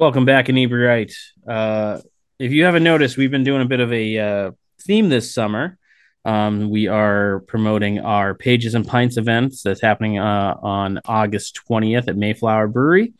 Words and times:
Welcome 0.00 0.24
back, 0.24 0.48
Inebriate. 0.48 1.14
Uh, 1.46 2.00
if 2.38 2.52
you 2.52 2.64
haven't 2.64 2.84
noticed, 2.84 3.18
we've 3.18 3.30
been 3.30 3.44
doing 3.44 3.60
a 3.60 3.66
bit 3.66 3.80
of 3.80 3.92
a 3.92 4.18
uh, 4.18 4.50
theme 4.80 5.10
this 5.10 5.34
summer. 5.34 5.76
Um, 6.24 6.70
we 6.70 6.88
are 6.88 7.40
promoting 7.40 7.98
our 7.98 8.34
Pages 8.34 8.74
and 8.74 8.88
Pints 8.88 9.18
events 9.18 9.62
that's 9.62 9.82
happening 9.82 10.18
uh, 10.18 10.56
on 10.62 11.00
August 11.04 11.60
20th 11.68 12.08
at 12.08 12.16
Mayflower 12.16 12.66
Brewery. 12.68 13.12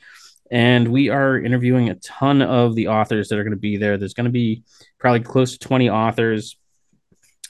And 0.50 0.88
we 0.88 1.10
are 1.10 1.38
interviewing 1.38 1.90
a 1.90 1.96
ton 1.96 2.40
of 2.40 2.74
the 2.74 2.88
authors 2.88 3.28
that 3.28 3.38
are 3.38 3.44
going 3.44 3.50
to 3.50 3.60
be 3.60 3.76
there. 3.76 3.98
There's 3.98 4.14
going 4.14 4.24
to 4.24 4.30
be 4.30 4.62
probably 4.98 5.20
close 5.20 5.52
to 5.52 5.58
20 5.58 5.90
authors. 5.90 6.56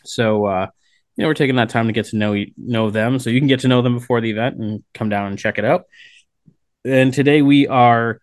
So, 0.04 0.46
uh, 0.46 0.66
you 1.14 1.22
know, 1.22 1.28
we're 1.28 1.34
taking 1.34 1.54
that 1.54 1.68
time 1.68 1.86
to 1.86 1.92
get 1.92 2.06
to 2.06 2.16
know 2.16 2.34
know 2.56 2.90
them, 2.90 3.20
so 3.20 3.30
you 3.30 3.40
can 3.40 3.46
get 3.46 3.60
to 3.60 3.68
know 3.68 3.80
them 3.80 3.94
before 3.94 4.20
the 4.20 4.30
event 4.32 4.56
and 4.56 4.82
come 4.92 5.08
down 5.08 5.28
and 5.28 5.38
check 5.38 5.56
it 5.56 5.64
out. 5.64 5.84
And 6.84 7.14
today 7.14 7.42
we 7.42 7.68
are 7.68 8.20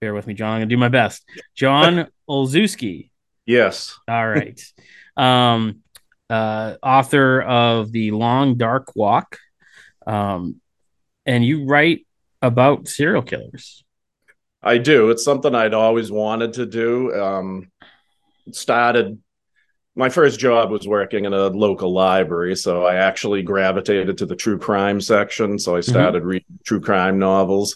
bear 0.00 0.14
with 0.14 0.26
me, 0.26 0.34
John. 0.34 0.52
I'm 0.52 0.60
gonna 0.60 0.66
do 0.66 0.76
my 0.76 0.88
best. 0.88 1.24
John 1.54 2.08
Olszewski. 2.30 3.10
Yes. 3.46 3.98
All 4.06 4.28
right. 4.28 4.60
um, 5.16 5.80
uh, 6.30 6.76
author 6.82 7.40
of 7.40 7.90
the 7.90 8.10
Long 8.10 8.56
Dark 8.56 8.94
Walk, 8.94 9.38
um, 10.06 10.60
and 11.24 11.44
you 11.44 11.64
write 11.64 12.06
about 12.42 12.88
serial 12.88 13.22
killers. 13.22 13.84
I 14.62 14.78
do. 14.78 15.10
It's 15.10 15.24
something 15.24 15.54
I'd 15.54 15.74
always 15.74 16.10
wanted 16.10 16.54
to 16.54 16.66
do. 16.66 17.14
Um, 17.14 17.70
started 18.52 19.18
my 19.94 20.08
first 20.08 20.38
job 20.38 20.70
was 20.70 20.86
working 20.86 21.24
in 21.24 21.32
a 21.32 21.48
local 21.48 21.92
library, 21.92 22.54
so 22.54 22.84
I 22.84 22.96
actually 22.96 23.42
gravitated 23.42 24.18
to 24.18 24.26
the 24.26 24.36
true 24.36 24.56
crime 24.56 25.00
section. 25.00 25.58
So 25.58 25.74
I 25.74 25.80
mm-hmm. 25.80 25.90
started 25.90 26.20
mm-hmm. 26.20 26.28
reading 26.28 26.58
true 26.64 26.80
crime 26.80 27.18
novels 27.18 27.74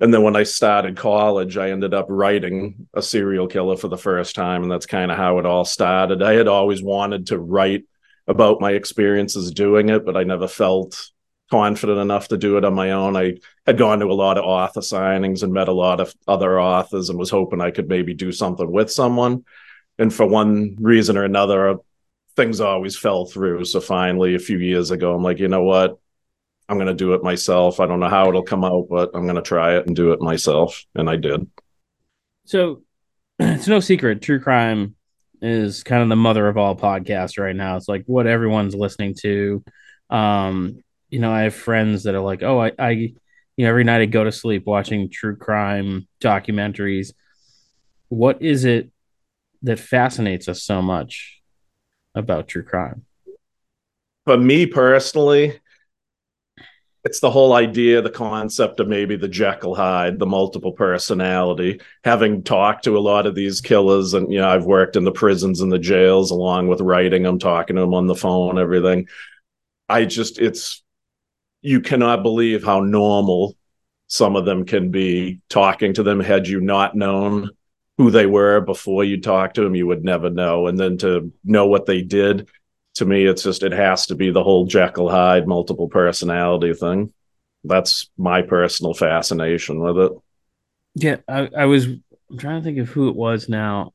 and 0.00 0.14
then 0.14 0.22
when 0.22 0.36
I 0.36 0.44
started 0.44 0.96
college, 0.96 1.56
I 1.56 1.70
ended 1.70 1.92
up 1.92 2.06
writing 2.08 2.88
a 2.94 3.02
serial 3.02 3.48
killer 3.48 3.76
for 3.76 3.88
the 3.88 3.98
first 3.98 4.34
time, 4.34 4.62
and 4.62 4.70
that's 4.70 4.86
kind 4.86 5.10
of 5.10 5.16
how 5.16 5.38
it 5.38 5.46
all 5.46 5.64
started. 5.64 6.22
I 6.22 6.34
had 6.34 6.48
always 6.48 6.82
wanted 6.82 7.26
to 7.28 7.38
write 7.38 7.84
about 8.26 8.60
my 8.60 8.72
experiences 8.72 9.50
doing 9.50 9.88
it, 9.88 10.04
but 10.04 10.16
I 10.16 10.22
never 10.22 10.46
felt 10.46 11.10
confident 11.50 11.98
enough 11.98 12.28
to 12.28 12.36
do 12.36 12.58
it 12.58 12.64
on 12.64 12.74
my 12.74 12.92
own. 12.92 13.16
I 13.16 13.38
had 13.66 13.78
gone 13.78 14.00
to 14.00 14.06
a 14.06 14.12
lot 14.12 14.38
of 14.38 14.44
author 14.44 14.80
signings 14.80 15.42
and 15.42 15.52
met 15.52 15.68
a 15.68 15.72
lot 15.72 15.98
of 15.98 16.14
other 16.28 16.60
authors 16.60 17.08
and 17.08 17.18
was 17.18 17.30
hoping 17.30 17.60
I 17.60 17.70
could 17.70 17.88
maybe 17.88 18.14
do 18.14 18.30
something 18.30 18.70
with 18.70 18.92
someone. 18.92 19.44
And 19.98 20.12
for 20.12 20.26
one 20.26 20.76
reason 20.78 21.16
or 21.16 21.24
another, 21.24 21.76
things 22.36 22.60
always 22.60 22.96
fell 22.96 23.24
through. 23.26 23.64
So 23.64 23.80
finally, 23.80 24.34
a 24.34 24.38
few 24.38 24.58
years 24.58 24.90
ago, 24.90 25.14
I'm 25.14 25.22
like, 25.22 25.38
you 25.38 25.48
know 25.48 25.64
what? 25.64 25.98
I'm 26.68 26.76
going 26.76 26.88
to 26.88 26.94
do 26.94 27.14
it 27.14 27.22
myself. 27.22 27.80
I 27.80 27.86
don't 27.86 28.00
know 28.00 28.08
how 28.08 28.28
it'll 28.28 28.42
come 28.42 28.64
out, 28.64 28.88
but 28.90 29.10
I'm 29.14 29.24
going 29.24 29.36
to 29.36 29.42
try 29.42 29.76
it 29.76 29.86
and 29.86 29.96
do 29.96 30.12
it 30.12 30.20
myself. 30.20 30.84
And 30.94 31.08
I 31.08 31.16
did. 31.16 31.46
So 32.44 32.82
it's 33.38 33.66
no 33.66 33.80
secret. 33.80 34.20
True 34.20 34.40
crime 34.40 34.94
is 35.40 35.82
kind 35.82 36.02
of 36.02 36.08
the 36.08 36.16
mother 36.16 36.48
of 36.48 36.58
all 36.58 36.76
podcasts 36.76 37.38
right 37.38 37.56
now. 37.56 37.76
It's 37.76 37.88
like 37.88 38.04
what 38.06 38.26
everyone's 38.26 38.74
listening 38.74 39.14
to. 39.20 39.64
Um, 40.10 40.82
you 41.10 41.20
know, 41.20 41.32
I 41.32 41.42
have 41.42 41.54
friends 41.54 42.02
that 42.04 42.14
are 42.14 42.20
like, 42.20 42.42
oh, 42.42 42.60
I, 42.60 42.72
I, 42.78 42.90
you 42.90 43.14
know, 43.58 43.68
every 43.68 43.84
night 43.84 44.02
I 44.02 44.06
go 44.06 44.24
to 44.24 44.32
sleep 44.32 44.66
watching 44.66 45.08
true 45.10 45.36
crime 45.36 46.06
documentaries. 46.20 47.12
What 48.08 48.42
is 48.42 48.64
it 48.64 48.90
that 49.62 49.78
fascinates 49.78 50.48
us 50.48 50.62
so 50.62 50.82
much 50.82 51.40
about 52.14 52.48
true 52.48 52.62
crime? 52.62 53.04
For 54.26 54.36
me 54.36 54.66
personally, 54.66 55.60
it's 57.04 57.20
the 57.20 57.30
whole 57.30 57.52
idea, 57.52 58.02
the 58.02 58.10
concept 58.10 58.80
of 58.80 58.88
maybe 58.88 59.16
the 59.16 59.28
Jekyll 59.28 59.74
Hyde, 59.74 60.18
the 60.18 60.26
multiple 60.26 60.72
personality. 60.72 61.80
Having 62.04 62.42
talked 62.42 62.84
to 62.84 62.98
a 62.98 63.00
lot 63.00 63.26
of 63.26 63.34
these 63.34 63.60
killers, 63.60 64.14
and 64.14 64.32
you 64.32 64.40
know, 64.40 64.48
I've 64.48 64.64
worked 64.64 64.96
in 64.96 65.04
the 65.04 65.12
prisons 65.12 65.60
and 65.60 65.70
the 65.70 65.78
jails 65.78 66.30
along 66.30 66.68
with 66.68 66.80
writing 66.80 67.22
them, 67.22 67.38
talking 67.38 67.76
to 67.76 67.82
them 67.82 67.94
on 67.94 68.06
the 68.06 68.14
phone, 68.14 68.58
everything. 68.58 69.08
I 69.88 70.04
just, 70.04 70.38
it's, 70.38 70.82
you 71.62 71.80
cannot 71.80 72.22
believe 72.22 72.64
how 72.64 72.80
normal 72.80 73.56
some 74.08 74.36
of 74.36 74.44
them 74.44 74.64
can 74.64 74.90
be. 74.90 75.40
Talking 75.48 75.94
to 75.94 76.02
them, 76.02 76.20
had 76.20 76.48
you 76.48 76.60
not 76.60 76.96
known 76.96 77.50
who 77.96 78.10
they 78.10 78.26
were 78.26 78.60
before 78.60 79.04
you 79.04 79.20
talked 79.20 79.56
to 79.56 79.62
them, 79.62 79.74
you 79.74 79.86
would 79.86 80.04
never 80.04 80.30
know. 80.30 80.66
And 80.66 80.78
then 80.78 80.98
to 80.98 81.32
know 81.44 81.66
what 81.66 81.86
they 81.86 82.02
did 82.02 82.48
to 82.98 83.04
me, 83.04 83.26
it's 83.26 83.42
just 83.42 83.62
it 83.62 83.72
has 83.72 84.06
to 84.06 84.14
be 84.14 84.30
the 84.30 84.42
whole 84.42 84.66
Jekyll 84.66 85.08
Hyde 85.08 85.46
multiple 85.46 85.88
personality 85.88 86.74
thing. 86.74 87.12
That's 87.64 88.10
my 88.16 88.42
personal 88.42 88.94
fascination 88.94 89.80
with 89.80 89.98
it. 89.98 90.12
Yeah, 90.94 91.16
I, 91.28 91.48
I 91.56 91.64
was 91.66 91.86
I'm 91.86 92.38
trying 92.38 92.60
to 92.60 92.64
think 92.64 92.78
of 92.78 92.88
who 92.88 93.08
it 93.08 93.16
was 93.16 93.48
now. 93.48 93.92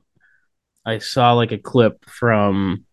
I 0.86 1.00
saw 1.00 1.34
like 1.34 1.52
a 1.52 1.58
clip 1.58 2.04
from 2.06 2.86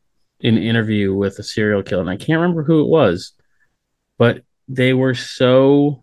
an 0.42 0.58
interview 0.58 1.14
with 1.14 1.38
a 1.38 1.42
serial 1.42 1.82
killer, 1.82 2.02
and 2.02 2.10
I 2.10 2.16
can't 2.16 2.40
remember 2.40 2.62
who 2.62 2.82
it 2.82 2.88
was, 2.88 3.32
but 4.18 4.42
they 4.68 4.92
were 4.92 5.14
so 5.14 6.02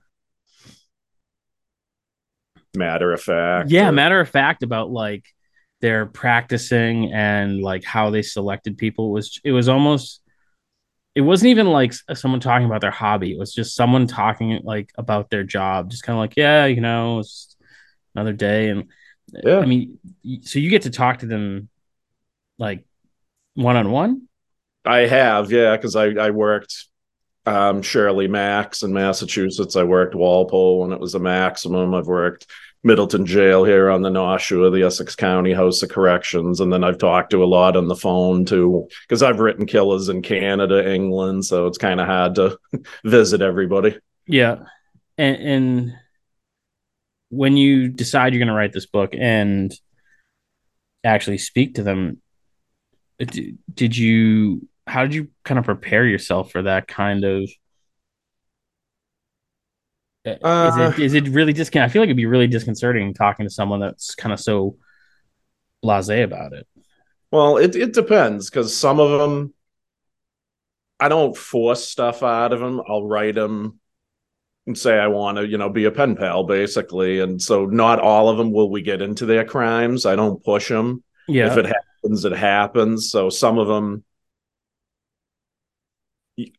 matter 2.75 3.11
of 3.11 3.21
fact. 3.21 3.71
Yeah, 3.71 3.89
or... 3.89 3.91
matter 3.91 4.19
of 4.19 4.29
fact 4.29 4.63
about 4.63 4.89
like 4.89 5.25
they're 5.81 6.07
practicing 6.07 7.13
and 7.13 7.61
like 7.61 7.83
how 7.83 8.09
they 8.09 8.21
selected 8.21 8.77
people 8.77 9.09
it 9.09 9.13
was 9.13 9.39
it 9.43 9.51
was 9.51 9.69
almost 9.69 10.21
it 11.17 11.21
wasn't 11.21 11.49
even 11.49 11.65
like 11.65 11.93
someone 12.13 12.39
talking 12.39 12.67
about 12.67 12.79
their 12.79 12.91
hobby. 12.91 13.31
It 13.31 13.39
was 13.39 13.51
just 13.51 13.75
someone 13.75 14.05
talking 14.05 14.59
like 14.63 14.91
about 14.99 15.31
their 15.31 15.43
job. 15.43 15.89
Just 15.89 16.03
kind 16.03 16.15
of 16.15 16.19
like 16.19 16.35
yeah 16.37 16.67
you 16.67 16.79
know 16.79 17.17
it's 17.17 17.55
another 18.13 18.33
day. 18.33 18.69
And 18.69 18.83
yeah. 19.43 19.57
i 19.57 19.65
mean 19.65 19.97
so 20.43 20.59
you 20.59 20.69
get 20.69 20.83
to 20.83 20.91
talk 20.91 21.19
to 21.19 21.25
them 21.25 21.69
like 22.59 22.85
one-on-one? 23.55 24.27
I 24.85 24.99
have 24.99 25.51
yeah 25.51 25.75
because 25.75 25.95
I, 25.95 26.09
I 26.11 26.29
worked 26.29 26.85
um, 27.47 27.81
shirley 27.81 28.27
max 28.27 28.83
in 28.83 28.93
massachusetts. 28.93 29.75
I 29.75 29.83
worked 29.83 30.13
walpole 30.13 30.81
when 30.81 30.91
it 30.91 30.99
was 30.99 31.15
a 31.15 31.19
maximum. 31.19 31.95
I've 31.95 32.05
worked 32.05 32.45
Middleton 32.87 33.25
Jail 33.25 33.63
here 33.63 33.89
on 33.89 34.01
the 34.01 34.37
Shore, 34.37 34.69
the 34.69 34.83
Essex 34.83 35.15
County 35.15 35.53
House 35.53 35.83
of 35.83 35.89
Corrections, 35.89 36.59
and 36.59 36.73
then 36.73 36.83
I've 36.83 36.97
talked 36.97 37.31
to 37.31 37.43
a 37.43 37.45
lot 37.45 37.75
on 37.75 37.87
the 37.87 37.95
phone 37.95 38.45
too, 38.45 38.87
because 39.01 39.21
I've 39.21 39.39
written 39.39 39.65
killers 39.65 40.09
in 40.09 40.21
Canada, 40.21 40.91
England, 40.91 41.45
so 41.45 41.67
it's 41.67 41.77
kind 41.77 41.99
of 41.99 42.07
hard 42.07 42.35
to 42.35 42.57
visit 43.03 43.41
everybody. 43.41 43.97
Yeah, 44.25 44.63
and, 45.17 45.35
and 45.35 45.93
when 47.29 47.57
you 47.57 47.89
decide 47.89 48.33
you're 48.33 48.39
going 48.39 48.47
to 48.47 48.53
write 48.53 48.73
this 48.73 48.85
book 48.85 49.13
and 49.13 49.71
actually 51.03 51.37
speak 51.37 51.75
to 51.75 51.83
them, 51.83 52.21
did 53.19 53.97
you? 53.97 54.67
How 54.87 55.01
did 55.03 55.13
you 55.13 55.27
kind 55.43 55.59
of 55.59 55.65
prepare 55.65 56.05
yourself 56.05 56.51
for 56.51 56.61
that 56.61 56.87
kind 56.87 57.25
of 57.25 57.49
uh, 60.27 60.93
is 60.97 61.13
it 61.13 61.23
uh, 61.23 61.27
it 61.27 61.33
really 61.33 61.53
discon? 61.53 61.81
I 61.81 61.87
feel 61.87 62.01
like 62.01 62.07
it'd 62.07 62.17
be 62.17 62.25
really 62.25 62.47
disconcerting 62.47 63.13
talking 63.13 63.45
to 63.45 63.49
someone 63.49 63.79
that's 63.79 64.15
kind 64.15 64.33
of 64.33 64.39
so 64.39 64.77
blasé 65.83 66.23
about 66.23 66.53
it. 66.53 66.67
Well, 67.31 67.57
it 67.57 67.75
it 67.75 67.93
depends 67.93 68.49
because 68.49 68.75
some 68.75 68.99
of 68.99 69.19
them, 69.19 69.53
I 70.99 71.09
don't 71.09 71.35
force 71.35 71.87
stuff 71.87 72.23
out 72.23 72.53
of 72.53 72.59
them. 72.59 72.81
I'll 72.87 73.07
write 73.07 73.35
them 73.35 73.79
and 74.65 74.77
say 74.77 74.97
I 74.97 75.07
want 75.07 75.37
to, 75.37 75.47
you 75.47 75.57
know, 75.57 75.69
be 75.69 75.85
a 75.85 75.91
pen 75.91 76.15
pal, 76.15 76.43
basically. 76.43 77.19
And 77.19 77.41
so, 77.41 77.65
not 77.65 77.99
all 77.99 78.29
of 78.29 78.37
them 78.37 78.51
will 78.51 78.69
we 78.69 78.81
get 78.81 79.01
into 79.01 79.25
their 79.25 79.45
crimes. 79.45 80.05
I 80.05 80.15
don't 80.15 80.43
push 80.43 80.69
them. 80.69 81.03
Yeah. 81.27 81.51
If 81.51 81.57
it 81.57 81.65
happens, 81.65 82.25
it 82.25 82.33
happens. 82.33 83.11
So 83.11 83.29
some 83.29 83.57
of 83.57 83.67
them 83.67 84.03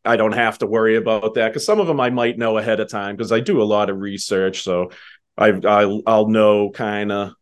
I 0.04 0.16
don't 0.16 0.32
have 0.32 0.58
to 0.58 0.66
worry 0.66 0.96
about 0.96 1.34
that 1.34 1.48
because 1.48 1.64
some 1.64 1.80
of 1.80 1.86
them 1.86 2.00
I 2.00 2.10
might 2.10 2.38
know 2.38 2.58
ahead 2.58 2.80
of 2.80 2.88
time 2.88 3.16
because 3.16 3.30
I 3.30 3.40
do 3.40 3.62
a 3.62 3.64
lot 3.64 3.90
of 3.90 4.00
research. 4.00 4.62
So 4.62 4.90
I 5.36 5.50
I'll, 5.50 6.02
I'll 6.06 6.28
know 6.28 6.70
kind 6.70 7.12
of 7.12 7.32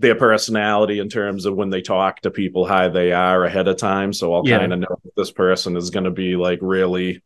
their 0.00 0.16
personality 0.16 0.98
in 0.98 1.08
terms 1.08 1.46
of 1.46 1.54
when 1.54 1.70
they 1.70 1.80
talk 1.80 2.20
to 2.20 2.30
people 2.30 2.66
how 2.66 2.88
they 2.88 3.12
are 3.12 3.44
ahead 3.44 3.68
of 3.68 3.76
time. 3.76 4.12
So 4.12 4.34
I'll 4.34 4.46
yeah. 4.46 4.58
kind 4.58 4.72
of 4.72 4.80
know 4.80 5.00
this 5.16 5.30
person 5.30 5.76
is 5.76 5.90
going 5.90 6.04
to 6.04 6.10
be 6.10 6.36
like 6.36 6.58
really 6.60 7.22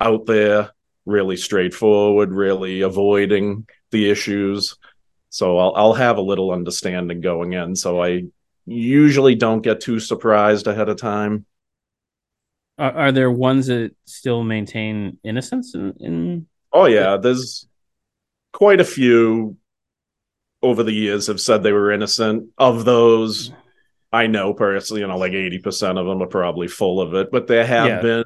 out 0.00 0.26
there, 0.26 0.70
really 1.04 1.36
straightforward, 1.36 2.32
really 2.32 2.82
avoiding 2.82 3.66
the 3.90 4.10
issues. 4.10 4.76
So 5.30 5.58
I'll 5.58 5.72
I'll 5.74 5.94
have 5.94 6.18
a 6.18 6.22
little 6.22 6.52
understanding 6.52 7.22
going 7.22 7.54
in. 7.54 7.74
So 7.74 8.02
I 8.02 8.24
usually 8.66 9.34
don't 9.34 9.62
get 9.62 9.80
too 9.80 10.00
surprised 10.00 10.66
ahead 10.66 10.88
of 10.88 10.98
time. 10.98 11.46
Are, 12.78 12.92
are 12.92 13.12
there 13.12 13.30
ones 13.30 13.66
that 13.68 13.94
still 14.04 14.42
maintain 14.42 15.18
innocence 15.24 15.74
in, 15.74 15.94
in 16.00 16.46
Oh 16.72 16.86
yeah, 16.86 17.16
there's 17.16 17.66
quite 18.52 18.80
a 18.80 18.84
few 18.84 19.56
over 20.62 20.82
the 20.82 20.92
years 20.92 21.28
have 21.28 21.40
said 21.40 21.62
they 21.62 21.72
were 21.72 21.92
innocent. 21.92 22.50
Of 22.58 22.84
those, 22.84 23.52
I 24.12 24.26
know 24.26 24.52
personally, 24.52 25.02
you 25.02 25.08
know, 25.08 25.16
like 25.16 25.32
80% 25.32 25.98
of 25.98 26.06
them 26.06 26.22
are 26.22 26.26
probably 26.26 26.68
full 26.68 27.00
of 27.00 27.14
it, 27.14 27.30
but 27.30 27.46
there 27.46 27.66
have 27.66 27.86
yeah. 27.86 28.00
been 28.00 28.24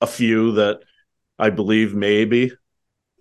a 0.00 0.06
few 0.06 0.52
that 0.52 0.80
I 1.38 1.50
believe 1.50 1.94
maybe 1.94 2.52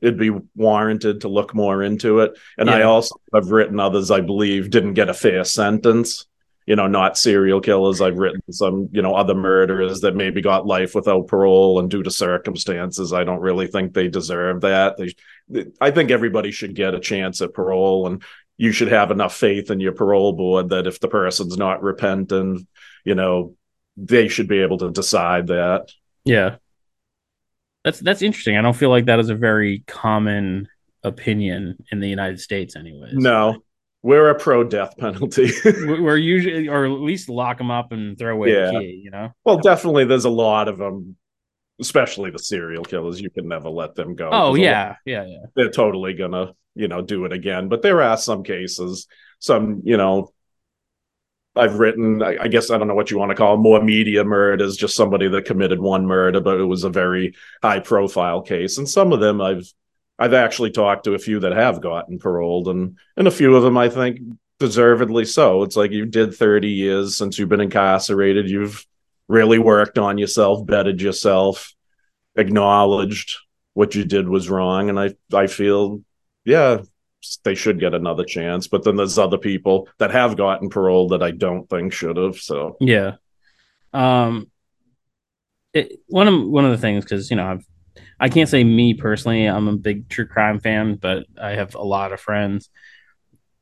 it'd 0.01 0.19
be 0.19 0.37
warranted 0.55 1.21
to 1.21 1.29
look 1.29 1.55
more 1.55 1.81
into 1.81 2.19
it. 2.19 2.37
And 2.57 2.67
yeah. 2.67 2.75
I 2.75 2.81
also 2.81 3.15
have 3.33 3.51
written 3.51 3.79
others 3.79 4.11
I 4.11 4.19
believe 4.19 4.69
didn't 4.69 4.95
get 4.95 5.09
a 5.09 5.13
fair 5.13 5.45
sentence. 5.45 6.27
You 6.65 6.75
know, 6.75 6.87
not 6.87 7.17
serial 7.17 7.59
killers. 7.59 8.01
I've 8.01 8.17
written 8.17 8.41
some, 8.51 8.89
you 8.91 9.01
know, 9.01 9.15
other 9.15 9.35
murderers 9.35 10.01
that 10.01 10.15
maybe 10.15 10.41
got 10.41 10.65
life 10.65 10.95
without 10.95 11.27
parole 11.27 11.79
and 11.79 11.89
due 11.89 12.03
to 12.03 12.11
circumstances, 12.11 13.11
I 13.11 13.23
don't 13.23 13.41
really 13.41 13.67
think 13.67 13.93
they 13.93 14.07
deserve 14.07 14.61
that. 14.61 14.97
They, 14.97 15.65
I 15.81 15.91
think 15.91 16.09
everybody 16.09 16.51
should 16.51 16.75
get 16.75 16.93
a 16.93 16.99
chance 16.99 17.41
at 17.41 17.53
parole, 17.53 18.07
and 18.07 18.23
you 18.57 18.71
should 18.71 18.89
have 18.89 19.11
enough 19.11 19.35
faith 19.35 19.71
in 19.71 19.79
your 19.79 19.91
parole 19.91 20.33
board 20.33 20.69
that 20.69 20.87
if 20.87 20.99
the 20.99 21.07
person's 21.07 21.57
not 21.57 21.83
repentant, 21.83 22.67
you 23.03 23.15
know, 23.15 23.55
they 23.97 24.27
should 24.27 24.47
be 24.47 24.59
able 24.59 24.77
to 24.77 24.91
decide 24.91 25.47
that. 25.47 25.91
Yeah. 26.23 26.55
That's 27.83 27.99
that's 27.99 28.21
interesting. 28.21 28.57
I 28.57 28.61
don't 28.61 28.75
feel 28.75 28.89
like 28.89 29.05
that 29.05 29.19
is 29.19 29.29
a 29.29 29.35
very 29.35 29.83
common 29.87 30.69
opinion 31.03 31.83
in 31.91 31.99
the 31.99 32.07
United 32.07 32.39
States, 32.39 32.75
anyways. 32.77 33.13
No, 33.13 33.63
we're 34.03 34.29
a 34.29 34.35
pro 34.35 34.63
death 34.65 34.97
penalty. 34.97 35.49
we're 35.65 36.17
usually, 36.17 36.67
or 36.67 36.85
at 36.85 36.91
least 36.91 37.29
lock 37.29 37.57
them 37.57 37.71
up 37.71 37.91
and 37.93 38.17
throw 38.17 38.33
away 38.33 38.53
yeah. 38.53 38.65
the 38.71 38.79
key. 38.79 39.01
You 39.03 39.09
know. 39.09 39.31
Well, 39.45 39.57
definitely, 39.57 40.05
there's 40.05 40.25
a 40.25 40.29
lot 40.29 40.67
of 40.67 40.77
them, 40.77 41.15
especially 41.79 42.29
the 42.29 42.37
serial 42.37 42.83
killers. 42.83 43.19
You 43.19 43.29
can 43.29 43.47
never 43.47 43.69
let 43.69 43.95
them 43.95 44.13
go. 44.13 44.29
Oh 44.31 44.55
yeah, 44.55 44.97
yeah, 45.05 45.25
yeah. 45.25 45.45
They're 45.55 45.71
totally 45.71 46.13
gonna, 46.13 46.53
you 46.75 46.89
know, 46.89 47.01
do 47.01 47.23
it 47.25 47.31
again. 47.31 47.69
But 47.69 47.81
there 47.81 48.01
are 48.01 48.17
some 48.17 48.43
cases, 48.43 49.07
some, 49.39 49.81
you 49.85 49.95
know, 49.95 50.33
I've 51.55 51.79
written, 51.79 52.21
I, 52.21 52.37
I, 52.41 52.47
guess 52.47 52.71
I 52.71 52.77
don't 52.77 52.87
know 52.87 52.95
what 52.95 53.11
you 53.11 53.19
want 53.19 53.29
to 53.29 53.35
call 53.35 53.53
it, 53.53 53.57
more 53.57 53.81
media 53.81 54.23
murders, 54.23 54.75
just 54.75 54.95
somebody 54.95 55.27
that 55.29 55.45
committed 55.45 55.79
one 55.79 56.07
murder, 56.07 56.41
but 56.41 56.59
it 56.59 56.65
was 56.65 56.83
a 56.83 56.89
very 56.89 57.35
high 57.61 57.79
profile 57.79 58.41
case. 58.41 58.79
And 58.79 58.89
some 58.89 59.13
of 59.13 59.19
them 59.19 59.39
I've 59.39 59.71
I've 60.19 60.33
actually 60.33 60.71
talked 60.71 61.05
to 61.05 61.15
a 61.15 61.19
few 61.19 61.39
that 61.41 61.53
have 61.53 61.81
gotten 61.81 62.19
paroled, 62.19 62.67
and 62.67 62.97
and 63.17 63.27
a 63.27 63.31
few 63.31 63.55
of 63.55 63.63
them 63.63 63.77
I 63.77 63.89
think 63.89 64.19
deservedly 64.59 65.25
so. 65.25 65.63
It's 65.63 65.75
like 65.75 65.91
you 65.91 66.05
did 66.05 66.33
30 66.33 66.69
years 66.69 67.17
since 67.17 67.37
you've 67.37 67.49
been 67.49 67.59
incarcerated. 67.59 68.49
You've 68.49 68.85
really 69.27 69.59
worked 69.59 69.97
on 69.97 70.17
yourself, 70.17 70.65
betted 70.65 71.01
yourself, 71.01 71.73
acknowledged 72.35 73.37
what 73.73 73.95
you 73.95 74.05
did 74.05 74.29
was 74.29 74.49
wrong. 74.49 74.89
And 74.89 74.99
I 74.99 75.15
I 75.33 75.47
feel, 75.47 76.01
yeah, 76.45 76.81
they 77.43 77.55
should 77.55 77.79
get 77.79 77.93
another 77.93 78.23
chance. 78.23 78.67
But 78.67 78.83
then 78.83 78.95
there's 78.95 79.17
other 79.17 79.37
people 79.37 79.89
that 79.97 80.11
have 80.11 80.37
gotten 80.37 80.69
paroled 80.69 81.11
that 81.11 81.23
I 81.23 81.31
don't 81.31 81.69
think 81.69 81.93
should 81.93 82.17
have. 82.17 82.37
So 82.37 82.77
yeah, 82.79 83.15
um, 83.93 84.49
it, 85.73 85.99
one 86.07 86.27
of 86.27 86.47
one 86.47 86.65
of 86.65 86.71
the 86.71 86.77
things 86.77 87.03
because 87.03 87.29
you 87.29 87.35
know 87.35 87.47
I've 87.47 87.65
I 88.23 88.29
can't 88.29 88.47
say 88.47 88.63
me 88.63 88.93
personally 88.93 89.45
I'm 89.45 89.67
a 89.67 89.75
big 89.75 90.07
true 90.07 90.25
crime 90.25 90.61
fan, 90.61 90.95
but 90.95 91.25
I 91.39 91.51
have 91.51 91.75
a 91.75 91.83
lot 91.83 92.13
of 92.13 92.21
friends, 92.21 92.69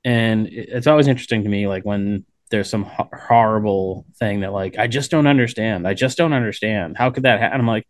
and 0.05 0.47
it's 0.47 0.85
always 0.85 1.07
interesting 1.07 1.43
to 1.45 1.49
me 1.49 1.67
like 1.67 1.83
when 1.83 2.25
there's 2.51 2.69
some 2.69 2.83
ho- 2.83 3.09
horrible 3.11 4.05
thing 4.19 4.41
that 4.41 4.53
like 4.53 4.77
I 4.77 4.85
just 4.85 5.09
don't 5.09 5.25
understand. 5.25 5.87
I 5.87 5.95
just 5.95 6.15
don't 6.15 6.33
understand. 6.33 6.95
How 6.95 7.09
could 7.09 7.23
that 7.23 7.39
happen? 7.39 7.59
I'm 7.59 7.65
like, 7.65 7.87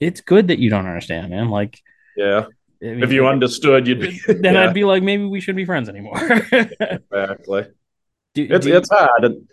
it's 0.00 0.20
good 0.20 0.48
that 0.48 0.58
you 0.58 0.70
don't 0.70 0.86
understand, 0.86 1.30
man. 1.30 1.50
Like, 1.50 1.80
yeah, 2.16 2.46
I 2.82 2.84
mean, 2.84 3.04
if 3.04 3.12
you 3.12 3.28
understood, 3.28 3.86
you'd 3.86 4.00
be. 4.00 4.20
then 4.26 4.42
yeah. 4.54 4.64
I'd 4.64 4.74
be 4.74 4.84
like, 4.84 5.04
maybe 5.04 5.24
we 5.24 5.40
shouldn't 5.40 5.58
be 5.58 5.66
friends 5.66 5.88
anymore. 5.88 6.18
exactly. 6.52 7.66
Do, 8.34 8.48
it's 8.50 8.66
do 8.66 8.76
it's 8.76 8.90
hard, 8.90 9.24
and 9.24 9.48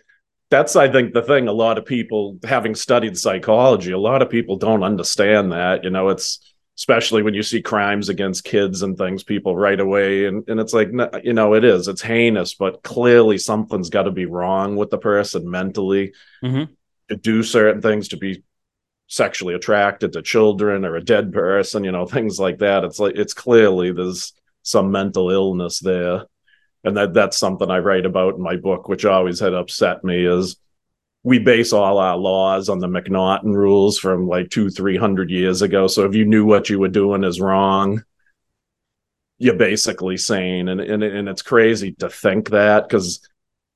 that's 0.50 0.76
I 0.76 0.92
think 0.92 1.14
the 1.14 1.22
thing. 1.22 1.48
A 1.48 1.54
lot 1.54 1.78
of 1.78 1.86
people, 1.86 2.40
having 2.44 2.74
studied 2.74 3.20
psychology, 3.20 3.92
a 3.92 4.00
lot 4.00 4.24
of 4.24 4.32
people 4.32 4.56
don't 4.56 4.82
understand 4.82 5.52
that. 5.52 5.84
You 5.84 5.92
know, 5.92 6.10
it's 6.10 6.55
especially 6.77 7.24
when 7.24 7.33
you 7.33 7.44
see 7.44 7.62
crimes 7.62 8.10
against 8.10 8.44
kids 8.44 8.81
and 8.81 8.98
things, 8.98 9.24
people 9.24 9.56
right 9.56 9.80
away, 9.80 10.25
and 10.25 10.48
and 10.50 10.60
it's 10.60 10.74
like, 10.74 10.89
you 11.24 11.33
know, 11.33 11.54
it 11.54 11.63
is. 11.63 11.88
It's 11.88 12.01
heinous, 12.01 12.54
but 12.54 12.83
clearly 12.83 13.38
something's 13.38 13.89
got 13.89 14.04
to 14.04 14.12
be 14.12 14.25
wrong 14.25 14.75
with 14.75 14.89
the 14.89 14.98
person 14.98 15.50
mentally 15.50 16.13
mm-hmm. 16.44 16.72
to 17.10 17.16
do 17.16 17.44
certain 17.44 17.81
things 17.81 18.10
to 18.10 18.18
be 18.18 18.44
sexually 19.07 19.54
attracted 19.54 20.13
to 20.13 20.22
children 20.22 20.83
or 20.83 20.95
a 20.95 21.04
dead 21.04 21.31
person, 21.31 21.83
you 21.83 21.92
know, 21.92 22.06
things 22.06 22.39
like 22.39 22.60
that. 22.60 22.83
It's 22.83 23.00
like 23.00 23.16
it's 23.16 23.33
clearly 23.33 23.92
there's 23.92 24.33
some 24.63 24.92
mental 24.92 25.30
illness 25.30 25.80
there. 25.80 26.25
And 26.83 26.98
that 26.98 27.16
that's 27.16 27.38
something 27.38 27.71
I 27.71 27.80
write 27.80 28.06
about 28.06 28.36
in 28.36 28.42
my 28.42 28.57
book, 28.57 28.88
which 28.88 29.06
always 29.06 29.39
had 29.39 29.56
upset 29.56 30.04
me 30.04 30.24
is 30.24 30.57
we 31.25 31.39
base 31.39 31.74
all 31.74 31.98
our 31.98 32.16
laws 32.16 32.69
on 32.69 32.77
the 32.77 32.88
MacNaughton 32.88 33.56
rules 33.56 33.98
from 33.98 34.27
like 34.27 34.51
two, 34.51 34.69
three 34.69 34.95
hundred 34.95 35.31
years 35.31 35.63
ago. 35.63 35.88
So 35.88 36.06
if 36.06 36.13
you 36.13 36.24
knew 36.24 36.45
what 36.45 36.69
you 36.69 36.77
were 36.77 36.88
doing 36.88 37.24
is 37.24 37.42
wrong, 37.42 38.04
you're 39.39 39.56
basically 39.56 40.18
sane. 40.18 40.69
And 40.69 40.80
and, 40.80 41.04
and 41.04 41.27
it's 41.27 41.42
crazy 41.42 41.94
to 41.94 42.10
think 42.10 42.51
that 42.51 42.88
because 42.88 43.27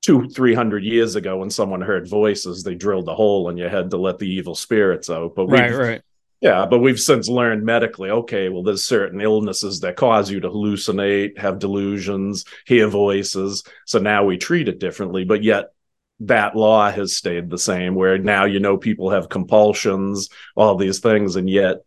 two, 0.03 0.29
three 0.29 0.53
hundred 0.53 0.83
years 0.83 1.15
ago, 1.15 1.37
when 1.37 1.49
someone 1.49 1.81
heard 1.81 2.07
voices, 2.07 2.61
they 2.61 2.75
drilled 2.75 3.09
a 3.09 3.15
hole 3.15 3.49
in 3.49 3.57
your 3.57 3.69
head 3.69 3.89
to 3.89 3.97
let 3.97 4.19
the 4.19 4.29
evil 4.29 4.53
spirits 4.53 5.09
out. 5.09 5.33
But 5.33 5.47
right, 5.47 5.73
right. 5.73 6.01
Yeah, 6.41 6.67
but 6.67 6.79
we've 6.79 6.99
since 6.99 7.27
learned 7.27 7.65
medically, 7.65 8.11
okay, 8.11 8.47
well, 8.49 8.63
there's 8.63 8.83
certain 8.83 9.21
illnesses 9.21 9.79
that 9.79 9.95
cause 9.95 10.29
you 10.29 10.39
to 10.39 10.49
hallucinate, 10.49 11.37
have 11.39 11.57
delusions, 11.57 12.45
hear 12.67 12.87
voices. 12.87 13.63
So 13.87 13.97
now 13.97 14.23
we 14.23 14.37
treat 14.37 14.69
it 14.69 14.79
differently. 14.79 15.25
But 15.25 15.43
yet 15.43 15.73
that 16.21 16.55
law 16.55 16.91
has 16.91 17.15
stayed 17.15 17.49
the 17.49 17.57
same, 17.57 17.95
where 17.95 18.17
now 18.17 18.45
you 18.45 18.59
know 18.59 18.77
people 18.77 19.09
have 19.09 19.29
compulsions, 19.29 20.29
all 20.55 20.75
these 20.75 20.99
things, 20.99 21.35
and 21.35 21.49
yet 21.49 21.77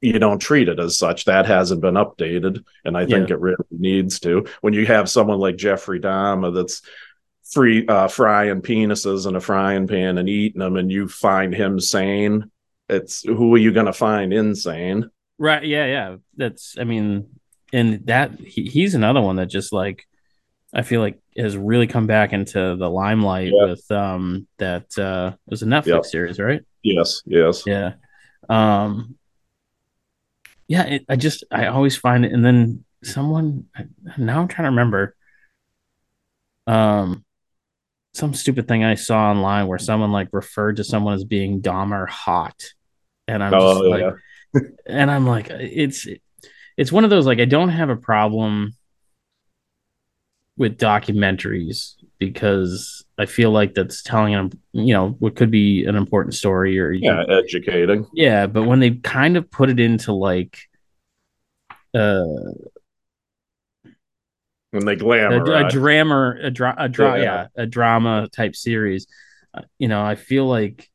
you 0.00 0.18
don't 0.18 0.38
treat 0.38 0.68
it 0.68 0.78
as 0.78 0.98
such. 0.98 1.24
That 1.24 1.46
hasn't 1.46 1.80
been 1.80 1.94
updated, 1.94 2.64
and 2.84 2.96
I 2.96 3.06
think 3.06 3.28
yeah. 3.28 3.36
it 3.36 3.40
really 3.40 3.64
needs 3.70 4.20
to. 4.20 4.46
When 4.60 4.74
you 4.74 4.86
have 4.86 5.08
someone 5.08 5.38
like 5.38 5.56
Jeffrey 5.56 6.00
Dahmer 6.00 6.54
that's 6.54 6.82
free 7.44 7.86
uh, 7.86 8.08
frying 8.08 8.60
penises 8.60 9.26
in 9.26 9.36
a 9.36 9.40
frying 9.40 9.86
pan 9.86 10.18
and 10.18 10.28
eating 10.28 10.60
them, 10.60 10.76
and 10.76 10.92
you 10.92 11.08
find 11.08 11.54
him 11.54 11.80
sane, 11.80 12.50
it's 12.88 13.22
who 13.22 13.54
are 13.54 13.58
you 13.58 13.72
going 13.72 13.86
to 13.86 13.92
find 13.92 14.34
insane? 14.34 15.10
Right? 15.38 15.64
Yeah, 15.64 15.86
yeah. 15.86 16.16
That's 16.36 16.76
I 16.78 16.84
mean, 16.84 17.28
and 17.72 18.06
that 18.06 18.38
he, 18.38 18.64
he's 18.64 18.94
another 18.94 19.22
one 19.22 19.36
that 19.36 19.46
just 19.46 19.72
like 19.72 20.06
I 20.74 20.82
feel 20.82 21.00
like 21.00 21.20
has 21.36 21.56
really 21.56 21.86
come 21.86 22.06
back 22.06 22.32
into 22.32 22.76
the 22.76 22.90
limelight 22.90 23.52
yeah. 23.52 23.66
with 23.66 23.90
um 23.90 24.46
that 24.58 24.86
uh 24.98 25.32
it 25.34 25.50
was 25.50 25.62
a 25.62 25.66
Netflix 25.66 25.86
yep. 25.86 26.04
series, 26.04 26.38
right? 26.38 26.62
Yes, 26.82 27.22
yes. 27.26 27.64
Yeah. 27.66 27.94
Um 28.48 29.16
yeah, 30.68 30.84
it, 30.84 31.04
I 31.08 31.16
just 31.16 31.44
I 31.50 31.66
always 31.66 31.96
find 31.96 32.24
it, 32.24 32.32
and 32.32 32.44
then 32.44 32.84
someone 33.02 33.66
now 34.16 34.40
I'm 34.40 34.48
trying 34.48 34.64
to 34.64 34.70
remember. 34.70 35.14
Um, 36.66 37.24
some 38.14 38.32
stupid 38.32 38.68
thing 38.68 38.84
I 38.84 38.94
saw 38.94 39.30
online 39.30 39.66
where 39.66 39.78
someone 39.78 40.12
like 40.12 40.28
referred 40.32 40.76
to 40.76 40.84
someone 40.84 41.14
as 41.14 41.24
being 41.24 41.60
Dahmer 41.60 42.08
hot, 42.08 42.72
and 43.28 43.42
I'm 43.42 43.52
oh, 43.52 43.74
just 43.74 44.00
yeah. 44.00 44.10
like, 44.62 44.72
and 44.86 45.10
I'm 45.10 45.26
like, 45.26 45.50
it's 45.50 46.06
it's 46.76 46.92
one 46.92 47.04
of 47.04 47.10
those 47.10 47.26
like 47.26 47.40
I 47.40 47.44
don't 47.44 47.68
have 47.68 47.90
a 47.90 47.96
problem 47.96 48.74
with 50.56 50.78
documentaries 50.78 51.94
because 52.18 53.04
I 53.18 53.26
feel 53.26 53.50
like 53.50 53.74
that's 53.74 54.02
telling 54.02 54.32
them, 54.32 54.50
you 54.72 54.94
know, 54.94 55.10
what 55.18 55.36
could 55.36 55.50
be 55.50 55.84
an 55.84 55.96
important 55.96 56.34
story 56.34 56.78
or 56.78 56.90
yeah, 56.92 57.24
educating. 57.28 58.06
Yeah, 58.14 58.46
but 58.46 58.64
when 58.64 58.80
they 58.80 58.92
kind 58.92 59.36
of 59.36 59.50
put 59.50 59.70
it 59.70 59.80
into 59.80 60.12
like 60.12 60.58
uh 61.94 62.24
when 64.74 64.84
they 64.84 64.96
glamour 64.96 65.36
a, 65.36 65.66
a 65.66 65.70
drama 65.70 66.34
a, 66.42 66.50
dra- 66.50 66.74
a 66.76 66.88
dra- 66.88 67.18
yeah. 67.18 67.22
yeah. 67.22 67.46
a 67.62 67.66
drama 67.66 68.28
type 68.32 68.56
series 68.56 69.06
uh, 69.54 69.62
you 69.78 69.86
know 69.86 70.04
i 70.04 70.16
feel 70.16 70.46
like 70.46 70.90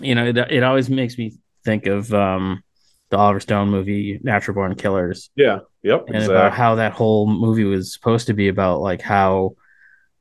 you 0.00 0.14
know 0.14 0.26
it, 0.26 0.38
it 0.38 0.62
always 0.62 0.88
makes 0.88 1.18
me 1.18 1.34
think 1.66 1.84
of 1.84 2.12
um 2.14 2.62
the 3.10 3.18
oliver 3.18 3.40
stone 3.40 3.68
movie 3.68 4.18
natural 4.22 4.54
born 4.54 4.74
killers 4.74 5.28
yeah 5.36 5.58
yep 5.82 6.04
and 6.06 6.16
exactly. 6.16 6.36
about 6.36 6.52
how 6.52 6.74
that 6.76 6.92
whole 6.92 7.26
movie 7.26 7.64
was 7.64 7.92
supposed 7.92 8.26
to 8.26 8.34
be 8.34 8.48
about 8.48 8.80
like 8.80 9.00
how 9.00 9.54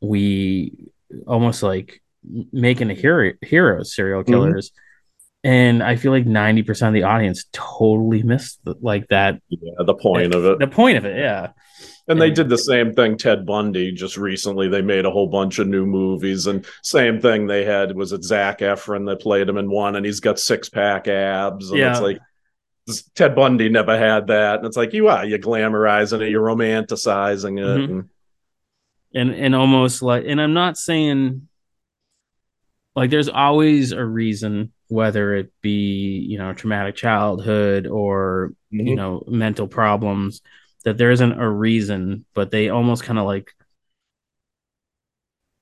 we 0.01 0.91
almost 1.27 1.63
like 1.63 2.01
making 2.51 2.89
a 2.89 2.93
hero 2.93 3.33
heroes 3.41 3.93
serial 3.93 4.21
mm-hmm. 4.21 4.31
killers 4.31 4.69
mm-hmm. 4.69 5.49
and 5.49 5.83
i 5.83 5.95
feel 5.95 6.11
like 6.11 6.25
90% 6.25 6.87
of 6.87 6.93
the 6.93 7.03
audience 7.03 7.45
totally 7.51 8.23
missed 8.23 8.59
the, 8.63 8.75
like 8.81 9.07
that 9.07 9.41
yeah 9.49 9.71
the 9.79 9.93
point 9.93 10.33
of 10.33 10.45
it 10.45 10.59
the 10.59 10.67
point 10.67 10.97
of 10.97 11.05
it 11.05 11.17
yeah 11.17 11.49
and 12.07 12.19
they 12.19 12.31
did 12.31 12.49
the 12.49 12.57
same 12.57 12.93
thing 12.93 13.17
ted 13.17 13.45
bundy 13.45 13.91
just 13.91 14.17
recently 14.17 14.67
they 14.67 14.81
made 14.81 15.05
a 15.05 15.11
whole 15.11 15.27
bunch 15.27 15.59
of 15.59 15.67
new 15.67 15.85
movies 15.85 16.47
and 16.47 16.65
same 16.81 17.21
thing 17.21 17.45
they 17.45 17.63
had 17.63 17.95
was 17.95 18.11
it 18.11 18.23
Zac 18.23 18.59
Efron 18.59 19.05
that 19.07 19.21
played 19.21 19.47
him 19.47 19.57
in 19.57 19.69
one 19.69 19.95
and 19.95 20.05
he's 20.05 20.19
got 20.19 20.39
six-pack 20.39 21.07
abs 21.07 21.69
and 21.69 21.79
yeah. 21.79 21.91
it's 21.91 22.01
like 22.01 22.19
ted 23.15 23.35
bundy 23.35 23.69
never 23.69 23.97
had 23.97 24.27
that 24.27 24.57
and 24.57 24.65
it's 24.65 24.77
like 24.77 24.93
you 24.93 25.07
are 25.07 25.25
you're 25.25 25.39
glamorizing 25.39 26.21
it 26.21 26.29
you're 26.29 26.45
romanticizing 26.45 27.59
it 27.59 27.89
mm-hmm. 27.89 27.99
and 27.99 28.09
and 29.13 29.31
and 29.31 29.55
almost 29.55 30.01
like 30.01 30.23
and 30.27 30.41
i'm 30.41 30.53
not 30.53 30.77
saying 30.77 31.47
like 32.95 33.09
there's 33.09 33.29
always 33.29 33.91
a 33.91 34.03
reason 34.03 34.71
whether 34.87 35.35
it 35.35 35.51
be 35.61 36.17
you 36.27 36.37
know 36.37 36.53
traumatic 36.53 36.95
childhood 36.95 37.87
or 37.87 38.53
mm-hmm. 38.73 38.87
you 38.87 38.95
know 38.95 39.23
mental 39.27 39.67
problems 39.67 40.41
that 40.83 40.97
there 40.97 41.11
isn't 41.11 41.39
a 41.39 41.49
reason 41.49 42.25
but 42.33 42.51
they 42.51 42.69
almost 42.69 43.03
kind 43.03 43.19
of 43.19 43.25
like 43.25 43.51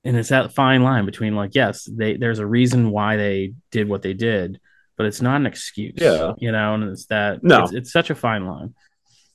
and 0.04 0.16
it's 0.16 0.30
that 0.30 0.52
fine 0.54 0.82
line 0.82 1.04
between 1.04 1.36
like 1.36 1.54
yes 1.54 1.88
they 1.90 2.16
there's 2.16 2.38
a 2.38 2.46
reason 2.46 2.90
why 2.90 3.16
they 3.16 3.52
did 3.70 3.88
what 3.88 4.02
they 4.02 4.14
did 4.14 4.60
but 4.98 5.06
it's 5.06 5.22
not 5.22 5.36
an 5.36 5.46
excuse 5.46 5.94
yeah 5.96 6.32
you 6.36 6.52
know 6.52 6.74
and 6.74 6.84
it's 6.84 7.06
that 7.06 7.42
no 7.42 7.64
it's, 7.64 7.72
it's 7.72 7.92
such 7.92 8.10
a 8.10 8.14
fine 8.14 8.46
line 8.46 8.74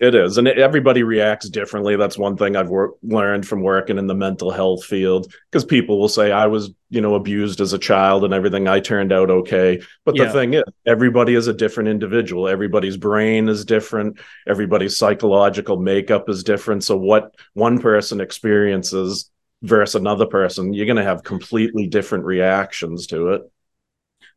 it 0.04 0.16
is, 0.16 0.38
and 0.38 0.50
everybody 0.50 1.02
reacts 1.04 1.48
differently. 1.48 1.96
That's 1.96 2.18
one 2.18 2.36
thing 2.36 2.58
I've 2.58 2.68
wor- 2.68 2.96
learned 3.04 3.48
from 3.48 3.62
working 3.62 3.98
in 3.98 4.06
the 4.06 4.14
mental 4.14 4.52
health 4.52 4.84
field 4.84 5.32
because 5.50 5.64
people 5.64 5.98
will 5.98 6.10
say 6.10 6.30
I 6.30 6.48
was, 6.48 6.72
you 6.90 7.00
know, 7.00 7.16
abused 7.16 7.62
as 7.62 7.72
a 7.72 7.78
child 7.78 8.26
and 8.26 8.34
everything. 8.34 8.68
I 8.68 8.82
turned 8.82 9.14
out 9.14 9.30
okay, 9.30 9.82
but 10.04 10.18
yeah. 10.18 10.26
the 10.26 10.34
thing 10.34 10.56
is, 10.56 10.64
everybody 10.86 11.36
is 11.36 11.48
a 11.48 11.54
different 11.54 11.88
individual. 11.88 12.50
Everybody's 12.50 12.98
brain 12.98 13.48
is 13.48 13.64
different. 13.64 14.20
Everybody's 14.46 14.98
psychological 14.98 15.80
makeup 15.80 16.28
is 16.28 16.44
different. 16.44 16.84
So 16.84 16.98
what 16.98 17.34
one 17.54 17.80
person 17.80 18.20
experiences 18.20 19.32
versus 19.62 19.96
another 19.96 20.26
person, 20.26 20.74
you're 20.74 20.86
going 20.86 20.98
to 20.98 21.04
have 21.04 21.24
completely 21.24 21.88
different 21.88 22.26
reactions 22.26 23.08
to 23.08 23.30
it. 23.30 23.44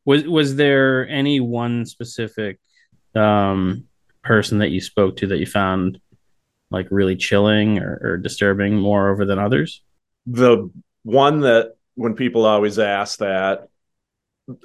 Was 0.06 0.26
was 0.26 0.56
there 0.56 1.06
any 1.06 1.40
one 1.40 1.84
specific 1.84 2.58
um 3.14 3.84
person 4.22 4.58
that 4.58 4.70
you 4.70 4.80
spoke 4.80 5.16
to 5.16 5.26
that 5.28 5.38
you 5.38 5.46
found 5.46 6.00
like 6.70 6.88
really 6.90 7.16
chilling 7.16 7.78
or, 7.78 8.00
or 8.02 8.16
disturbing 8.16 8.76
more 8.76 9.10
over 9.10 9.26
than 9.26 9.38
others? 9.38 9.82
The 10.26 10.70
one 11.02 11.40
that 11.40 11.74
when 11.94 12.14
people 12.14 12.44
always 12.44 12.78
ask 12.78 13.18
that, 13.18 13.68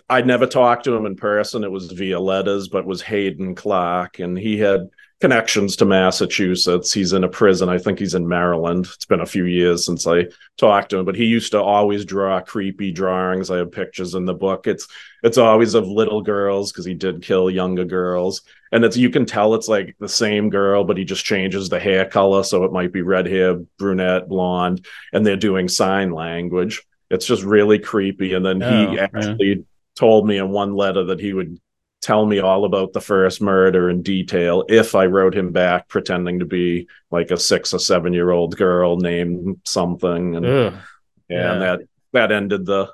I 0.09 0.21
never 0.21 0.47
talked 0.47 0.85
to 0.85 0.95
him 0.95 1.05
in 1.05 1.15
person. 1.15 1.63
It 1.63 1.71
was 1.71 1.91
via 1.91 2.19
letters, 2.19 2.67
but 2.67 2.85
was 2.85 3.01
Hadden 3.01 3.55
Clark, 3.55 4.19
and 4.19 4.37
he 4.37 4.57
had 4.57 4.89
connections 5.21 5.75
to 5.75 5.85
Massachusetts. 5.85 6.91
He's 6.91 7.13
in 7.13 7.23
a 7.23 7.29
prison. 7.29 7.69
I 7.69 7.77
think 7.77 7.99
he's 7.99 8.15
in 8.15 8.27
Maryland. 8.27 8.87
It's 8.93 9.05
been 9.05 9.21
a 9.21 9.25
few 9.25 9.45
years 9.45 9.85
since 9.85 10.07
I 10.07 10.25
talked 10.57 10.89
to 10.89 10.97
him, 10.97 11.05
but 11.05 11.15
he 11.15 11.25
used 11.25 11.51
to 11.51 11.61
always 11.61 12.03
draw 12.05 12.41
creepy 12.41 12.91
drawings. 12.91 13.51
I 13.51 13.57
have 13.57 13.71
pictures 13.71 14.15
in 14.15 14.25
the 14.25 14.33
book. 14.33 14.65
It's 14.65 14.87
it's 15.23 15.37
always 15.37 15.75
of 15.75 15.87
little 15.87 16.23
girls 16.23 16.71
because 16.71 16.85
he 16.85 16.95
did 16.95 17.21
kill 17.21 17.51
younger 17.51 17.85
girls. 17.85 18.41
And 18.71 18.83
it's 18.83 18.97
you 18.97 19.11
can 19.11 19.25
tell 19.25 19.53
it's 19.53 19.67
like 19.67 19.95
the 19.99 20.09
same 20.09 20.49
girl, 20.49 20.83
but 20.83 20.97
he 20.97 21.05
just 21.05 21.23
changes 21.23 21.69
the 21.69 21.79
hair 21.79 22.05
color. 22.05 22.43
So 22.43 22.63
it 22.63 22.71
might 22.71 22.91
be 22.91 23.03
red 23.03 23.27
hair, 23.27 23.55
brunette, 23.77 24.27
blonde, 24.27 24.85
and 25.13 25.25
they're 25.25 25.37
doing 25.37 25.67
sign 25.67 26.11
language. 26.11 26.81
It's 27.11 27.27
just 27.27 27.43
really 27.43 27.77
creepy. 27.77 28.33
And 28.33 28.45
then 28.45 28.63
oh, 28.63 28.91
he 28.91 28.99
actually 28.99 29.47
yeah. 29.47 29.63
told 29.95 30.25
me 30.25 30.37
in 30.37 30.49
one 30.49 30.73
letter 30.73 31.03
that 31.05 31.19
he 31.19 31.33
would 31.33 31.59
tell 32.01 32.25
me 32.25 32.39
all 32.39 32.65
about 32.65 32.93
the 32.93 33.01
first 33.01 33.41
murder 33.41 33.89
in 33.89 34.01
detail 34.01 34.65
if 34.67 34.95
I 34.95 35.05
wrote 35.05 35.35
him 35.35 35.51
back 35.51 35.87
pretending 35.87 36.39
to 36.39 36.45
be 36.45 36.87
like 37.11 37.31
a 37.31 37.37
six 37.37 37.73
or 37.73 37.79
seven 37.79 38.11
year 38.11 38.31
old 38.31 38.57
girl 38.57 38.97
named 38.97 39.61
something. 39.63 40.35
And, 40.35 40.45
yeah, 40.45 40.81
yeah, 41.29 41.53
and 41.53 41.61
that 41.61 41.79
that 42.13 42.31
ended 42.31 42.65
the 42.65 42.91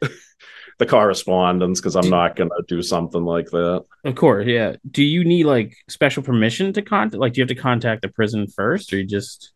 the 0.78 0.86
correspondence 0.86 1.80
because 1.80 1.96
I'm 1.96 2.10
not 2.10 2.36
gonna 2.36 2.50
do 2.68 2.82
something 2.82 3.24
like 3.24 3.50
that. 3.50 3.84
Of 4.04 4.14
course, 4.14 4.46
yeah. 4.46 4.76
Do 4.90 5.02
you 5.02 5.24
need 5.24 5.44
like 5.44 5.76
special 5.88 6.22
permission 6.22 6.72
to 6.74 6.82
contact? 6.82 7.20
Like, 7.20 7.32
do 7.32 7.40
you 7.40 7.42
have 7.42 7.48
to 7.48 7.54
contact 7.54 8.02
the 8.02 8.08
prison 8.08 8.46
first, 8.46 8.92
or 8.92 8.98
you 8.98 9.06
just? 9.06 9.52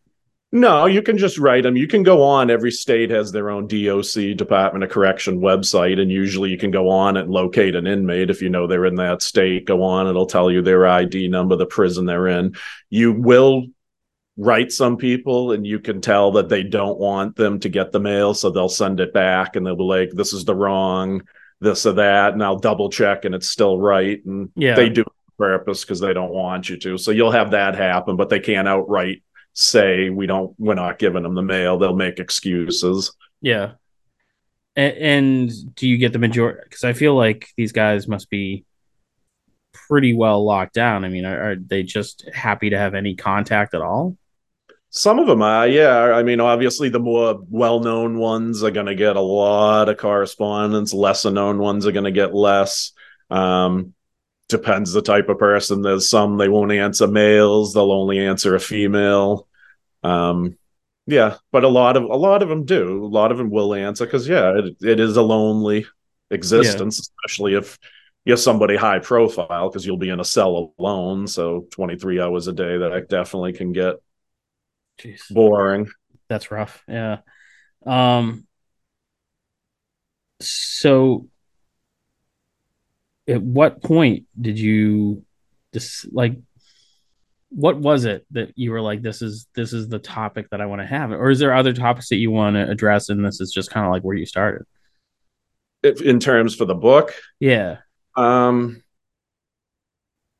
No, 0.53 0.87
you 0.87 1.01
can 1.01 1.17
just 1.17 1.39
write 1.39 1.63
them. 1.63 1.77
You 1.77 1.87
can 1.87 2.03
go 2.03 2.23
on. 2.23 2.51
Every 2.51 2.73
state 2.73 3.11
has 3.11 3.31
their 3.31 3.51
own 3.51 3.69
DOC, 3.69 4.37
Department 4.37 4.83
of 4.83 4.91
Correction 4.91 5.41
website, 5.41 6.01
and 6.01 6.11
usually 6.11 6.51
you 6.51 6.59
can 6.59 6.73
go 6.73 6.89
on 6.89 7.17
and 7.17 7.31
locate 7.31 7.77
an 7.77 7.87
inmate 7.87 8.31
if 8.31 8.43
you 8.43 8.49
know 8.49 8.67
they're 8.67 8.87
in 8.87 8.97
that 8.97 9.23
state. 9.23 9.65
Go 9.65 9.85
on, 9.85 10.09
it'll 10.09 10.27
tell 10.27 10.51
you 10.51 10.61
their 10.61 10.89
ID 10.89 11.29
number, 11.29 11.55
the 11.55 11.67
prison 11.67 12.05
they're 12.05 12.27
in. 12.27 12.57
You 12.89 13.13
will 13.13 13.67
write 14.37 14.73
some 14.73 14.97
people, 14.97 15.53
and 15.53 15.65
you 15.65 15.79
can 15.79 16.01
tell 16.01 16.33
that 16.33 16.49
they 16.49 16.65
don't 16.65 16.99
want 16.99 17.37
them 17.37 17.61
to 17.61 17.69
get 17.69 17.93
the 17.93 18.01
mail, 18.01 18.35
so 18.35 18.51
they'll 18.51 18.69
send 18.69 18.99
it 18.99 19.13
back, 19.13 19.55
and 19.55 19.65
they'll 19.65 19.77
be 19.77 19.85
like, 19.85 20.11
"This 20.11 20.33
is 20.33 20.45
the 20.45 20.57
wrong." 20.57 21.23
this 21.61 21.85
or 21.85 21.93
that 21.93 22.33
and 22.33 22.43
I'll 22.43 22.59
double 22.59 22.89
check 22.89 23.27
and 23.27 23.35
it's 23.35 23.49
still 23.49 23.79
right 23.79 24.25
and 24.25 24.51
yeah. 24.57 24.75
they 24.75 24.89
do 24.89 25.05
purpose 25.39 25.85
because 25.85 26.01
they 26.01 26.15
don't 26.15 26.33
want 26.33 26.69
you 26.71 26.79
to 26.79 26.97
so 26.97 27.11
you'll 27.11 27.31
have 27.31 27.51
that 27.51 27.75
happen 27.75 28.17
but 28.17 28.31
they 28.31 28.41
can't 28.41 28.67
outright 28.67 29.23
say 29.53 30.11
we 30.11 30.27
don't 30.27 30.55
we're 30.59 30.75
not 30.75 30.99
giving 30.99 31.23
them 31.23 31.35
the 31.35 31.43
mail. 31.43 31.79
They'll 31.79 31.97
make 31.97 32.19
excuses. 32.19 33.13
Yeah. 33.41 33.73
And, 34.77 34.97
and 34.97 35.75
do 35.75 35.89
you 35.89 35.99
get 35.99 36.13
the 36.13 36.19
majority 36.21 36.61
because 36.65 36.85
i 36.85 36.93
feel 36.93 37.17
like 37.17 37.49
these 37.57 37.73
guys 37.73 38.07
must 38.07 38.31
be 38.31 38.65
pretty 39.73 40.15
well 40.15 40.45
locked 40.45 40.75
down. 40.75 41.05
I 41.05 41.09
mean 41.09 41.25
are, 41.25 41.53
are, 41.53 41.57
they 41.57 41.83
just 41.83 42.29
happy 42.33 42.71
to 42.71 42.79
have 42.79 42.95
any 42.95 43.17
contact 43.17 43.75
at 43.75 43.83
all? 43.83 44.17
Some 44.91 45.19
of 45.19 45.27
them 45.27 45.43
are 45.43 45.67
yeah. 45.67 46.13
I 46.13 46.23
mean 46.23 46.41
obviously 46.41 46.89
the 46.89 47.01
more 47.01 47.41
well-known 47.49 48.19
ones 48.19 48.63
are 48.63 48.71
going 48.71 48.87
to 48.87 48.95
get 48.95 49.17
a 49.17 49.21
lot 49.21 49.89
of 49.89 49.97
correspondence. 49.97 50.95
Lesser 50.95 51.31
known 51.31 51.59
ones 51.59 51.87
are 51.87 51.93
going 51.93 52.05
to 52.05 52.11
get 52.11 52.35
less. 52.35 52.93
Um, 53.31 53.95
depends 54.51 54.93
the 54.93 55.03
type 55.03 55.29
of 55.29 55.39
person. 55.39 55.83
There's 55.83 56.11
some 56.11 56.37
they 56.37 56.49
won't 56.49 56.73
answer 56.73 57.07
males; 57.07 57.73
they'll 57.73 57.93
only 57.93 58.19
answer 58.19 58.55
a 58.55 58.61
female. 58.61 59.49
Um, 60.03 60.57
yeah, 61.07 61.37
but 61.51 61.65
a 61.65 61.69
lot 61.69 61.97
of 61.97 62.05
a 62.05 62.17
lot 62.17 62.43
of 62.43 62.49
them 62.49 62.65
do. 62.65 63.05
A 63.05 63.07
lot 63.07 63.33
of 63.33 63.39
them 63.39 63.51
will 63.51 63.75
answer 63.75 64.05
because 64.05 64.29
yeah, 64.29 64.59
it, 64.59 64.77
it 64.83 65.01
is 65.01 65.17
a 65.17 65.23
lonely 65.23 65.87
existence, 66.31 66.99
yeah. 66.99 67.03
especially 67.03 67.55
if 67.55 67.79
you're 68.25 68.37
somebody 68.37 68.77
high 68.77 68.99
profile 68.99 69.69
because 69.69 69.87
you'll 69.87 69.97
be 69.97 70.11
in 70.11 70.21
a 70.21 70.25
cell 70.25 70.75
alone. 70.79 71.27
So 71.27 71.67
23 71.71 72.21
hours 72.21 72.47
a 72.47 72.53
day, 72.53 72.79
that 72.79 73.09
definitely 73.09 73.55
can 73.55 73.73
get 73.73 73.97
Jeez. 75.01 75.23
boring. 75.31 75.89
That's 76.29 76.51
rough. 76.51 76.83
Yeah. 76.87 77.19
Um. 77.85 78.47
So 80.41 81.29
at 83.31 83.43
what 83.43 83.83
point 83.83 84.27
did 84.39 84.59
you 84.59 85.25
just 85.73 86.13
like 86.13 86.37
what 87.51 87.79
was 87.79 88.05
it 88.05 88.27
that 88.31 88.53
you 88.57 88.71
were 88.71 88.81
like 88.81 89.03
this 89.03 89.23
is 89.23 89.47
this 89.55 89.73
is 89.73 89.89
the 89.89 89.99
topic 89.99 90.49
that 90.51 90.61
i 90.61 90.67
want 90.67 90.81
to 90.81 90.87
have? 90.87 91.11
Or 91.11 91.31
is 91.31 91.39
there 91.39 91.55
other 91.55 91.73
topics 91.73 92.09
that 92.09 92.17
you 92.17 92.31
want 92.31 92.57
to 92.57 92.69
address 92.69 93.09
and 93.09 93.25
this 93.25 93.41
is 93.41 93.53
just 93.53 93.71
kind 93.71 93.87
of 93.87 93.93
like 93.93 94.03
where 94.03 94.17
you 94.17 94.27
started? 94.27 94.67
If, 95.83 96.03
in 96.03 96.21
terms 96.21 96.55
for 96.55 96.65
the 96.65 96.75
book? 96.75 97.15
Yeah. 97.39 97.79
Um 98.17 98.83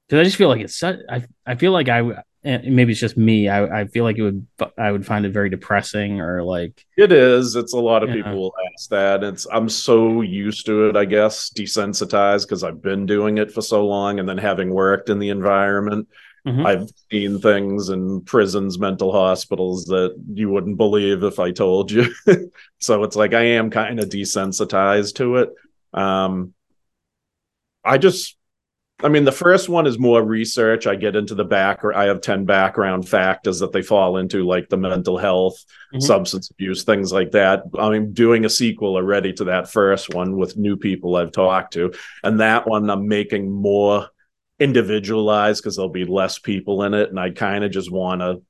because 0.07 0.21
i 0.21 0.25
just 0.25 0.37
feel 0.37 0.49
like 0.49 0.61
it's 0.61 0.77
such 0.77 0.99
i 1.09 1.25
i 1.47 1.55
feel 1.55 1.71
like 1.71 1.89
i 1.89 2.03
and 2.43 2.75
maybe 2.75 2.93
it's 2.93 3.01
just 3.01 3.19
me. 3.19 3.49
I, 3.49 3.81
I 3.81 3.87
feel 3.87 4.05
like 4.05 4.17
it 4.17 4.23
would 4.23 4.47
I 4.79 4.91
would 4.91 5.05
find 5.05 5.27
it 5.27 5.33
very 5.33 5.51
depressing 5.51 6.21
or 6.21 6.43
like 6.43 6.87
it 6.97 7.13
is. 7.13 7.55
It's 7.55 7.75
a 7.75 7.79
lot 7.79 8.03
of 8.03 8.11
people 8.11 8.33
know. 8.33 8.39
will 8.39 8.55
ask 8.73 8.89
that. 8.91 9.23
It's 9.23 9.47
I'm 9.53 9.69
so 9.69 10.23
used 10.23 10.65
to 10.67 10.89
it, 10.89 10.97
I 10.97 11.05
guess, 11.05 11.51
desensitized 11.51 12.47
because 12.47 12.65
I've 12.65 12.81
been 12.81 13.05
doing 13.05 13.39
it 13.39 13.53
for 13.53 13.61
so 13.61 13.87
long, 13.87 14.19
and 14.19 14.29
then 14.29 14.39
having 14.39 14.73
worked 14.73 15.11
in 15.11 15.19
the 15.19 15.29
environment, 15.29 16.09
mm-hmm. 16.47 16.65
I've 16.65 16.89
seen 17.11 17.41
things 17.41 17.91
in 17.91 18.23
prisons, 18.23 18.79
mental 18.79 19.13
hospitals 19.13 19.85
that 19.87 20.17
you 20.33 20.49
wouldn't 20.49 20.79
believe 20.79 21.23
if 21.23 21.39
I 21.39 21.51
told 21.51 21.91
you. 21.91 22.07
so 22.79 23.03
it's 23.03 23.17
like 23.17 23.35
I 23.35 23.43
am 23.43 23.69
kind 23.69 24.01
of 24.01 24.09
desensitized 24.09 25.17
to 25.17 25.37
it. 25.37 25.51
Um, 25.93 26.55
I 27.85 27.99
just 27.99 28.37
I 29.03 29.09
mean, 29.09 29.25
the 29.25 29.33
first 29.33 29.69
one 29.69 29.87
is 29.87 29.99
more 29.99 30.23
research. 30.23 30.87
I 30.87 30.95
get 30.95 31.17
into 31.17 31.35
the 31.35 31.45
back, 31.45 31.85
or 31.85 31.95
I 31.95 32.07
have 32.07 32.21
10 32.21 32.45
background 32.45 33.09
factors 33.09 33.59
that 33.61 33.73
they 33.73 33.83
fall 33.83 34.17
into, 34.17 34.47
like 34.47 34.69
the 34.69 34.77
mental 34.77 35.17
health, 35.17 35.65
mm-hmm. 35.93 36.01
substance 36.01 36.51
abuse, 36.51 36.85
things 36.85 37.13
like 37.13 37.31
that. 37.33 37.63
I'm 37.79 38.13
doing 38.13 38.45
a 38.45 38.51
sequel 38.51 38.97
already 38.97 39.33
to 39.35 39.45
that 39.45 39.71
first 39.71 40.15
one 40.15 40.37
with 40.37 40.57
new 40.57 40.77
people 40.77 41.17
I've 41.17 41.33
talked 41.33 41.73
to. 41.75 41.93
And 42.23 42.41
that 42.41 42.67
one 42.67 42.91
I'm 42.91 43.09
making 43.09 43.51
more 43.51 44.09
individualized 44.59 45.63
because 45.63 45.77
there'll 45.77 45.89
be 45.89 46.05
less 46.05 46.39
people 46.39 46.83
in 46.83 46.95
it. 46.95 47.09
And 47.09 47.19
I 47.19 47.31
kind 47.31 47.65
of 47.65 47.71
just 47.71 47.91
want 47.91 48.21
to 48.21 48.43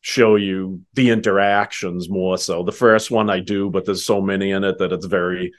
show 0.00 0.36
you 0.36 0.82
the 0.94 1.10
interactions 1.10 2.08
more 2.08 2.38
so. 2.38 2.62
The 2.62 2.72
first 2.72 3.10
one 3.10 3.28
I 3.28 3.40
do, 3.40 3.68
but 3.68 3.84
there's 3.84 4.04
so 4.04 4.20
many 4.20 4.52
in 4.52 4.64
it 4.64 4.78
that 4.78 4.92
it's 4.92 5.06
very 5.06 5.52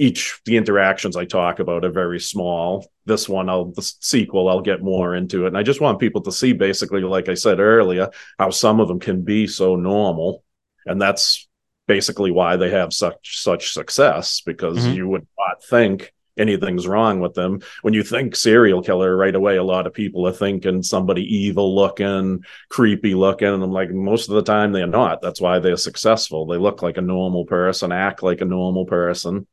each 0.00 0.40
the 0.46 0.56
interactions 0.56 1.14
I 1.14 1.26
talk 1.26 1.58
about 1.58 1.84
are 1.84 1.90
very 1.90 2.20
small. 2.20 2.86
This 3.10 3.28
one, 3.28 3.48
I'll 3.48 3.72
the 3.72 3.82
sequel, 3.82 4.48
I'll 4.48 4.60
get 4.60 4.84
more 4.84 5.16
into 5.16 5.44
it, 5.44 5.48
and 5.48 5.58
I 5.58 5.64
just 5.64 5.80
want 5.80 5.98
people 5.98 6.22
to 6.22 6.30
see, 6.30 6.52
basically, 6.52 7.00
like 7.00 7.28
I 7.28 7.34
said 7.34 7.58
earlier, 7.58 8.08
how 8.38 8.50
some 8.50 8.78
of 8.78 8.86
them 8.86 9.00
can 9.00 9.22
be 9.22 9.48
so 9.48 9.74
normal, 9.74 10.44
and 10.86 11.02
that's 11.02 11.48
basically 11.88 12.30
why 12.30 12.54
they 12.56 12.70
have 12.70 12.92
such 12.92 13.42
such 13.42 13.72
success 13.72 14.42
because 14.46 14.78
mm-hmm. 14.78 14.94
you 14.94 15.08
would 15.08 15.26
not 15.36 15.60
think 15.64 16.12
anything's 16.38 16.86
wrong 16.86 17.18
with 17.18 17.34
them. 17.34 17.60
When 17.82 17.94
you 17.94 18.04
think 18.04 18.36
serial 18.36 18.80
killer 18.80 19.16
right 19.16 19.34
away, 19.34 19.56
a 19.56 19.64
lot 19.64 19.88
of 19.88 19.92
people 19.92 20.24
are 20.28 20.32
thinking 20.32 20.84
somebody 20.84 21.22
evil 21.22 21.74
looking, 21.74 22.44
creepy 22.68 23.16
looking. 23.16 23.48
And 23.48 23.62
I'm 23.64 23.72
like, 23.72 23.90
most 23.90 24.28
of 24.28 24.36
the 24.36 24.42
time 24.44 24.70
they're 24.70 24.86
not. 24.86 25.20
That's 25.20 25.40
why 25.40 25.58
they're 25.58 25.76
successful. 25.76 26.46
They 26.46 26.58
look 26.58 26.80
like 26.80 26.96
a 26.96 27.02
normal 27.02 27.44
person, 27.44 27.90
act 27.90 28.22
like 28.22 28.40
a 28.40 28.44
normal 28.44 28.84
person 28.84 29.48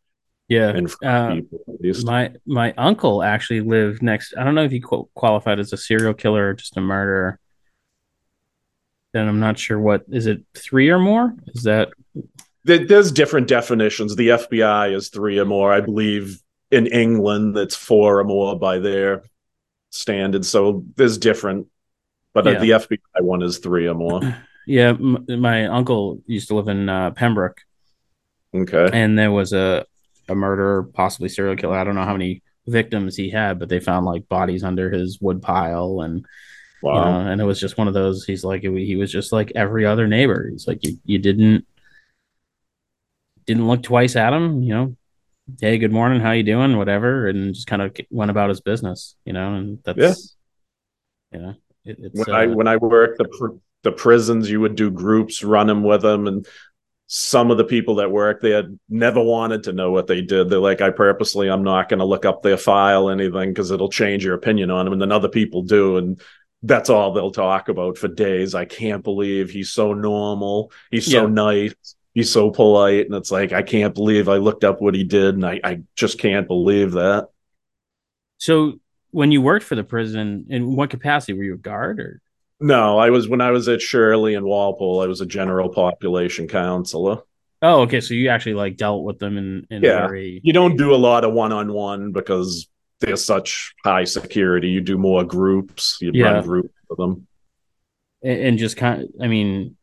Yeah. 0.49 0.71
front 0.71 0.95
Uh, 1.03 1.35
people. 1.35 2.03
My 2.05 2.31
my 2.45 2.73
uncle 2.77 3.21
actually 3.23 3.61
lived 3.61 4.01
next. 4.01 4.33
I 4.37 4.43
don't 4.43 4.55
know 4.55 4.63
if 4.63 4.71
he 4.71 4.79
qualified 4.79 5.59
as 5.59 5.73
a 5.73 5.77
serial 5.77 6.13
killer 6.13 6.49
or 6.49 6.53
just 6.53 6.77
a 6.77 6.81
murderer. 6.81 7.39
Then 9.13 9.27
I'm 9.27 9.39
not 9.39 9.57
sure 9.57 9.79
what 9.79 10.03
is 10.09 10.27
it 10.27 10.43
three 10.55 10.89
or 10.89 10.99
more? 10.99 11.33
Is 11.47 11.63
that 11.63 11.89
There's 12.63 13.11
different 13.11 13.47
definitions. 13.47 14.15
The 14.15 14.29
FBI 14.29 14.93
is 14.93 15.09
three 15.09 15.39
or 15.39 15.45
more. 15.45 15.71
I 15.73 15.79
believe 15.81 16.41
in 16.71 16.87
England 16.87 17.55
that's 17.55 17.75
four 17.75 18.19
or 18.19 18.23
more 18.25 18.59
by 18.59 18.79
their 18.79 19.23
standards. 19.89 20.49
So 20.49 20.83
there's 20.97 21.17
different, 21.17 21.67
but 22.33 22.45
Yeah. 22.45 22.59
the 22.59 22.69
FBI 22.71 23.21
one 23.21 23.41
is 23.41 23.59
three 23.59 23.87
or 23.87 23.93
more. 23.95 24.19
yeah? 24.67 24.89
M- 24.89 25.25
my 25.39 25.65
uncle 25.67 26.21
used 26.25 26.49
to 26.49 26.55
live 26.55 26.67
in 26.67 26.89
uh, 26.89 27.11
Pembroke, 27.11 27.61
Okay. 28.53 28.89
and 28.91 29.17
there 29.17 29.31
was 29.31 29.53
a 29.53 29.85
a 30.27 30.35
murderer, 30.35 30.83
possibly 30.83 31.29
serial 31.29 31.55
killer. 31.55 31.77
I 31.77 31.83
don't 31.83 31.95
know 31.95 32.03
how 32.03 32.13
many 32.13 32.41
victims 32.67 33.15
he 33.15 33.29
had, 33.29 33.59
but 33.59 33.69
they 33.69 33.79
found 33.79 34.05
like 34.05 34.27
bodies 34.27 34.63
under 34.63 34.89
his 34.89 35.19
wood 35.21 35.41
pile, 35.41 36.01
and 36.01 36.25
Wow. 36.83 36.93
you 36.93 36.99
know, 37.23 37.31
and 37.31 37.41
it 37.41 37.45
was 37.45 37.59
just 37.59 37.77
one 37.77 37.87
of 37.87 37.93
those. 37.95 38.25
He's 38.25 38.43
like 38.43 38.61
he 38.61 38.95
was 38.95 39.11
just 39.11 39.31
like 39.31 39.51
every 39.55 39.85
other 39.85 40.07
neighbor. 40.07 40.49
He's 40.51 40.67
like 40.67 40.83
you, 40.85 40.97
you 41.05 41.17
didn't 41.17 41.65
didn't 43.45 43.67
look 43.67 43.83
twice 43.83 44.15
at 44.15 44.33
him, 44.33 44.61
you 44.61 44.73
know. 44.73 44.95
Hey, 45.59 45.77
good 45.77 45.93
morning. 45.93 46.19
How 46.19 46.31
you 46.31 46.43
doing? 46.43 46.77
Whatever, 46.77 47.27
and 47.27 47.53
just 47.53 47.67
kind 47.67 47.81
of 47.81 47.95
went 48.11 48.29
about 48.29 48.49
his 48.49 48.61
business, 48.61 49.15
you 49.25 49.33
know. 49.33 49.55
And 49.55 49.79
that's 49.83 50.35
you 51.31 51.39
know, 51.39 51.55
it, 51.85 51.97
it's 51.99 52.27
when 52.27 52.35
I 52.35 52.45
uh, 52.45 52.49
when 52.49 52.67
I 52.67 52.75
worked 52.75 53.17
the 53.17 53.25
pr- 53.25 53.57
the 53.83 53.91
prisons, 53.91 54.49
you 54.49 54.59
would 54.59 54.75
do 54.75 54.91
groups, 54.91 55.43
run 55.43 55.67
them 55.67 55.83
with 55.83 56.01
them, 56.01 56.27
and 56.27 56.45
some 57.07 57.51
of 57.51 57.57
the 57.57 57.63
people 57.63 57.95
that 57.95 58.11
work 58.11 58.41
there 58.41 58.65
never 58.89 59.21
wanted 59.23 59.63
to 59.63 59.73
know 59.73 59.91
what 59.91 60.07
they 60.07 60.21
did. 60.21 60.49
They're 60.49 60.59
like, 60.59 60.81
I 60.81 60.89
purposely, 60.89 61.49
I'm 61.49 61.63
not 61.63 61.87
going 61.89 61.99
to 61.99 62.05
look 62.05 62.25
up 62.25 62.41
their 62.41 62.57
file, 62.57 63.09
anything, 63.09 63.49
because 63.51 63.71
it'll 63.71 63.89
change 63.89 64.25
your 64.25 64.35
opinion 64.35 64.71
on 64.71 64.85
them. 64.85 64.93
And 64.93 65.01
then 65.01 65.11
other 65.13 65.29
people 65.29 65.61
do, 65.63 65.97
and 65.97 66.21
that's 66.63 66.89
all 66.89 67.13
they'll 67.13 67.31
talk 67.31 67.69
about 67.69 67.97
for 67.97 68.09
days. 68.09 68.55
I 68.55 68.65
can't 68.65 69.03
believe 69.03 69.49
he's 69.49 69.71
so 69.71 69.93
normal. 69.93 70.71
He's 70.91 71.09
so 71.09 71.23
Yeah. 71.23 71.27
nice. 71.27 71.73
He's 72.13 72.31
so 72.31 72.49
polite, 72.49 73.05
and 73.05 73.13
it's 73.15 73.31
like 73.31 73.53
I 73.53 73.61
can't 73.61 73.93
believe 73.93 74.27
I 74.27 74.37
looked 74.37 74.63
up 74.63 74.81
what 74.81 74.95
he 74.95 75.03
did, 75.03 75.35
and 75.35 75.45
I, 75.45 75.59
I 75.63 75.81
just 75.95 76.19
can't 76.19 76.47
believe 76.47 76.93
that. 76.93 77.29
so 78.37 78.79
when 79.11 79.31
you 79.31 79.41
worked 79.41 79.65
for 79.65 79.75
the 79.75 79.83
prison, 79.83 80.45
in 80.49 80.75
what 80.75 80.89
capacity 80.89 81.33
were 81.33 81.43
you 81.43 81.53
a 81.55 81.57
guard 81.57 81.99
or? 81.99 82.21
No, 82.59 82.97
I 82.97 83.09
was 83.11 83.29
when 83.29 83.41
I 83.41 83.51
was 83.51 83.67
at 83.67 83.81
Shirley 83.81 84.33
and 84.35 84.45
Walpole. 84.45 85.01
I 85.01 85.07
was 85.07 85.21
a 85.21 85.25
general 85.25 85.69
population 85.69 86.47
counselor. 86.47 87.19
Oh, 87.61 87.81
okay. 87.81 88.01
So 88.01 88.13
you 88.13 88.29
actually 88.29 88.55
like 88.55 88.77
dealt 88.77 89.03
with 89.03 89.19
them 89.19 89.37
in 89.37 89.67
in 89.69 89.83
Yeah. 89.83 90.07
very 90.07 90.41
You 90.43 90.53
don't 90.53 90.75
do 90.77 90.93
a 90.93 90.97
lot 90.97 91.23
of 91.23 91.33
one-on-one 91.33 92.11
because 92.11 92.67
there's 92.99 93.23
such 93.23 93.75
high 93.83 94.03
security. 94.05 94.69
You 94.69 94.81
do 94.81 94.97
more 94.97 95.23
groups. 95.23 95.97
You 96.01 96.11
Yeah. 96.13 96.31
run 96.33 96.43
groups 96.43 96.73
with 96.89 96.97
them. 96.97 97.27
and, 98.23 98.39
and 98.41 98.57
just 98.57 98.75
kind 98.77 99.03
of. 99.03 99.09
I 99.21 99.27
mean, 99.27 99.75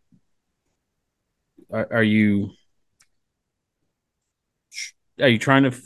are, 1.72 1.88
are 1.92 2.02
you 2.02 2.50
are 5.20 5.28
you 5.28 5.38
trying 5.38 5.62
to 5.62 5.68
f- 5.68 5.80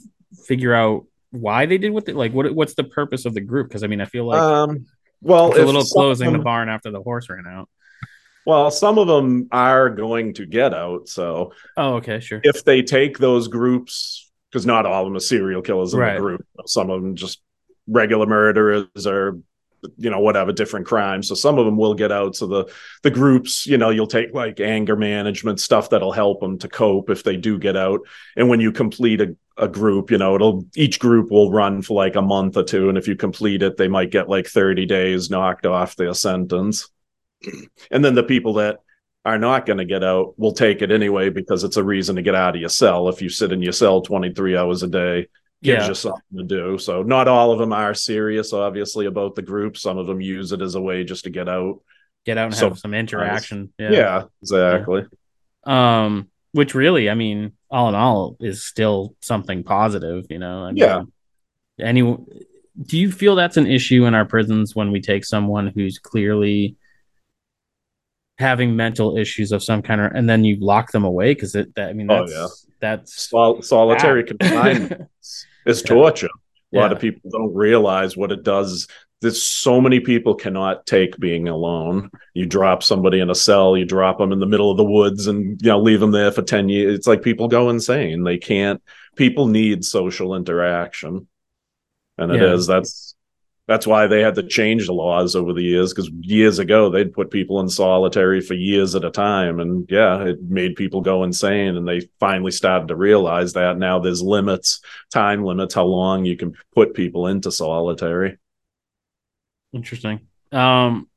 figure 0.47 0.75
out 0.75 1.05
why 1.31 1.67
they 1.67 1.77
did 1.77 1.91
what 1.93 2.07
they 2.07 2.13
like? 2.15 2.33
What 2.33 2.55
what's 2.55 2.75
the 2.75 2.85
purpose 2.85 3.27
of 3.27 3.35
the 3.35 3.43
group? 3.43 3.69
Because 3.69 3.85
I 3.85 3.87
mean, 3.89 4.01
I 4.01 4.07
feel 4.07 4.27
like 4.27 4.41
um, 4.41 4.87
well, 5.21 5.51
it's 5.51 5.59
a 5.59 5.65
little 5.67 5.85
closing 5.85 6.29
of 6.29 6.33
the 6.35 6.39
barn 6.41 6.69
after 6.69 6.91
the 6.91 7.03
horse 7.03 7.29
ran 7.29 7.47
out. 7.47 7.69
Well, 8.47 8.71
some 8.71 8.99
of 8.99 9.07
them 9.09 9.49
are 9.53 9.91
going 9.91 10.35
to 10.35 10.47
get 10.47 10.73
out. 10.73 11.09
So 11.09 11.53
Oh, 11.77 11.95
okay, 11.97 12.21
sure. 12.21 12.41
if 12.45 12.65
they 12.65 12.83
take 12.83 13.19
those 13.19 13.49
groups, 13.49 14.31
because 14.51 14.65
not 14.65 14.87
all 14.87 15.03
of 15.03 15.07
them 15.09 15.17
are 15.17 15.21
serial 15.21 15.61
killers 15.61 15.93
in 15.93 16.01
Right. 16.01 16.15
the 16.15 16.21
group. 16.21 16.47
Some 16.67 16.89
of 16.91 17.03
them 17.03 17.15
just 17.15 17.43
regular 17.87 18.27
murderers 18.27 19.07
or 19.07 19.41
you 19.97 20.11
know 20.11 20.19
whatever 20.19 20.51
different 20.53 20.87
crimes. 20.87 21.29
So 21.29 21.35
some 21.37 21.59
of 21.59 21.65
them 21.65 21.77
will 21.77 21.95
get 21.95 22.11
out. 22.11 22.35
So 22.37 22.47
the 22.47 22.73
the 23.03 23.11
groups, 23.11 23.67
you 23.67 23.77
know, 23.79 23.91
you'll 23.91 24.07
take 24.09 24.33
like 24.35 24.59
anger 24.61 24.97
management 24.97 25.61
stuff 25.61 25.91
that'll 25.91 26.11
help 26.13 26.41
them 26.41 26.59
to 26.61 26.69
cope 26.69 27.11
if 27.11 27.23
they 27.23 27.37
do 27.37 27.59
get 27.59 27.77
out. 27.77 28.01
And 28.37 28.49
when 28.49 28.61
you 28.61 28.73
complete 28.73 29.21
a 29.21 29.37
a 29.59 29.69
group, 29.69 30.11
you 30.11 30.19
know, 30.19 30.35
it'll 30.35 30.65
each 30.77 30.99
group 30.99 31.31
will 31.31 31.51
run 31.51 31.83
for 31.83 31.95
like 31.95 32.17
a 32.17 32.23
month 32.23 32.57
or 32.57 32.65
two, 32.65 32.89
and 32.89 32.97
if 32.97 33.09
you 33.09 33.17
complete 33.17 33.63
it, 33.63 33.77
they 33.77 33.89
might 33.89 34.11
get 34.11 34.29
like 34.29 34.47
thirty 34.47 34.87
days 34.87 35.31
knocked 35.31 35.67
off 35.67 35.97
their 35.97 36.15
sentence. 36.15 36.89
And 37.91 38.05
then 38.05 38.15
the 38.15 38.23
people 38.23 38.55
that 38.55 38.79
are 39.25 39.39
not 39.39 39.67
going 39.67 39.79
to 39.79 39.85
get 39.85 40.03
out 40.03 40.39
will 40.39 40.53
take 40.53 40.81
it 40.83 40.91
anyway 40.91 41.29
because 41.29 41.63
it's 41.65 41.77
a 41.77 41.85
reason 41.85 42.17
to 42.17 42.23
get 42.23 42.35
out 42.35 42.55
of 42.55 42.61
your 42.61 42.71
cell. 42.71 43.09
If 43.09 43.21
you 43.21 43.29
sit 43.29 43.53
in 43.53 43.63
your 43.63 43.73
cell 43.73 44.01
23 44.01 44.57
hours 44.57 44.83
a 44.83 44.89
day, 44.89 45.27
gives 45.63 45.83
Yeah, 45.83 45.89
you 45.89 45.95
something 45.95 46.39
to 46.39 46.45
do. 46.45 46.79
So 46.79 47.03
not 47.03 47.29
all 47.29 47.53
of 47.53 47.59
them 47.59 47.73
are 47.73 47.95
serious, 47.95 48.53
obviously, 48.53 49.07
about 49.07 49.35
the 49.35 49.43
group. 49.43 49.77
Some 49.77 49.99
of 49.99 50.07
them 50.07 50.21
use 50.21 50.53
it 50.53 50.63
as 50.63 50.77
a 50.77 50.81
way 50.81 51.05
just 51.05 51.25
to 51.25 51.31
get 51.31 51.49
out. 51.49 51.81
get 52.25 52.39
out 52.39 52.47
and 52.47 52.55
so- 52.55 52.69
have 52.71 52.79
some 52.79 52.95
interaction. 52.95 53.73
Yeah, 53.79 54.25
exactly. 54.43 55.05
Um, 55.65 56.29
which 56.53 56.75
really, 56.75 57.11
I 57.11 57.15
mean, 57.15 57.53
all 57.71 57.89
in 57.89 57.95
all, 57.95 58.37
is 58.41 58.65
still 58.65 59.15
something 59.21 59.63
positive. 59.65 60.25
You 60.31 60.39
know. 60.39 60.65
I 60.65 60.69
mean, 60.69 60.77
Yeah. 60.79 61.03
Any, 61.81 62.01
do 62.03 62.99
you 62.99 63.13
feel 63.13 63.37
that's 63.37 63.57
an 63.57 63.67
issue 63.67 64.05
in 64.07 64.15
our 64.15 64.25
prisons 64.25 64.75
when 64.75 64.91
we 64.91 65.01
take 65.01 65.25
someone 65.25 65.69
who's 65.69 65.99
clearly 65.99 66.77
having 68.39 68.77
mental 68.77 69.17
issues 69.17 69.53
of 69.53 69.63
some 69.63 69.83
kind, 69.83 70.01
or, 70.01 70.07
and 70.07 70.29
then 70.29 70.45
you 70.45 70.57
lock 70.61 70.93
them 70.93 71.05
away 71.05 71.35
because 71.35 71.55
it? 71.55 71.75
That, 71.75 71.91
I 71.91 71.93
mean, 71.93 72.11
Oh, 72.11 72.21
that's 72.27 72.33
yeah. 72.33 72.47
that's 72.81 73.29
Sol- 73.29 73.63
solitary 73.63 74.25
confinement 74.31 75.03
is 75.67 75.83
torture. 75.83 76.29
A 76.73 76.77
lot 76.79 76.91
Yeah. 76.91 76.97
of 76.97 77.01
people 77.01 77.31
don't 77.31 77.55
realize 77.55 78.17
what 78.17 78.33
it 78.33 78.43
does. 78.43 78.89
There's 79.21 79.43
so 79.43 79.81
many 79.81 79.99
people 79.99 80.35
cannot 80.37 80.87
take 80.87 81.19
being 81.19 81.49
alone. 81.49 82.11
You 82.35 82.47
drop 82.47 82.85
somebody 82.85 83.19
in 83.19 83.31
a 83.31 83.35
cell, 83.35 83.77
you 83.77 83.85
drop 83.85 84.19
them 84.19 84.31
in 84.31 84.39
the 84.39 84.47
middle 84.47 84.71
of 84.71 84.77
the 84.77 84.85
woods, 84.85 85.27
and 85.27 85.61
you 85.61 85.69
know 85.71 85.81
leave 85.81 85.99
them 86.01 86.13
there 86.13 86.31
for 86.31 86.43
ten 86.43 86.69
years. 86.69 86.95
It's 86.97 87.07
like 87.09 87.23
people 87.23 87.49
go 87.49 87.69
insane. 87.69 88.23
They 88.23 88.39
can't. 88.39 88.81
People 89.17 89.49
need 89.49 89.85
social 89.85 90.37
interaction, 90.37 91.27
and 92.17 92.31
it 92.31 92.41
is 92.41 92.69
Yeah. 92.69 92.75
that's 92.77 93.15
that's 93.67 93.87
why 93.87 94.07
they 94.07 94.23
had 94.23 94.37
to 94.37 94.43
change 94.45 94.87
the 94.87 94.95
laws 94.95 95.37
over 95.37 95.53
the 95.53 95.63
years. 95.63 95.93
Because 95.93 96.11
years 96.21 96.59
ago 96.61 96.89
they'd 96.89 97.13
put 97.13 97.31
people 97.33 97.59
in 97.61 97.69
solitary 97.69 98.41
for 98.41 98.55
years 98.55 98.95
at 98.95 99.05
a 99.05 99.11
time, 99.11 99.59
and 99.59 99.85
yeah, 99.91 100.23
it 100.23 100.41
made 100.43 100.77
people 100.77 101.01
go 101.01 101.25
insane. 101.25 101.77
And 101.77 101.87
they 101.89 102.09
finally 102.21 102.53
started 102.53 102.87
to 102.89 102.97
realize 102.97 103.55
that 103.55 103.79
now 103.79 103.99
there's 103.99 104.23
limits 104.23 104.81
time 105.13 105.45
limits 105.45 105.75
how 105.75 105.85
long 105.85 106.25
you 106.25 106.37
can 106.37 106.55
put 106.73 106.95
people 106.95 107.27
into 107.27 107.51
solitary. 107.51 108.39
Interesting. 109.73 110.21
Um, 110.53 111.09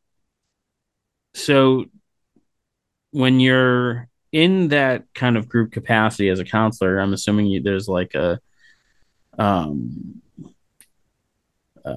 so 1.33 1.85
when 3.11 3.39
you're 3.39 4.07
in 4.31 4.69
that 4.69 5.05
kind 5.13 5.37
of 5.37 5.47
group 5.47 5.71
capacity 5.71 6.29
as 6.29 6.39
a 6.39 6.45
counselor, 6.45 6.99
I'm 6.99 7.13
assuming 7.13 7.47
you, 7.47 7.61
there's 7.61 7.87
like 7.87 8.13
a, 8.13 8.39
um, 9.37 10.21
uh, 11.83 11.95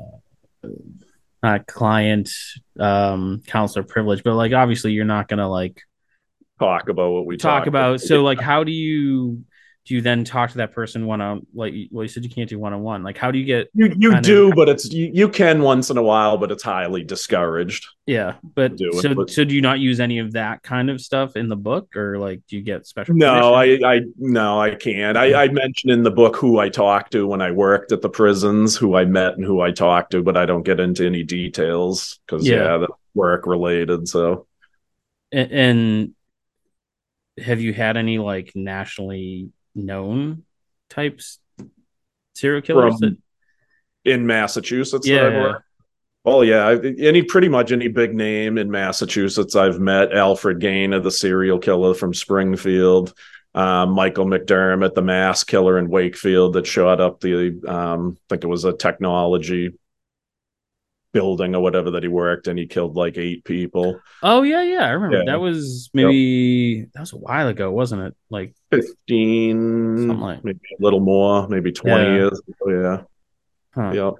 not 1.42 1.66
client, 1.66 2.30
um, 2.78 3.42
counselor 3.46 3.84
privilege, 3.84 4.22
but 4.22 4.34
like 4.34 4.52
obviously 4.52 4.92
you're 4.92 5.04
not 5.04 5.28
gonna 5.28 5.48
like 5.48 5.82
Talk 6.58 6.88
about 6.88 7.10
what 7.10 7.26
we 7.26 7.36
talk 7.36 7.64
talked 7.64 7.68
about. 7.68 8.00
So 8.00 8.22
like, 8.22 8.40
how 8.40 8.62
do 8.62 8.70
you 8.70 9.44
do 9.86 9.94
you 9.94 10.00
then 10.00 10.24
talk 10.24 10.50
to 10.50 10.56
that 10.58 10.72
person 10.72 11.04
one 11.04 11.20
on 11.20 11.46
like? 11.54 11.74
Well, 11.90 12.04
you 12.04 12.08
said 12.08 12.24
you 12.24 12.30
can't 12.30 12.48
do 12.48 12.58
one 12.58 12.72
on 12.72 12.80
one. 12.82 13.02
Like, 13.02 13.18
how 13.18 13.30
do 13.30 13.38
you 13.38 13.44
get 13.44 13.68
You 13.74 13.94
you 13.98 14.10
kind 14.12 14.24
of- 14.24 14.26
do, 14.26 14.52
but 14.54 14.68
it's 14.70 14.90
you, 14.90 15.10
you 15.12 15.28
can 15.28 15.60
once 15.60 15.90
in 15.90 15.98
a 15.98 16.02
while, 16.02 16.38
but 16.38 16.50
it's 16.50 16.62
highly 16.62 17.04
discouraged. 17.04 17.86
Yeah, 18.06 18.34
but 18.54 18.76
do 18.76 18.88
it, 18.88 19.02
so 19.02 19.14
but- 19.14 19.28
so 19.30 19.44
do 19.44 19.54
you 19.54 19.60
not 19.60 19.80
use 19.80 20.00
any 20.00 20.20
of 20.20 20.32
that 20.32 20.62
kind 20.62 20.88
of 20.88 21.00
stuff 21.02 21.36
in 21.36 21.48
the 21.50 21.56
book, 21.56 21.96
or 21.96 22.18
like 22.18 22.40
do 22.48 22.56
you 22.56 22.62
get 22.62 22.86
special? 22.86 23.14
No, 23.14 23.52
permission? 23.52 23.84
I 23.84 23.94
I 23.96 24.00
no, 24.16 24.58
I 24.58 24.74
can't. 24.74 25.18
I, 25.18 25.44
I 25.44 25.48
mentioned 25.48 25.92
in 25.92 26.02
the 26.02 26.10
book 26.10 26.36
who 26.36 26.58
I 26.58 26.70
talked 26.70 27.12
to 27.12 27.26
when 27.26 27.42
I 27.42 27.50
worked 27.50 27.92
at 27.92 28.00
the 28.00 28.08
prisons, 28.08 28.76
who 28.76 28.96
I 28.96 29.04
met 29.04 29.34
and 29.36 29.44
who 29.44 29.60
I 29.60 29.70
talked 29.70 30.12
to, 30.12 30.22
but 30.22 30.36
I 30.38 30.46
don't 30.46 30.62
get 30.64 30.80
into 30.80 31.04
any 31.04 31.22
details 31.24 32.20
because 32.26 32.48
Yeah. 32.48 32.78
yeah, 32.80 32.86
work 33.14 33.46
related. 33.46 34.08
So 34.08 34.46
A- 35.30 35.36
and 35.52 36.14
have 37.38 37.60
you 37.60 37.72
had 37.74 37.96
any 37.96 38.16
like 38.18 38.52
nationally 38.54 39.50
known 39.74 40.44
types 40.90 41.38
serial 42.34 42.62
killers? 42.62 42.98
From- 42.98 43.00
that, 43.00 43.16
in 44.04 44.26
Massachusetts, 44.26 45.06
Yeah, 45.06 45.26
I've 45.26 45.32
yeah. 45.32 45.52
Oh 46.26 46.40
yeah, 46.40 46.78
any 46.98 47.22
pretty 47.22 47.48
much 47.48 47.70
any 47.70 47.88
big 47.88 48.14
name 48.14 48.56
in 48.56 48.70
Massachusetts 48.70 49.54
I've 49.54 49.78
met. 49.78 50.14
Alfred 50.14 50.58
Gaynor, 50.58 51.00
the 51.00 51.10
serial 51.10 51.58
killer 51.58 51.92
from 51.92 52.14
Springfield. 52.14 53.12
Um, 53.54 53.90
Michael 53.90 54.24
McDermott, 54.24 54.94
the 54.94 55.02
mass 55.02 55.44
killer 55.44 55.78
in 55.78 55.88
Wakefield 55.88 56.54
that 56.54 56.66
shot 56.66 57.00
up 57.00 57.20
the, 57.20 57.60
um, 57.68 58.16
I 58.16 58.20
think 58.30 58.44
it 58.44 58.48
was 58.48 58.64
a 58.64 58.72
technology 58.72 59.74
building 61.14 61.54
or 61.54 61.62
whatever 61.62 61.92
that 61.92 62.02
he 62.02 62.08
worked 62.10 62.46
and 62.48 62.58
He 62.58 62.66
killed 62.66 62.94
like 62.96 63.16
eight 63.16 63.44
people. 63.44 63.98
Oh 64.22 64.42
yeah, 64.42 64.62
yeah, 64.62 64.84
I 64.84 64.90
remember. 64.90 65.18
Yeah. 65.18 65.24
That 65.32 65.40
was 65.40 65.88
maybe 65.94 66.86
that 66.92 67.00
was 67.00 67.12
a 67.14 67.16
while 67.16 67.48
ago, 67.48 67.70
wasn't 67.72 68.02
it? 68.02 68.14
Like 68.28 68.54
15, 68.70 69.96
Something 69.98 70.20
like- 70.20 70.44
maybe 70.44 70.58
a 70.78 70.82
little 70.82 71.00
more, 71.00 71.48
maybe 71.48 71.72
20 71.72 72.02
Yeah. 72.04 72.14
years. 72.14 72.40
ago, 72.60 72.80
Yeah. 72.82 73.02
huh. 73.74 73.92
Yeah. 73.94 74.10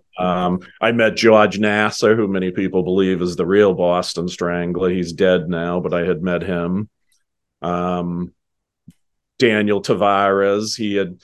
Um, 0.46 0.61
I 0.80 0.92
met 0.92 1.16
George 1.16 1.59
Nassar, 1.59 2.16
who 2.16 2.28
many 2.28 2.50
people 2.52 2.83
believe 2.83 3.20
is 3.20 3.37
the 3.37 3.44
real 3.46 3.74
Boston 3.74 4.28
Strangler. 4.28 4.88
He's 4.90 5.12
dead 5.12 5.48
now, 5.50 5.80
but 5.80 5.92
I 5.92 6.04
had 6.04 6.22
met 6.22 6.42
him. 6.42 6.88
Um, 7.61 8.33
Daniel 9.38 9.83
Tavares, 9.83 10.76
he 10.76 10.94
had 10.94 11.18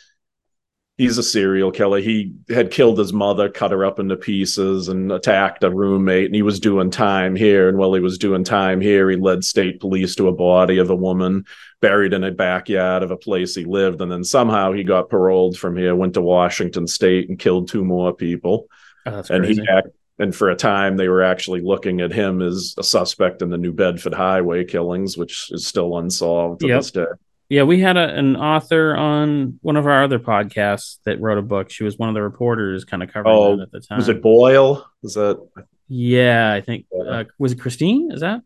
he's 1.00 1.16
a 1.16 1.22
serial 1.22 1.70
killer. 1.70 1.98
He 2.00 2.32
had 2.50 2.70
killed 2.70 2.98
his 2.98 3.12
mother, 3.12 3.48
cut 3.48 3.70
her 3.70 3.84
up 3.86 3.98
into 3.98 4.16
pieces, 4.16 4.88
and 4.88 5.10
attacked 5.10 5.64
a 5.64 5.70
roommate. 5.70 6.26
And 6.26 6.34
he 6.34 6.42
was 6.42 6.60
doing 6.60 6.90
time 6.90 7.34
here. 7.34 7.68
And 7.70 7.78
while 7.78 7.94
he 7.94 8.00
was 8.00 8.18
doing 8.18 8.44
time 8.44 8.82
here, 8.82 9.08
he 9.08 9.16
led 9.16 9.42
state 9.42 9.80
police 9.80 10.14
to 10.16 10.28
a 10.28 10.32
body 10.32 10.76
of 10.78 10.90
a 10.90 10.94
woman 10.94 11.46
buried 11.80 12.12
in 12.12 12.22
a 12.22 12.30
backyard 12.30 13.02
of 13.02 13.10
a 13.10 13.16
place 13.16 13.54
he 13.54 13.64
lived. 13.64 14.02
And 14.02 14.12
then 14.12 14.24
somehow 14.24 14.72
he 14.72 14.84
got 14.84 15.08
paroled 15.08 15.56
from 15.56 15.74
here, 15.76 15.96
went 15.96 16.14
to 16.14 16.20
Washington 16.20 16.86
State, 16.86 17.30
and 17.30 17.38
killed 17.38 17.68
two 17.68 17.84
more 17.84 18.12
people. 18.14 18.66
Oh, 19.06 19.22
And 19.30 19.44
crazy. 19.44 19.62
he 19.62 19.68
act- 19.68 19.88
and 20.18 20.36
for 20.36 20.50
a 20.50 20.54
time 20.56 20.98
they 20.98 21.08
were 21.08 21.22
actually 21.22 21.62
looking 21.62 22.02
at 22.02 22.12
him 22.12 22.42
as 22.42 22.74
a 22.76 22.82
suspect 22.82 23.40
in 23.40 23.48
the 23.48 23.56
New 23.56 23.72
Bedford 23.72 24.12
highway 24.12 24.64
killings, 24.64 25.16
which 25.16 25.48
is 25.50 25.66
still 25.66 25.96
unsolved 25.96 26.60
to 26.60 26.66
Yep. 26.68 26.78
this 26.78 26.90
day. 26.90 27.04
Yeah, 27.50 27.64
we 27.64 27.80
had 27.80 27.96
a, 27.98 28.14
an 28.16 28.36
author 28.36 28.96
on 28.96 29.58
one 29.60 29.76
of 29.76 29.84
our 29.86 30.04
other 30.04 30.18
podcasts 30.20 30.98
that 31.04 31.20
wrote 31.20 31.36
a 31.36 31.42
book. 31.42 31.68
She 31.70 31.84
was 31.84 31.98
one 31.98 32.08
of 32.08 32.14
the 32.14 32.22
reporters, 32.22 32.84
kind 32.84 33.02
of 33.02 33.12
covering 33.12 33.34
Oh, 33.36 33.56
that 33.56 33.64
at 33.64 33.72
the 33.72 33.80
time. 33.80 33.98
Was 33.98 34.08
it 34.08 34.22
Boyle? 34.22 34.86
Was 35.02 35.14
that 35.14 35.46
Yeah, 35.88 36.52
I 36.52 36.60
think 36.62 36.86
Yeah. 36.92 37.02
uh, 37.10 37.24
was 37.38 37.52
it 37.52 37.60
Christine? 37.60 38.12
Is 38.12 38.20
that? 38.20 38.40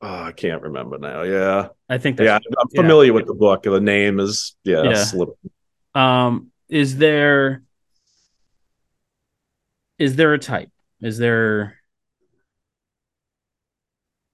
oh, 0.00 0.22
I 0.24 0.32
can't 0.32 0.62
remember 0.62 0.98
now. 0.98 1.22
Yeah. 1.22 1.68
I 1.88 1.98
think 1.98 2.16
that's 2.18 2.26
Yeah, 2.26 2.34
I'm 2.36 2.68
yeah. 2.72 2.80
familiar 2.82 3.12
with 3.12 3.26
the 3.26 3.34
book. 3.34 3.62
The 3.62 3.80
name 3.80 4.20
is 4.20 4.56
yeah, 4.64 4.82
Yeah. 4.82 5.04
slip- 5.04 5.38
Um, 5.94 6.50
is 6.68 6.98
there 6.98 7.62
is 9.98 10.14
there 10.16 10.34
a 10.34 10.38
type? 10.38 10.70
Is 11.00 11.18
there 11.18 11.78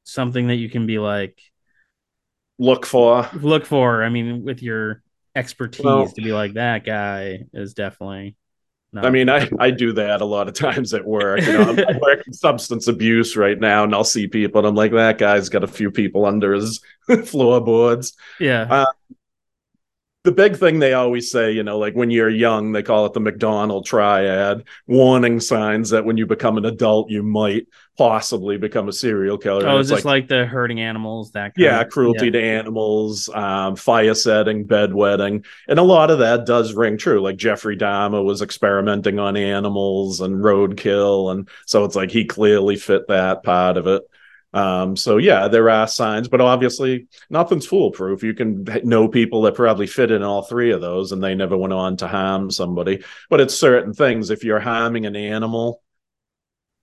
something 0.05 0.49
that 0.49 0.57
you 0.57 0.69
can 0.69 0.87
be 0.87 0.99
like 0.99 1.39
look 2.59 2.87
for. 2.87 3.29
look 3.35 3.67
for? 3.67 4.03
I 4.05 4.09
mean, 4.09 4.45
with 4.45 4.63
your 4.63 5.03
expertise 5.35 5.85
Well- 5.85 6.07
to 6.09 6.23
be 6.23 6.33
like 6.33 6.55
that 6.55 6.85
guy 6.85 7.45
is 7.53 7.75
definitely. 7.75 8.37
Not, 8.93 9.07
I 9.07 9.11
mean, 9.11 9.29
I, 9.29 9.49
I 9.59 9.73
do 9.73 9.93
that 9.95 10.21
a 10.21 10.25
lot 10.25 10.47
of 10.47 10.55
times 10.67 10.95
at 10.95 11.05
work. 11.05 11.41
You 11.41 11.53
know, 11.55 11.63
I'm, 11.63 11.79
I 11.81 11.99
work 12.01 12.25
in 12.29 12.33
substance 12.33 12.87
abuse 12.87 13.37
right 13.37 13.59
now, 13.59 13.83
and 13.83 13.93
I'll 13.93 14.05
see 14.05 14.29
people, 14.29 14.61
and 14.61 14.69
I'm 14.69 14.77
like, 14.77 14.93
that 14.93 15.19
guy's 15.19 15.49
got 15.49 15.65
a 15.65 15.67
few 15.67 15.91
people 15.91 16.25
under 16.27 16.53
his 16.53 16.81
floorboards. 17.25 18.13
yeah, 18.39 18.69
uh, 18.71 18.87
the 20.25 20.33
big 20.33 20.57
thing 20.57 20.79
they 20.79 20.95
always 20.95 21.31
say, 21.31 21.53
you 21.53 21.63
know, 21.63 21.79
like 21.79 21.95
when 21.95 22.11
you're 22.11 22.31
young, 22.31 22.73
they 22.73 22.83
call 22.83 23.05
it 23.05 23.13
the 23.13 23.21
McDonald 23.21 23.85
triad 23.85 24.65
warning 24.87 25.39
signs 25.39 25.91
that 25.91 26.07
when 26.07 26.17
you 26.17 26.27
become 26.27 26.57
an 26.57 26.65
adult, 26.65 27.11
you 27.11 27.23
might 27.23 27.67
possibly 27.99 28.57
become 28.57 28.89
a 28.89 28.93
serial 28.93 29.37
killer. 29.37 29.69
oh, 29.69 29.79
it's 29.79 29.91
this 29.91 30.07
like, 30.07 30.27
the 30.29 30.47
hurting 30.47 30.81
animals? 30.81 31.33
That 31.33 31.55
kind 31.55 31.67
of 31.67 31.73
yeah, 31.73 31.81
of- 31.83 31.91
cruelty 31.91 32.27
yeah. 32.27 32.33
to 32.33 32.43
animals, 32.43 33.29
um, 33.35 33.77
fire 33.77 34.15
setting, 34.15 34.67
bedwetting. 34.67 35.45
And 35.69 35.79
a 35.79 35.83
lot 35.83 36.11
of 36.11 36.21
that 36.21 36.47
does 36.47 36.73
ring 36.73 36.97
true. 36.97 37.21
Like 37.21 37.37
Jeffrey 37.37 37.77
Dahmer 37.77 38.25
was 38.25 38.41
experimenting 38.41 39.19
on 39.19 39.37
animals 39.37 40.23
and 40.23 40.37
roadkill. 40.37 41.33
And 41.33 41.51
so 41.67 41.85
it's 41.85 41.97
like 41.97 42.11
he 42.11 42.25
clearly 42.25 42.77
fit 42.77 43.09
that 43.09 43.43
part 43.43 43.77
of 43.77 43.87
it. 43.87 44.03
Um, 44.55 44.97
so 44.97 45.17
yeah, 45.17 45.49
there 45.49 45.69
are 45.69 45.87
signs, 45.89 46.29
but 46.29 46.41
obviously 46.41 47.09
nothing's 47.29 47.67
foolproof. 47.67 48.23
You 48.23 48.35
can 48.35 48.65
know 48.85 49.09
people 49.09 49.43
that 49.43 49.55
probably 49.57 49.87
fit 49.89 50.13
in 50.13 50.23
all 50.23 50.43
three 50.43 50.71
of 50.71 50.81
those 50.81 51.11
and 51.13 51.23
they 51.23 51.35
never 51.35 51.57
went 51.57 51.73
on 51.73 51.97
to 51.99 52.07
harm 52.09 52.51
somebody. 52.51 53.03
But 53.29 53.41
it's 53.41 53.55
certain 53.55 53.93
things. 53.93 54.31
If 54.31 54.45
you're 54.45 54.61
harming 54.61 55.07
an 55.07 55.17
animal, 55.17 55.83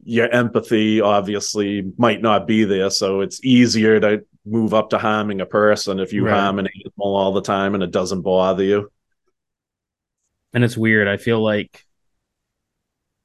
your 0.04 0.30
empathy 0.30 1.00
obviously 1.00 1.92
might 1.98 2.22
not 2.22 2.46
be 2.46 2.66
there. 2.66 2.90
So 2.90 3.22
it's 3.22 3.44
easier 3.44 4.00
to 4.02 4.26
move 4.46 4.74
up 4.74 4.90
to 4.90 4.98
harming 4.98 5.40
a 5.40 5.46
person 5.46 6.00
if 6.00 6.12
you 6.12 6.26
Right. 6.26 6.34
harm 6.34 6.60
an 6.60 6.68
animal 6.68 7.16
all 7.16 7.32
the 7.32 7.42
time 7.42 7.74
and 7.74 7.84
it 7.84 7.92
doesn't 7.92 8.22
bother 8.22 8.64
you. 8.64 8.92
and 10.54 10.64
it's 10.66 10.76
weird. 10.76 11.08
I 11.08 11.16
feel 11.18 11.42
like 11.42 11.86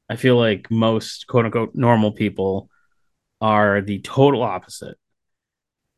I 0.08 0.14
feel 0.16 0.36
like 0.38 0.70
most 0.70 1.26
quote 1.26 1.46
unquote 1.46 1.74
normal 1.74 2.12
people 2.12 2.70
are 3.40 3.80
the 3.80 3.98
total 4.00 4.42
opposite. 4.42 4.96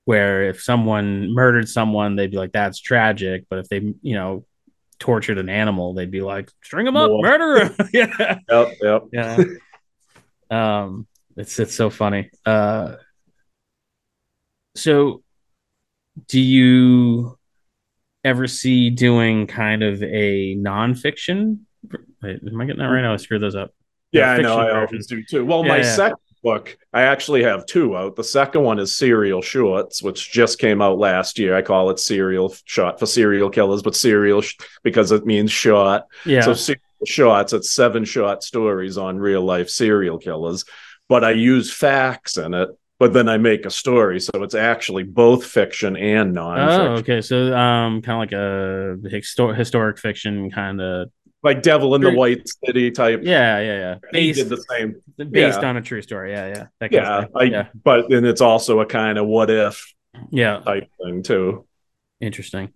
Where 0.04 0.44
if 0.48 0.62
someone 0.62 1.34
murdered 1.34 1.68
someone, 1.68 2.16
they'd 2.16 2.30
be 2.30 2.38
like, 2.38 2.52
"That's 2.52 2.80
tragic," 2.80 3.44
but 3.50 3.58
if 3.58 3.68
they, 3.68 3.78
you 4.00 4.14
know, 4.14 4.46
tortured 4.98 5.36
an 5.38 5.48
animal, 5.50 5.92
they'd 5.92 6.10
be 6.10 6.22
like, 6.22 6.50
"String 6.62 6.86
him 6.86 6.96
up, 6.96 7.10
More. 7.10 7.22
murder 7.22 7.64
him." 7.66 7.76
yeah, 7.92 8.38
Yep, 8.48 8.72
yep. 8.82 9.02
yeah. 9.12 9.44
um, 10.50 11.06
it's 11.36 11.58
it's 11.58 11.74
so 11.74 11.90
funny. 11.90 12.30
Uh, 12.46 12.94
so 14.74 15.22
do 16.28 16.40
you 16.40 17.36
ever 18.24 18.46
see 18.46 18.90
doing 18.90 19.46
kind 19.46 19.82
of 19.82 20.02
a 20.02 20.56
nonfiction? 20.56 21.58
Wait, 22.22 22.40
am 22.46 22.60
I 22.60 22.64
getting 22.64 22.78
that 22.80 22.86
right? 22.86 23.02
now 23.02 23.12
I 23.12 23.16
screwed 23.16 23.42
those 23.42 23.54
up. 23.54 23.72
Yeah, 24.12 24.30
I 24.32 24.38
know. 24.38 24.58
I 24.58 24.64
version. 24.72 24.76
always 24.88 25.06
do 25.06 25.22
too. 25.22 25.44
Well, 25.44 25.62
Yeah, 25.62 25.68
my 25.68 25.76
yeah. 25.78 25.82
second 25.94 26.16
book, 26.42 26.76
I 26.92 27.02
actually 27.02 27.42
have 27.42 27.66
two 27.66 27.96
out. 27.96 28.16
The 28.16 28.24
second 28.24 28.62
one 28.62 28.78
is 28.78 28.96
Serial 28.96 29.42
Shorts, 29.42 30.02
which 30.02 30.30
just 30.30 30.58
came 30.58 30.80
out 30.80 30.98
last 30.98 31.38
year. 31.38 31.56
I 31.56 31.62
call 31.62 31.90
it 31.90 31.98
Serial 31.98 32.54
Shot 32.64 32.98
for 32.98 33.06
serial 33.06 33.50
killers, 33.50 33.82
but 33.82 33.94
serial 33.96 34.40
sh- 34.40 34.56
because 34.82 35.12
it 35.12 35.26
means 35.26 35.50
shot. 35.50 36.06
Yeah, 36.24 36.40
So 36.42 36.54
serial 36.54 36.80
shots, 37.06 37.52
it's 37.52 37.70
seven 37.70 38.04
short 38.04 38.42
stories 38.42 38.98
on 38.98 39.18
real 39.18 39.42
life 39.42 39.68
serial 39.70 40.18
killers, 40.18 40.64
but 41.08 41.24
I 41.24 41.32
use 41.32 41.72
facts 41.72 42.36
in 42.36 42.54
it. 42.54 42.68
But 43.00 43.12
then 43.12 43.28
I 43.28 43.36
make 43.38 43.64
a 43.64 43.70
story, 43.70 44.18
so 44.18 44.42
it's 44.42 44.56
actually 44.56 45.04
both 45.04 45.44
fiction 45.46 45.96
and 45.96 46.32
non. 46.32 46.58
Oh, 46.58 46.86
okay. 46.96 47.20
So, 47.20 47.54
um, 47.56 48.02
kind 48.02 48.16
of 48.16 48.18
like 48.18 48.32
a 48.32 48.96
histor- 49.08 49.56
historic 49.56 50.00
fiction 50.00 50.50
kind 50.50 50.80
of. 50.80 51.08
Like 51.42 51.62
Devil 51.62 51.94
in 51.94 52.00
the 52.00 52.12
White 52.12 52.48
City 52.64 52.90
type. 52.90 53.20
Yeah, 53.22 53.60
yeah, 53.60 53.78
yeah. 53.78 53.94
he 54.10 54.32
Based 54.32 54.38
did 54.40 54.48
the 54.48 54.64
same. 54.68 54.96
based 55.30 55.60
yeah. 55.62 55.68
on 55.68 55.76
a 55.76 55.80
true 55.82 56.02
story. 56.02 56.32
Yeah, 56.32 56.48
yeah. 56.48 56.66
That 56.80 56.92
Yeah. 56.92 57.26
I, 57.34 57.42
yeah, 57.44 57.68
but 57.84 58.08
then 58.10 58.24
it's 58.24 58.40
also 58.40 58.80
a 58.80 58.86
kind 58.86 59.18
of 59.18 59.26
what 59.26 59.48
if 59.48 59.94
yeah. 60.30 60.58
type 60.60 60.88
thing 61.02 61.22
too. 61.22 61.64
Interesting. 62.20 62.70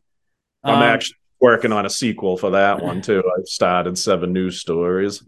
I'm 0.62 0.76
Um, 0.76 0.82
actually 0.82 1.16
working 1.40 1.72
on 1.72 1.86
a 1.86 1.90
sequel 1.90 2.36
for 2.36 2.50
that 2.50 2.80
one 2.80 3.02
too. 3.02 3.24
I've 3.36 3.48
started 3.48 3.98
seven 3.98 4.32
news 4.32 4.60
stories. 4.60 5.24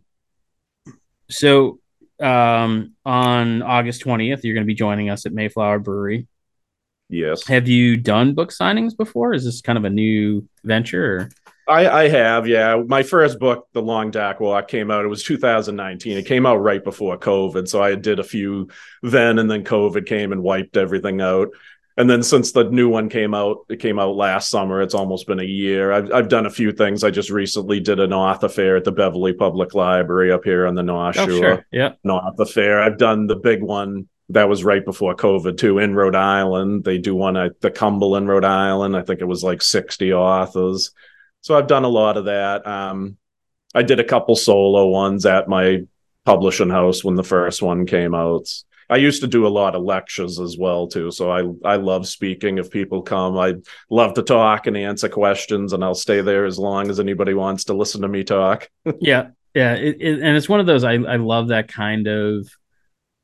So, 1.29 1.81
um, 2.21 2.93
on 3.05 3.63
August 3.63 4.05
20th, 4.05 4.45
you're 4.45 4.55
going 4.55 4.65
to 4.65 4.71
be 4.71 4.75
joining 4.75 5.11
us 5.11 5.27
at 5.27 5.33
Mayflower 5.33 5.81
Brewery. 5.81 6.29
Yes, 7.09 7.47
Have 7.49 7.69
you 7.69 7.97
done 7.97 8.35
book 8.35 8.51
signings 8.51 8.97
before? 8.97 9.35
Is 9.35 9.45
this 9.45 9.61
kind 9.61 9.77
of 9.77 9.85
a 9.85 9.91
new 9.91 10.49
venture? 10.63 11.17
Or? 11.17 11.29
I, 11.67 11.89
I 11.89 12.09
have. 12.09 12.47
Yeah, 12.47 12.83
my 12.87 13.03
first 13.03 13.39
book, 13.39 13.69
The 13.73 13.83
Long 13.83 14.11
Dark 14.11 14.41
Walk, 14.41 14.69
came 14.69 14.91
out. 14.91 15.05
It 15.05 15.09
was 15.09 15.23
2019. 15.23 16.19
It 16.19 16.27
came 16.27 16.45
out 16.47 16.57
right 16.57 16.83
before 16.83 17.17
COVID, 17.19 17.69
so 17.69 17.83
I 17.83 17.95
did 17.95 18.19
a 18.19 18.25
few 18.25 18.69
then, 19.03 19.39
and 19.39 19.51
then 19.51 19.65
COVID 19.65 20.07
came 20.07 20.33
and 20.33 20.43
wiped 20.43 20.77
everything 20.77 21.21
out. 21.21 21.49
And 21.97 22.11
then 22.11 22.23
since 22.25 22.51
the 22.53 22.65
new 22.65 22.89
one 22.89 23.09
came 23.09 23.35
out, 23.35 23.59
it 23.71 23.79
came 23.79 24.01
out 24.01 24.17
last 24.17 24.51
summer. 24.51 24.83
It's 24.83 24.95
almost 24.95 25.27
been 25.29 25.39
a 25.39 25.45
year. 25.45 25.93
I've 25.93 26.13
I've 26.13 26.29
done 26.29 26.45
a 26.45 26.51
few 26.51 26.73
things. 26.73 27.05
I 27.05 27.11
just 27.11 27.31
recently 27.31 27.79
did 27.79 28.01
an 28.01 28.13
author 28.13 28.49
fair 28.49 28.77
at 28.77 28.83
the 28.85 28.91
Beverly 28.91 29.33
Public 29.33 29.75
Library 29.75 30.33
up 30.33 30.43
here 30.45 30.67
on 30.67 30.75
the 30.75 30.83
North 30.83 31.17
Oh, 31.19 31.27
Shore. 31.29 31.39
sure. 31.39 31.67
Yeah. 31.71 31.93
not 32.03 32.37
the 32.37 32.47
fair. 32.47 32.83
I've 32.83 32.99
done 32.99 33.29
the 33.29 33.37
big 33.37 33.63
one 33.63 34.09
that 34.31 34.49
was 34.49 34.65
right 34.65 34.85
before 34.85 35.15
COVID 35.15 35.57
too 35.57 35.79
in 35.79 35.95
Rhode 35.95 36.17
Island. 36.17 36.83
They 36.83 36.99
do 36.99 37.15
one 37.15 37.37
at 37.37 37.61
the 37.61 37.71
Cumberland, 37.71 38.27
Rhode 38.29 38.45
Island. 38.45 38.97
I 38.97 39.03
think 39.03 39.21
it 39.21 39.27
was 39.27 39.45
like 39.45 39.63
60 39.63 40.13
authors. 40.15 40.91
So 41.45 41.59
I've 41.59 41.67
done 41.67 41.85
a 41.85 41.89
lot 41.89 42.17
of 42.17 42.25
that. 42.25 42.67
Um, 42.67 43.19
I 43.75 43.83
did 43.83 44.01
a 44.01 44.05
couple 44.05 44.35
solo 44.35 44.87
ones 44.87 45.27
at 45.27 45.47
my 45.47 45.83
publishing 46.25 46.71
house 46.71 47.05
when 47.05 47.17
the 47.17 47.23
first 47.23 47.61
one 47.61 47.85
came 47.85 48.15
out. 48.15 48.49
I 48.89 48.97
used 48.97 49.21
to 49.21 49.27
do 49.27 49.47
a 49.47 49.49
lot 49.49 49.75
of 49.75 49.83
lectures 49.83 50.41
as 50.41 50.57
well 50.57 50.87
too. 50.87 51.11
So 51.11 51.31
I 51.31 51.43
I 51.69 51.77
love 51.77 52.09
speaking. 52.09 52.57
If 52.57 52.71
people 52.71 53.03
come, 53.03 53.37
I 53.37 53.57
love 53.91 54.15
to 54.15 54.23
talk 54.23 54.67
and 54.67 54.75
answer 54.75 55.11
questions, 55.11 55.75
and 55.75 55.85
I'll 55.85 55.95
stay 55.95 56.23
there 56.23 56.47
as 56.47 56.59
long 56.59 56.89
as 56.89 56.99
anybody 56.99 57.35
wants 57.35 57.65
to 57.65 57.75
listen 57.75 58.01
to 58.01 58.09
me 58.09 58.25
talk. 58.25 58.71
yeah 59.01 59.29
yeah 59.55 59.75
it, 59.75 59.97
it, 60.01 60.21
and 60.23 60.37
it's 60.39 60.49
one 60.49 60.61
of 60.61 60.67
those 60.67 60.83
I, 60.83 60.95
I 60.95 61.17
love 61.17 61.49
that 61.49 61.69
kind 61.69 62.07
of 62.07 62.49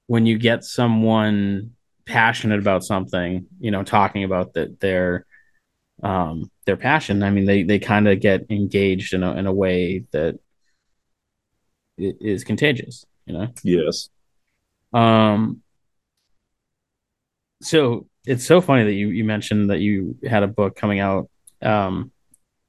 when 0.09 0.27
you 0.27 0.37
get 0.37 0.63
someone 0.65 1.73
passionate 2.05 2.59
about 2.59 2.85
something 2.85 3.47
you 3.61 3.71
know 3.71 3.83
talking 3.83 4.25
about 4.25 4.55
that 4.55 4.79
their 4.79 5.27
um 6.03 6.51
their 6.71 6.77
passion 6.77 7.23
i 7.23 7.31
mean 7.31 7.45
they 7.45 7.63
they 7.63 7.79
kind 7.79 8.09
of 8.09 8.21
get 8.21 8.47
engaged 8.51 9.13
in 9.13 9.23
a, 9.23 9.35
in 9.35 9.47
a 9.47 9.53
way 9.53 10.05
that 10.13 10.39
is 11.99 12.45
contagious 12.45 13.05
you 13.27 13.35
know 13.35 13.49
Yes. 13.63 14.09
Um, 14.93 15.63
so 17.63 18.07
it's 18.27 18.45
so 18.45 18.61
funny 18.61 18.85
that 18.85 18.93
you 18.93 19.09
you 19.09 19.25
mentioned 19.25 19.71
that 19.71 19.81
you 19.81 20.17
had 20.29 20.43
a 20.43 20.49
book 20.49 20.77
coming 20.77 21.01
out, 21.01 21.29
um, 21.63 22.11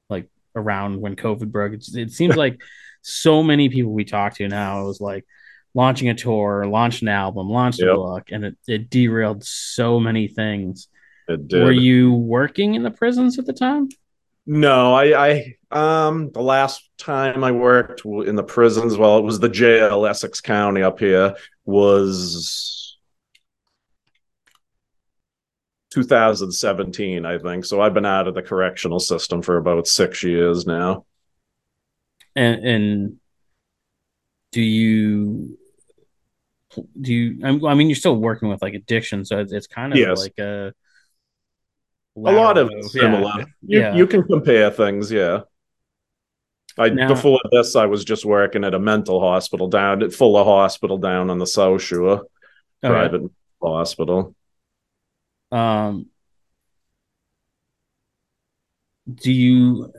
like 0.09 0.29
around 0.55 0.99
when 0.99 1.15
COVID 1.15 1.51
broke. 1.51 1.73
It, 1.73 1.87
it 1.93 2.11
seems 2.11 2.35
like 2.35 2.61
so 3.01 3.41
many 3.41 3.69
people 3.69 3.91
we 3.91 4.05
talk 4.05 4.35
to 4.35 4.47
now 4.47 4.81
it 4.81 4.85
was 4.85 5.01
like 5.01 5.25
launching 5.73 6.09
a 6.09 6.13
tour, 6.13 6.65
launched 6.67 7.01
an 7.01 7.07
album, 7.07 7.49
launched 7.49 7.79
yep. 7.79 7.91
a 7.91 7.95
book, 7.95 8.29
and 8.31 8.45
it, 8.45 8.57
it 8.67 8.89
derailed 8.89 9.43
so 9.43 9.99
many 9.99 10.27
things. 10.27 10.87
It 11.31 11.47
did. 11.47 11.63
Were 11.63 11.71
you 11.71 12.13
working 12.13 12.75
in 12.75 12.83
the 12.83 12.91
prisons 12.91 13.39
at 13.39 13.45
the 13.45 13.53
time? 13.53 13.89
No, 14.45 14.93
I, 14.93 15.29
I, 15.29 15.55
um, 15.71 16.31
the 16.31 16.41
last 16.41 16.89
time 16.97 17.43
I 17.43 17.51
worked 17.51 18.03
in 18.05 18.35
the 18.35 18.43
prisons, 18.43 18.97
well, 18.97 19.17
it 19.17 19.23
was 19.23 19.39
the 19.39 19.49
jail, 19.49 20.05
Essex 20.05 20.41
County 20.41 20.81
up 20.81 20.99
here, 20.99 21.35
was 21.63 22.97
2017, 25.91 27.25
I 27.25 27.37
think. 27.37 27.65
So 27.65 27.81
I've 27.81 27.93
been 27.93 28.05
out 28.05 28.27
of 28.27 28.33
the 28.33 28.41
correctional 28.41 28.99
system 28.99 29.41
for 29.41 29.57
about 29.57 29.87
six 29.87 30.23
years 30.23 30.65
now. 30.65 31.05
And, 32.35 32.65
and 32.65 33.17
do 34.51 34.61
you 34.61 35.57
do 36.99 37.13
you 37.13 37.67
i 37.67 37.73
mean 37.73 37.89
you're 37.89 37.95
still 37.95 38.15
working 38.15 38.47
with 38.47 38.61
like 38.61 38.73
addiction 38.73 39.25
so 39.25 39.39
it's, 39.39 39.67
kind 39.67 39.91
of 39.91 39.99
yes. 39.99 40.21
like 40.21 40.37
a 40.39 40.73
a 42.17 42.19
lot 42.19 42.57
of 42.57 42.69
similar 42.85 43.33
yeah. 43.37 43.45
You, 43.61 43.79
yeah. 43.79 43.95
you 43.95 44.07
can 44.07 44.23
compare 44.23 44.69
things 44.69 45.11
yeah 45.11 45.41
I 46.77 46.89
now, 46.89 47.07
before 47.07 47.39
this 47.51 47.75
I 47.75 47.85
was 47.85 48.03
just 48.03 48.25
working 48.25 48.63
at 48.63 48.73
a 48.73 48.79
mental 48.79 49.19
hospital 49.19 49.67
down 49.67 50.03
at 50.03 50.13
Fuller 50.13 50.43
Hospital 50.43 50.97
down 50.97 51.29
on 51.29 51.37
the 51.37 51.47
South 51.47 51.81
Shore, 51.81 52.21
okay. 52.83 52.93
private 52.93 53.21
hospital. 53.61 54.35
Um, 55.51 56.07
do 59.13 59.31
you 59.31 59.93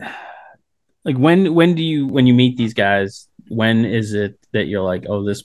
like 1.05 1.17
when 1.17 1.55
when 1.55 1.75
do 1.75 1.83
you 1.83 2.07
when 2.07 2.27
you 2.27 2.35
meet 2.35 2.57
these 2.57 2.75
guys? 2.75 3.29
When 3.49 3.85
is 3.85 4.15
it 4.15 4.39
that 4.53 4.67
you're 4.67 4.83
like, 4.83 5.05
oh, 5.09 5.25
this 5.25 5.45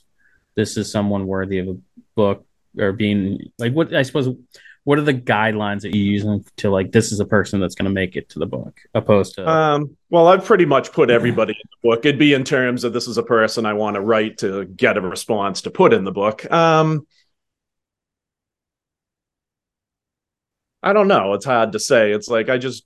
this 0.56 0.78
is 0.78 0.92
someone 0.92 1.28
worthy 1.28 1.60
of 1.60 1.68
a 1.68 1.78
book 2.16 2.46
or 2.80 2.94
being 2.94 3.52
like 3.60 3.74
what 3.74 3.94
I 3.94 4.04
suppose 4.04 4.30
what 4.88 4.98
are 4.98 5.02
the 5.02 5.14
guidelines 5.14 5.82
that 5.82 5.94
you're 5.94 6.14
using 6.14 6.46
to 6.56 6.70
like 6.70 6.94
this 6.94 7.12
is 7.12 7.20
a 7.20 7.26
person 7.26 7.60
that's 7.60 7.76
going 7.76 7.90
to 7.90 7.92
make 7.92 8.16
it 8.16 8.30
to 8.30 8.40
the 8.40 8.46
book 8.46 8.80
opposed 8.94 9.36
to 9.36 9.46
um 9.46 9.98
well 10.10 10.30
i've 10.30 10.46
pretty 10.46 10.64
much 10.64 10.94
put 10.94 11.10
everybody 11.10 11.52
in 11.52 11.70
the 11.70 11.90
book. 11.90 12.06
It'd 12.06 12.18
be 12.18 12.34
in 12.34 12.46
terms 12.46 12.86
of 12.86 12.94
this 12.94 13.06
is 13.06 13.18
a 13.18 13.24
person 13.24 13.66
i 13.66 13.74
want 13.74 13.96
to 13.96 14.02
write 14.02 14.38
to 14.38 14.64
get 14.64 14.96
a 14.96 15.02
response 15.02 15.64
to 15.64 15.72
put 15.72 15.92
in 15.92 16.06
the 16.06 16.14
book. 16.14 16.50
Um 16.50 17.06
i 20.82 20.94
don't 20.94 21.10
know. 21.10 21.34
It's 21.34 21.44
hard 21.44 21.74
to 21.74 21.80
say. 21.80 22.14
It's 22.14 22.30
like 22.30 22.48
i 22.48 22.58
just 22.58 22.86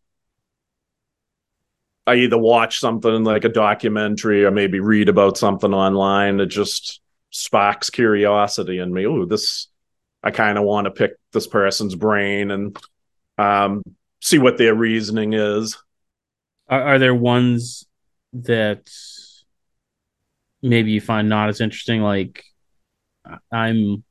i 2.08 2.16
either 2.16 2.40
watch 2.40 2.80
something 2.80 3.24
like 3.24 3.44
a 3.44 3.50
documentary 3.50 4.44
or 4.44 4.50
maybe 4.50 4.80
read 4.80 5.08
about 5.08 5.38
something 5.38 5.72
online. 5.72 6.40
It 6.40 6.48
just 6.48 7.00
sparks 7.30 7.92
curiosity 7.92 8.80
in 8.80 8.92
me. 8.92 9.06
Oh, 9.06 9.26
this 9.26 9.68
I 10.24 10.32
kind 10.32 10.58
of 10.58 10.64
want 10.64 10.86
to 10.86 10.92
pick 10.92 11.14
this 11.34 11.48
person's 11.48 11.96
brain 11.96 12.52
and 12.52 12.78
um, 13.38 13.84
see 14.22 14.38
what 14.38 14.58
their 14.58 14.76
reasoning 14.76 15.34
is. 15.34 15.78
Are, 16.68 16.82
are, 16.82 17.00
there 17.00 17.16
ones 17.16 17.86
that 18.34 18.90
maybe 20.62 20.92
you 20.92 21.02
find 21.02 21.28
not 21.28 21.50
as 21.50 21.60
interesting? 21.60 22.02
Like 22.02 22.44
I'm 23.52 24.04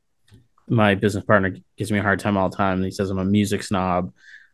my 0.68 0.94
business 0.94 1.24
partner 1.24 1.56
gives 1.76 1.90
me 1.90 1.98
a 1.98 2.02
hard 2.02 2.20
time 2.20 2.36
all 2.36 2.48
the 2.48 2.56
time. 2.56 2.82
He 2.82 2.90
says 2.90 3.10
I'm 3.10 3.18
a 3.18 3.24
music 3.24 3.62
snob. 3.62 4.12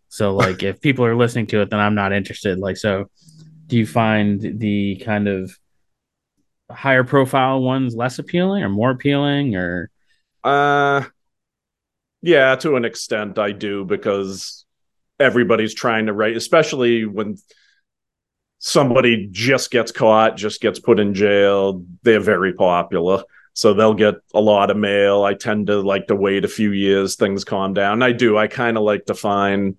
So 0.09 0.35
like 0.35 0.63
if 0.63 0.81
people 0.81 1.05
are 1.05 1.17
listening 1.17 1.47
to 1.49 1.61
it, 1.63 1.71
then 1.71 1.81
I'm 1.81 1.95
not 1.95 2.13
interested. 2.13 2.59
Like 2.59 2.77
so 2.77 3.11
do 3.67 3.77
you 3.77 3.87
find 3.87 4.59
the 4.61 4.97
kind 5.05 5.29
of 5.29 5.57
higher 6.71 7.05
profile 7.05 7.61
ones 7.61 7.95
less 7.95 8.19
appealing 8.19 8.63
or 8.63 8.69
more 8.69 8.91
appealing 8.91 9.55
or 9.55 9.91
uh 10.43 11.05
yeah 12.23 12.55
to 12.57 12.77
an 12.77 12.85
extent 12.85 13.39
i 13.39 13.53
do 13.53 13.85
because 13.85 14.65
everybody's 15.19 15.75
trying 15.75 16.07
to 16.07 16.13
write 16.13 16.37
especially 16.37 17.05
when 17.05 17.37
somebody 18.59 19.29
just 19.31 19.71
gets 19.71 19.93
caught 19.93 20.37
just 20.37 20.61
gets 20.61 20.79
put 20.79 20.99
in 20.99 21.15
jail 21.15 21.85
they're 22.03 22.21
very 22.21 22.53
popular. 22.53 23.23
So 23.53 23.73
they'll 23.73 23.95
get 23.95 24.17
a 24.35 24.41
lot 24.41 24.71
of 24.71 24.77
mail. 24.77 25.25
I 25.25 25.33
tend 25.33 25.69
to 25.69 25.81
like 25.81 26.09
to 26.09 26.17
wait 26.17 26.45
a 26.45 26.49
few 26.49 26.73
years 26.73 27.17
things 27.17 27.45
calm 27.45 27.75
down. 27.75 28.03
I 28.03 28.13
do 28.13 28.37
i 28.37 28.47
kind 28.47 28.77
of 28.77 28.83
like 28.83 29.07
to 29.07 29.15
find 29.15 29.77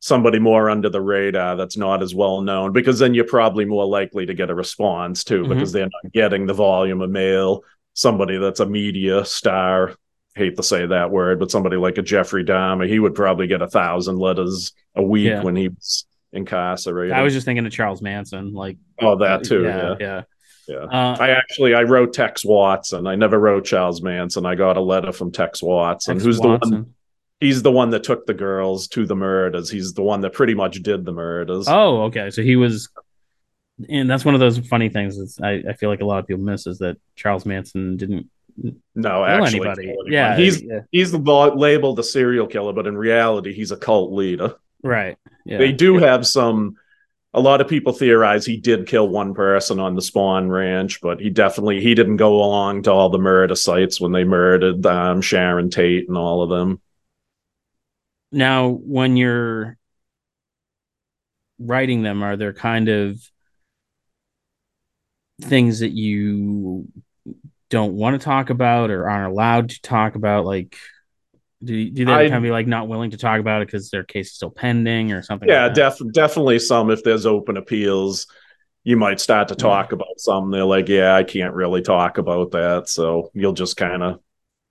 somebody 0.00 0.38
more 0.38 0.68
under 0.68 0.90
the 0.90 1.00
radar 1.00 1.56
that's 1.56 1.78
not 1.78 2.02
as 2.02 2.14
well 2.14 2.42
known 2.42 2.72
because 2.72 2.98
then 2.98 3.14
you're 3.14 3.24
probably 3.24 3.64
more 3.64 3.86
likely 3.86 4.26
to 4.26 4.34
get 4.34 4.50
a 4.50 4.54
response 4.54 5.24
too 5.24 5.42
mm-hmm. 5.42 5.54
because 5.54 5.72
they're 5.72 5.84
not 5.84 6.12
getting 6.12 6.46
the 6.46 6.52
volume 6.52 7.00
of 7.00 7.10
mail. 7.10 7.62
Somebody 7.94 8.38
that's 8.38 8.60
a 8.60 8.66
media 8.66 9.24
star 9.24 9.94
hate 10.34 10.56
to 10.56 10.62
say 10.62 10.86
that 10.86 11.10
word 11.10 11.38
but 11.38 11.50
somebody 11.50 11.76
like 11.76 11.98
a 11.98 12.02
jeffrey 12.02 12.44
dahmer 12.44 12.88
he 12.88 12.98
would 12.98 13.14
probably 13.14 13.46
get 13.46 13.62
a 13.62 13.68
thousand 13.68 14.18
letters 14.18 14.72
a 14.94 15.02
week 15.02 15.26
yeah. 15.26 15.42
when 15.42 15.54
he 15.56 15.68
was 15.68 16.06
incarcerated 16.32 17.14
i 17.14 17.22
was 17.22 17.32
just 17.32 17.44
thinking 17.44 17.64
of 17.64 17.72
charles 17.72 18.02
manson 18.02 18.52
like 18.52 18.76
oh 19.00 19.16
that 19.16 19.44
too 19.44 19.62
yeah 19.62 19.94
yeah, 20.00 20.22
yeah. 20.66 20.76
Uh, 20.76 21.16
I 21.20 21.30
actually 21.30 21.74
I 21.74 21.82
wrote 21.82 22.14
Tex 22.14 22.42
Watson. 22.42 23.06
I 23.06 23.16
never 23.16 23.38
wrote 23.38 23.66
Charles 23.66 24.00
Manson. 24.00 24.46
I 24.46 24.54
got 24.54 24.78
a 24.78 24.80
letter 24.80 25.12
from 25.12 25.30
Tex 25.30 25.62
Watson, 25.62 26.14
Tex 26.14 26.24
who's 26.24 26.40
Watson. 26.40 26.70
the 26.70 26.76
one 26.76 26.94
he's 27.40 27.62
the 27.62 27.72
one 27.72 27.90
that 27.90 28.04
took 28.04 28.26
the 28.26 28.34
girls 28.34 28.88
to 28.88 29.06
the 29.06 29.16
murders. 29.16 29.70
He's 29.70 29.92
the 29.94 30.02
one 30.02 30.20
that 30.22 30.32
pretty 30.32 30.54
much 30.54 30.82
did 30.82 31.04
the 31.04 31.12
murders. 31.12 31.66
Oh, 31.68 32.02
okay. 32.04 32.30
So 32.30 32.42
he 32.42 32.56
was, 32.56 32.88
and 33.88 34.10
that's 34.10 34.24
one 34.24 34.34
of 34.34 34.40
those 34.40 34.58
funny 34.58 34.88
things. 34.88 35.16
Is 35.16 35.38
I, 35.42 35.62
I 35.68 35.72
feel 35.74 35.90
like 35.90 36.00
a 36.00 36.04
lot 36.04 36.18
of 36.18 36.26
people 36.26 36.42
miss 36.42 36.66
is 36.66 36.78
that 36.78 36.96
Charles 37.16 37.46
Manson 37.46 37.96
didn't. 37.96 38.30
No, 38.94 39.24
actually, 39.24 39.66
anybody. 39.68 39.94
Yeah, 40.06 40.36
he's 40.36 40.62
yeah. 40.62 40.80
he's 40.92 41.10
the 41.10 41.18
labeled 41.18 41.98
a 41.98 42.04
serial 42.04 42.46
killer, 42.46 42.72
but 42.72 42.86
in 42.86 42.96
reality, 42.96 43.52
he's 43.52 43.72
a 43.72 43.76
cult 43.76 44.12
leader. 44.12 44.56
Right. 44.82 45.16
Yeah. 45.44 45.58
They 45.58 45.72
do 45.72 45.98
have 45.98 46.26
some. 46.26 46.76
A 47.36 47.40
lot 47.40 47.60
of 47.60 47.66
people 47.66 47.92
theorize 47.92 48.46
he 48.46 48.56
did 48.56 48.86
kill 48.86 49.08
one 49.08 49.34
person 49.34 49.80
on 49.80 49.96
the 49.96 50.00
Spahn 50.00 50.48
Ranch, 50.48 51.00
but 51.00 51.20
he 51.20 51.30
definitely 51.30 51.80
he 51.80 51.94
didn't 51.94 52.18
go 52.18 52.36
along 52.36 52.82
to 52.82 52.92
all 52.92 53.08
the 53.08 53.18
murder 53.18 53.56
sites 53.56 54.00
when 54.00 54.12
they 54.12 54.22
murdered 54.22 54.86
um, 54.86 55.20
Sharon 55.20 55.68
Tate 55.68 56.08
and 56.08 56.16
all 56.16 56.42
of 56.42 56.50
them. 56.50 56.80
Now, 58.30 58.68
when 58.68 59.16
you're 59.16 59.76
writing 61.58 62.02
them, 62.02 62.22
are 62.22 62.36
there 62.36 62.52
kind 62.52 62.88
of 62.88 63.18
things 65.40 65.80
that 65.80 65.90
you 65.90 66.86
don't 67.70 67.94
want 67.94 68.20
to 68.20 68.24
talk 68.24 68.50
about 68.50 68.90
or 68.90 69.08
aren't 69.08 69.32
allowed 69.32 69.70
to 69.70 69.82
talk 69.82 70.14
about? 70.14 70.44
Like, 70.44 70.76
do, 71.62 71.90
do 71.90 72.04
they 72.04 72.12
I, 72.12 72.24
kind 72.24 72.34
of 72.34 72.42
be 72.42 72.50
like 72.50 72.66
not 72.66 72.88
willing 72.88 73.12
to 73.12 73.16
talk 73.16 73.40
about 73.40 73.62
it 73.62 73.68
because 73.68 73.90
their 73.90 74.04
case 74.04 74.28
is 74.28 74.34
still 74.34 74.50
pending 74.50 75.12
or 75.12 75.22
something? 75.22 75.48
Yeah, 75.48 75.66
like 75.66 75.74
def- 75.74 76.12
definitely 76.12 76.58
some. 76.58 76.90
If 76.90 77.02
there's 77.02 77.26
open 77.26 77.56
appeals, 77.56 78.26
you 78.84 78.96
might 78.96 79.20
start 79.20 79.48
to 79.48 79.54
talk 79.54 79.90
yeah. 79.90 79.94
about 79.94 80.18
some. 80.18 80.50
They're 80.50 80.64
like, 80.64 80.88
yeah, 80.88 81.14
I 81.14 81.24
can't 81.24 81.54
really 81.54 81.82
talk 81.82 82.18
about 82.18 82.50
that. 82.52 82.88
So 82.88 83.30
you'll 83.32 83.54
just 83.54 83.76
kind 83.76 84.02
of 84.02 84.20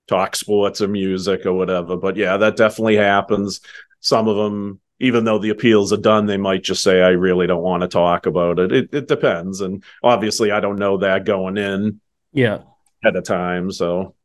talk 0.07 0.35
sports 0.35 0.81
or 0.81 0.87
music 0.87 1.45
or 1.45 1.53
whatever. 1.53 1.97
But 1.97 2.15
yeah, 2.15 2.37
that 2.37 2.57
definitely 2.57 2.97
happens. 2.97 3.61
Some 4.01 4.27
of 4.27 4.35
them, 4.35 4.79
even 4.99 5.23
though 5.23 5.39
the 5.39 5.49
appeals 5.49 5.91
are 5.91 5.97
done, 5.97 6.27
they 6.27 6.37
might 6.37 6.63
just 6.63 6.83
say, 6.83 7.01
I 7.01 7.09
really 7.09 7.47
don't 7.47 7.63
want 7.63 7.81
to 7.81 7.87
talk 7.87 8.27
about 8.27 8.59
it. 8.59 8.71
It, 8.71 8.89
it 8.93 9.07
depends. 9.07 9.61
And 9.61 9.83
obviously, 10.03 10.51
I 10.51 10.59
don't 10.59 10.77
know 10.77 10.97
that 10.97 11.25
going 11.25 11.57
in. 11.57 11.99
Yeah. 12.33 12.59
At 13.03 13.15
a 13.15 13.21
time. 13.21 13.71
So 13.71 14.15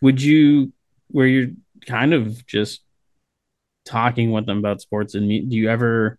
would 0.00 0.20
you, 0.20 0.72
where 1.08 1.26
you're 1.26 1.50
kind 1.86 2.12
of 2.12 2.46
just 2.46 2.82
talking 3.84 4.30
with 4.32 4.46
them 4.46 4.58
about 4.58 4.80
sports 4.80 5.14
and 5.14 5.28
do 5.28 5.56
you 5.56 5.70
ever, 5.70 6.18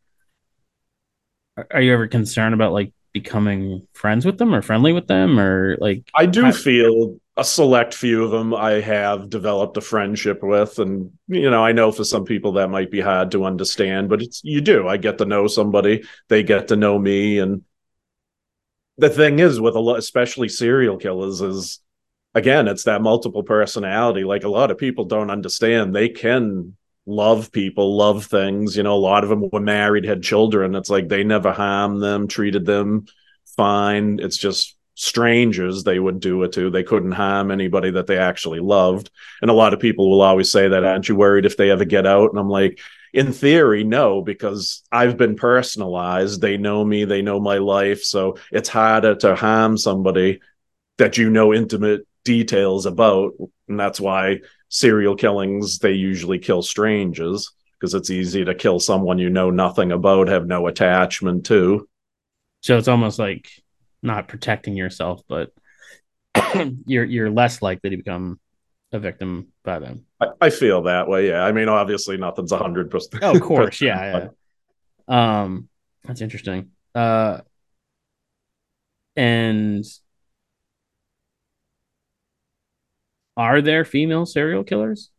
are 1.70 1.82
you 1.82 1.94
ever 1.94 2.08
concerned 2.08 2.54
about 2.54 2.74
like 2.74 2.94
becoming 3.14 3.88
friends 3.94 4.26
with 4.26 4.38
them 4.38 4.56
or 4.56 4.62
friendly 4.62 4.94
with 4.94 5.08
them 5.08 5.40
or 5.40 5.78
like 5.80 6.10
I 6.16 6.26
do 6.26 6.46
how- 6.46 6.52
feel 6.52 7.20
a 7.38 7.44
select 7.44 7.94
few 7.94 8.24
of 8.24 8.32
them 8.32 8.54
I 8.54 8.74
have 8.82 9.30
developed 9.30 9.78
a 9.78 9.82
friendship 9.82 10.44
with 10.44 10.80
and 10.80 11.12
you 11.28 11.50
know 11.50 11.64
I 11.64 11.72
know 11.72 11.92
for 11.92 12.04
some 12.04 12.26
people 12.26 12.54
that 12.54 12.70
might 12.70 12.92
be 12.92 13.00
hard 13.02 13.32
to 13.32 13.46
understand 13.46 14.10
but 14.10 14.22
it's 14.22 14.42
you 14.44 14.62
do 14.62 14.88
I 14.88 14.98
get 14.98 15.18
to 15.20 15.26
know 15.26 15.48
somebody 15.48 16.04
they 16.28 16.44
get 16.44 16.68
to 16.70 16.76
know 16.76 17.00
me 17.00 17.40
and 17.40 17.64
the 18.98 19.10
thing 19.10 19.40
is 19.40 19.60
with 19.60 19.76
a 19.76 19.80
lot 19.80 19.98
especially 19.98 20.50
serial 20.50 20.98
killers 20.98 21.42
is 21.42 21.80
again 22.36 22.68
it's 22.68 22.84
that 22.84 23.02
multiple 23.02 23.44
personality 23.44 24.24
like 24.24 24.44
a 24.44 24.50
lot 24.50 24.72
of 24.72 24.78
people 24.78 25.06
don't 25.06 25.32
understand 25.32 25.96
they 25.96 26.10
can 26.10 26.76
love 27.06 27.52
people, 27.52 27.98
love 27.98 28.26
things. 28.26 28.78
You 28.78 28.84
know, 28.84 28.96
a 28.96 28.98
lot 28.98 29.24
of 29.24 29.30
them 29.30 29.50
were 29.52 29.60
married, 29.60 30.06
had 30.06 30.24
children. 30.24 30.76
It's 30.76 30.90
like 30.90 31.08
they 31.08 31.24
never 31.24 31.52
harmed 31.52 32.02
them, 32.02 32.28
treated 32.28 32.66
them 32.66 33.06
fine. 33.58 34.20
It's 34.22 34.38
just 34.38 34.78
strangers 34.96 35.84
they 35.84 36.00
would 36.00 36.20
do 36.20 36.44
it 36.44 36.54
to. 36.54 36.70
They 36.70 36.84
couldn't 36.84 37.14
harm 37.14 37.52
anybody 37.52 37.92
that 37.92 38.08
they 38.08 38.18
actually 38.18 38.60
loved. 38.60 39.10
And 39.42 39.50
a 39.50 39.56
lot 39.56 39.74
of 39.74 39.80
people 39.80 40.10
will 40.10 40.22
always 40.22 40.52
say 40.52 40.68
that, 40.68 40.84
aren't 40.84 41.10
you 41.10 41.16
worried 41.16 41.46
if 41.46 41.58
they 41.58 41.72
ever 41.72 41.86
get 41.86 42.06
out? 42.06 42.30
And 42.30 42.40
I'm 42.40 42.50
like, 42.50 42.80
in 43.14 43.34
theory, 43.34 43.84
no, 43.84 44.22
because 44.22 44.84
I've 44.92 45.18
been 45.18 45.36
personalized. 45.36 46.42
They 46.42 46.58
know 46.58 46.84
me, 46.84 47.06
they 47.06 47.22
know 47.22 47.40
my 47.40 47.58
life. 47.58 48.04
So 48.04 48.38
it's 48.52 48.70
harder 48.70 49.16
to 49.16 49.36
harm 49.36 49.78
somebody 49.78 50.40
that 50.98 51.18
you 51.18 51.30
know 51.30 51.54
intimate 51.54 52.08
details 52.24 52.86
about. 52.86 53.34
And 53.68 53.80
that's 53.80 54.00
why 54.00 54.42
serial 54.70 55.16
killings, 55.16 55.80
they 55.80 55.92
usually 55.92 56.40
kill 56.40 56.62
strangers 56.62 57.52
because 57.80 57.94
it's 57.94 58.10
easy 58.10 58.46
to 58.46 58.56
kill 58.56 58.80
someone 58.80 59.18
you 59.18 59.30
know 59.30 59.50
nothing 59.50 59.92
about, 59.92 60.28
have 60.28 60.46
no 60.46 60.68
attachment 60.68 61.46
to. 61.48 61.88
So 62.62 62.78
it's 62.78 62.88
almost 62.88 63.18
like 63.18 63.50
not 64.04 64.28
protecting 64.28 64.76
yourself, 64.76 65.22
but 65.28 65.52
you're 66.86 67.04
you're 67.04 67.32
less 67.32 67.62
likely 67.62 67.90
to 67.90 67.98
become 67.98 68.40
a 68.92 69.00
victim 69.00 69.51
by 69.64 69.80
them. 69.80 70.06
I, 70.20 70.28
I 70.42 70.50
feel 70.50 70.84
that 70.84 71.08
way. 71.08 71.30
Yeah. 71.30 71.44
I 71.44 71.52
mean, 71.52 71.70
obviously, 71.70 72.18
nothing's 72.18 72.52
a 72.52 72.58
hundred 72.58 72.90
percent. 72.90 73.24
Oh, 73.24 73.36
of 73.36 73.42
course. 73.42 73.82
yeah, 73.82 74.30
yeah. 75.10 75.42
Um, 75.44 75.70
that's 76.04 76.22
interesting. 76.22 76.72
Uh, 76.96 77.40
and 79.16 79.86
are 83.38 83.62
there 83.62 83.86
female 83.86 84.26
serial 84.26 84.64
killers? 84.64 85.10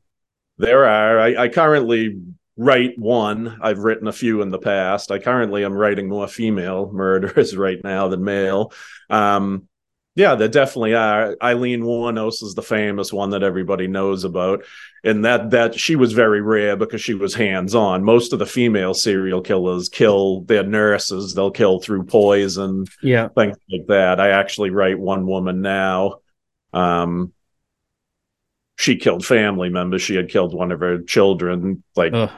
There 0.58 0.86
are. 0.86 1.18
I, 1.18 1.44
I 1.44 1.48
currently 1.48 2.20
write 2.56 2.98
one. 2.98 3.58
I've 3.62 3.78
written 3.78 4.08
a 4.08 4.12
few 4.12 4.42
in 4.42 4.50
the 4.50 4.58
past. 4.58 5.10
I 5.10 5.18
currently 5.18 5.64
am 5.64 5.72
writing 5.72 6.08
more 6.08 6.28
female 6.28 6.90
murderers 6.92 7.56
right 7.56 7.82
now 7.82 8.08
than 8.08 8.24
male. 8.24 8.72
Um, 9.10 9.68
yeah, 10.14 10.34
there 10.34 10.48
definitely 10.48 10.94
are. 10.94 11.36
Aileen 11.42 11.82
Wuornos 11.82 12.42
is 12.42 12.54
the 12.54 12.62
famous 12.62 13.12
one 13.12 13.30
that 13.30 13.42
everybody 13.42 13.86
knows 13.86 14.24
about, 14.24 14.64
and 15.02 15.24
that 15.24 15.50
that 15.50 15.78
she 15.78 15.96
was 15.96 16.12
very 16.12 16.42
rare 16.42 16.76
because 16.76 17.00
she 17.00 17.14
was 17.14 17.34
hands 17.34 17.74
on. 17.74 18.04
Most 18.04 18.32
of 18.32 18.38
the 18.38 18.46
female 18.46 18.92
serial 18.92 19.40
killers 19.40 19.88
kill 19.88 20.42
their 20.42 20.64
nurses; 20.64 21.34
they'll 21.34 21.50
kill 21.50 21.80
through 21.80 22.04
poison, 22.04 22.84
yeah, 23.02 23.28
things 23.28 23.56
like 23.70 23.86
that. 23.88 24.20
I 24.20 24.30
actually 24.30 24.70
write 24.70 24.98
one 24.98 25.26
woman 25.26 25.62
now. 25.62 26.20
Um, 26.74 27.32
she 28.76 28.96
killed 28.96 29.24
family 29.24 29.68
members. 29.68 30.02
She 30.02 30.16
had 30.16 30.28
killed 30.28 30.54
one 30.54 30.72
of 30.72 30.80
her 30.80 31.00
children, 31.02 31.84
like 31.96 32.12
Ugh. 32.12 32.30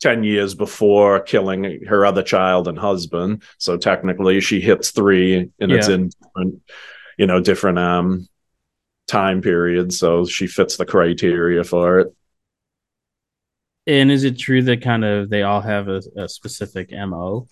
10 0.00 0.22
years 0.22 0.54
before 0.54 1.20
killing 1.20 1.84
her 1.86 2.06
other 2.06 2.22
child 2.22 2.68
and 2.68 2.78
husband. 2.78 3.42
So 3.58 3.76
technically 3.76 4.40
she 4.40 4.60
hits 4.60 4.90
three 4.90 5.50
and 5.58 5.70
yeah. 5.70 5.76
it's 5.76 5.88
in 5.88 6.10
different, 6.22 6.62
you 7.18 7.26
know, 7.26 7.40
different 7.40 7.78
um 7.78 8.28
time 9.06 9.42
periods. 9.42 9.98
So 9.98 10.24
she 10.24 10.46
fits 10.46 10.76
the 10.76 10.86
criteria 10.86 11.64
for 11.64 12.00
it. 12.00 12.14
And 13.86 14.10
is 14.10 14.24
it 14.24 14.38
true 14.38 14.62
that 14.62 14.82
kind 14.82 15.04
of 15.04 15.30
they 15.30 15.42
all 15.42 15.60
have 15.60 15.88
a, 15.88 16.02
a 16.16 16.28
specific 16.28 16.92
MO? 16.92 17.46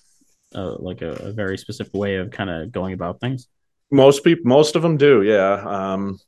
Uh, 0.54 0.76
like 0.78 1.02
a, 1.02 1.12
a, 1.12 1.32
very 1.32 1.58
specific 1.58 1.92
way 1.92 2.16
of 2.16 2.30
kind 2.30 2.48
of 2.48 2.70
going 2.70 2.94
about 2.94 3.20
things? 3.20 3.48
Most 3.90 4.22
people, 4.22 4.44
most 4.44 4.76
of 4.76 4.82
them 4.82 4.96
do, 4.96 5.22
yeah. 5.22 5.54
Um, 5.66 6.18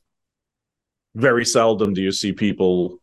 very 1.15 1.45
seldom 1.45 1.93
do 1.93 2.01
you 2.01 2.11
see 2.11 2.31
people 2.31 2.99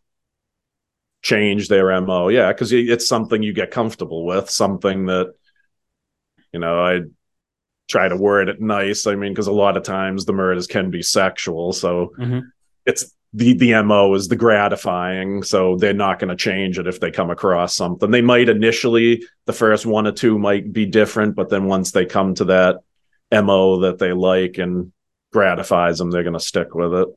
change 1.23 1.69
their 1.69 2.01
mo 2.01 2.29
yeah 2.29 2.53
because 2.53 2.73
it's 2.73 3.09
something 3.09 3.43
you 3.43 3.53
get 3.53 3.71
comfortable 3.71 4.25
with 4.25 4.49
something 4.49 5.07
that 5.07 5.33
you 6.53 6.61
know 6.61 6.81
i 6.81 7.01
try 7.89 8.09
to 8.09 8.17
word 8.17 8.49
it 8.49 8.61
nice 8.61 9.07
i 9.07 9.15
mean 9.15 9.33
because 9.33 9.47
a 9.47 9.53
lot 9.53 9.77
of 9.77 9.83
times 9.83 10.25
the 10.25 10.33
murders 10.33 10.67
can 10.67 10.91
be 10.91 11.03
sexual 11.03 11.73
so 11.73 12.13
mm-hmm. 12.19 12.41
it's 12.85 13.15
the 13.33 13.55
the 13.55 13.83
mo 13.83 14.13
is 14.15 14.29
the 14.29 14.37
gratifying 14.37 15.43
so 15.43 15.77
they're 15.77 15.93
not 15.93 16.19
going 16.19 16.29
to 16.29 16.37
change 16.37 16.79
it 16.79 16.87
if 16.87 17.01
they 17.01 17.11
come 17.11 17.31
across 17.31 17.75
something 17.75 18.11
they 18.11 18.23
might 18.23 18.49
initially 18.49 19.23
the 19.47 19.53
first 19.53 19.87
one 19.87 20.07
or 20.07 20.13
two 20.13 20.39
might 20.39 20.73
be 20.73 20.87
different 20.87 21.35
but 21.35 21.49
then 21.49 21.65
once 21.65 21.93
they 21.93 22.05
come 22.07 22.35
to 22.35 22.45
that 22.45 22.81
mo 23.33 23.81
that 23.81 23.99
they 23.99 24.13
like 24.13 24.59
and 24.59 24.93
gratifies 25.33 25.99
them 25.99 26.11
they're 26.11 26.23
going 26.23 26.33
to 26.33 26.41
stick 26.41 26.75
with 26.75 26.95
it 26.95 27.09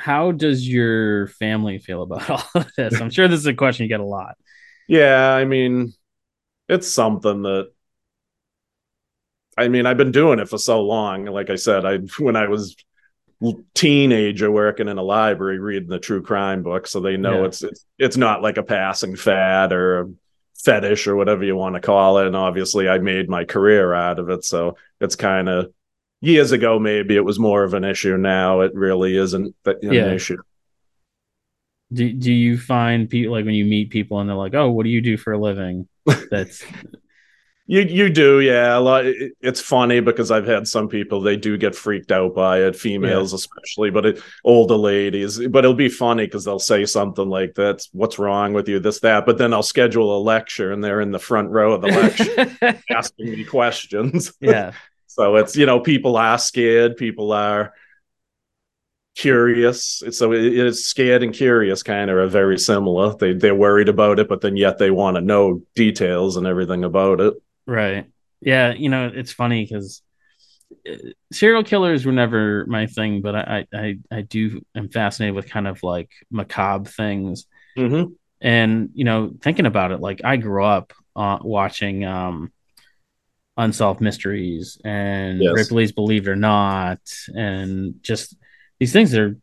how 0.00 0.32
does 0.32 0.66
your 0.66 1.28
family 1.28 1.78
feel 1.78 2.02
about 2.02 2.30
all 2.30 2.42
of 2.54 2.72
this? 2.76 3.00
I'm 3.00 3.10
sure 3.10 3.28
this 3.28 3.40
is 3.40 3.46
a 3.46 3.54
question 3.54 3.84
you 3.84 3.88
get 3.88 4.00
a 4.00 4.04
lot. 4.04 4.36
Yeah, 4.88 5.32
I 5.32 5.44
mean, 5.44 5.92
it's 6.68 6.88
something 6.88 7.42
that 7.42 7.70
I 9.60 9.68
mean, 9.68 9.86
I've 9.86 9.96
been 9.96 10.12
doing 10.12 10.38
it 10.38 10.48
for 10.48 10.58
so 10.58 10.82
long. 10.82 11.26
Like 11.26 11.50
I 11.50 11.56
said, 11.56 11.84
I 11.84 11.98
when 12.18 12.36
I 12.36 12.48
was 12.48 12.76
teenager 13.74 14.50
working 14.50 14.88
in 14.88 14.98
a 14.98 15.02
library 15.02 15.58
reading 15.58 15.88
the 15.88 15.98
true 15.98 16.22
crime 16.22 16.62
book, 16.62 16.86
so 16.86 17.00
they 17.00 17.16
know 17.16 17.40
yeah. 17.40 17.46
it's, 17.46 17.62
it's 17.62 17.86
it's 17.98 18.16
not 18.16 18.42
like 18.42 18.56
a 18.56 18.62
passing 18.62 19.16
fad 19.16 19.72
or 19.72 20.00
a 20.00 20.08
fetish 20.64 21.06
or 21.06 21.16
whatever 21.16 21.44
you 21.44 21.56
want 21.56 21.74
to 21.74 21.80
call 21.80 22.18
it. 22.18 22.26
And 22.26 22.36
obviously, 22.36 22.88
I 22.88 22.98
made 22.98 23.28
my 23.28 23.44
career 23.44 23.94
out 23.94 24.18
of 24.18 24.30
it, 24.30 24.44
so 24.44 24.76
it's 25.00 25.16
kind 25.16 25.48
of 25.48 25.72
years 26.20 26.52
ago 26.52 26.78
maybe 26.78 27.16
it 27.16 27.24
was 27.24 27.38
more 27.38 27.64
of 27.64 27.74
an 27.74 27.84
issue 27.84 28.16
now 28.16 28.60
it 28.60 28.74
really 28.74 29.16
isn't 29.16 29.54
an 29.64 29.76
yeah. 29.82 30.12
issue 30.12 30.36
do, 31.92 32.12
do 32.12 32.32
you 32.32 32.58
find 32.58 33.08
people 33.08 33.32
like 33.32 33.44
when 33.44 33.54
you 33.54 33.64
meet 33.64 33.90
people 33.90 34.20
and 34.20 34.28
they're 34.28 34.36
like 34.36 34.54
oh 34.54 34.70
what 34.70 34.84
do 34.84 34.90
you 34.90 35.00
do 35.00 35.16
for 35.16 35.32
a 35.32 35.38
living 35.38 35.88
that's 36.30 36.64
you 37.70 37.82
you 37.82 38.10
do 38.10 38.40
yeah 38.40 38.76
a 38.76 38.80
lot 38.80 39.06
it, 39.06 39.32
it's 39.40 39.60
funny 39.60 40.00
because 40.00 40.30
i've 40.30 40.46
had 40.46 40.66
some 40.66 40.88
people 40.88 41.20
they 41.20 41.36
do 41.36 41.56
get 41.56 41.74
freaked 41.74 42.10
out 42.10 42.34
by 42.34 42.58
it 42.58 42.74
females 42.74 43.32
yeah. 43.32 43.36
especially 43.36 43.90
but 43.90 44.04
it, 44.04 44.22
older 44.44 44.76
ladies 44.76 45.38
but 45.48 45.64
it'll 45.64 45.74
be 45.74 45.88
funny 45.88 46.24
because 46.24 46.44
they'll 46.44 46.58
say 46.58 46.84
something 46.84 47.28
like 47.28 47.54
that's 47.54 47.88
what's 47.92 48.18
wrong 48.18 48.52
with 48.52 48.68
you 48.68 48.78
this 48.80 49.00
that 49.00 49.24
but 49.24 49.38
then 49.38 49.54
i'll 49.54 49.62
schedule 49.62 50.16
a 50.16 50.20
lecture 50.20 50.72
and 50.72 50.82
they're 50.82 51.00
in 51.00 51.12
the 51.12 51.18
front 51.18 51.50
row 51.50 51.72
of 51.72 51.80
the 51.80 51.88
lecture 51.88 52.78
asking 52.90 53.30
me 53.30 53.44
questions 53.44 54.32
yeah 54.40 54.72
so 55.10 55.34
it's 55.36 55.56
you 55.56 55.66
know 55.66 55.80
people 55.80 56.16
are 56.16 56.38
scared, 56.38 56.96
people 56.96 57.32
are 57.32 57.74
curious. 59.16 60.02
So 60.12 60.32
it 60.32 60.44
is 60.44 60.86
scared 60.86 61.24
and 61.24 61.34
curious 61.34 61.82
kind 61.82 62.10
of 62.10 62.16
are 62.16 62.28
very 62.28 62.58
similar. 62.58 63.16
They 63.16 63.32
they're 63.34 63.54
worried 63.54 63.88
about 63.88 64.20
it, 64.20 64.28
but 64.28 64.40
then 64.40 64.56
yet 64.56 64.78
they 64.78 64.92
want 64.92 65.16
to 65.16 65.20
know 65.20 65.62
details 65.74 66.36
and 66.36 66.46
everything 66.46 66.84
about 66.84 67.20
it. 67.20 67.34
Right. 67.70 68.06
Yeah. 68.40 68.72
You 68.72 68.88
know, 68.88 69.12
it's 69.14 69.32
funny 69.32 69.64
because 69.64 70.02
uh, 70.88 70.96
serial 71.32 71.62
killers 71.62 72.04
were 72.04 72.10
never 72.10 72.66
my 72.66 72.86
thing, 72.86 73.22
but 73.22 73.36
I 73.36 73.66
I 73.72 73.98
I 74.10 74.22
do 74.22 74.60
am 74.74 74.88
fascinated 74.88 75.36
with 75.36 75.48
kind 75.48 75.68
of 75.68 75.80
like 75.84 76.10
macabre 76.32 76.90
things. 76.90 77.46
Mm-hmm. 77.78 78.12
And 78.40 78.90
you 78.94 79.04
know, 79.04 79.30
thinking 79.40 79.66
about 79.66 79.92
it, 79.92 80.00
like 80.00 80.22
I 80.24 80.36
grew 80.36 80.64
up 80.64 80.92
uh, 81.14 81.38
watching 81.42 82.04
um 82.04 82.50
unsolved 83.56 84.00
mysteries 84.00 84.80
and 84.84 85.40
yes. 85.40 85.54
Ripley's 85.54 85.92
Believe 85.92 86.26
It 86.26 86.30
or 86.30 86.36
Not, 86.36 87.00
and 87.36 88.02
just 88.02 88.34
these 88.80 88.92
things 88.92 89.12
that 89.12 89.20
are 89.20 89.36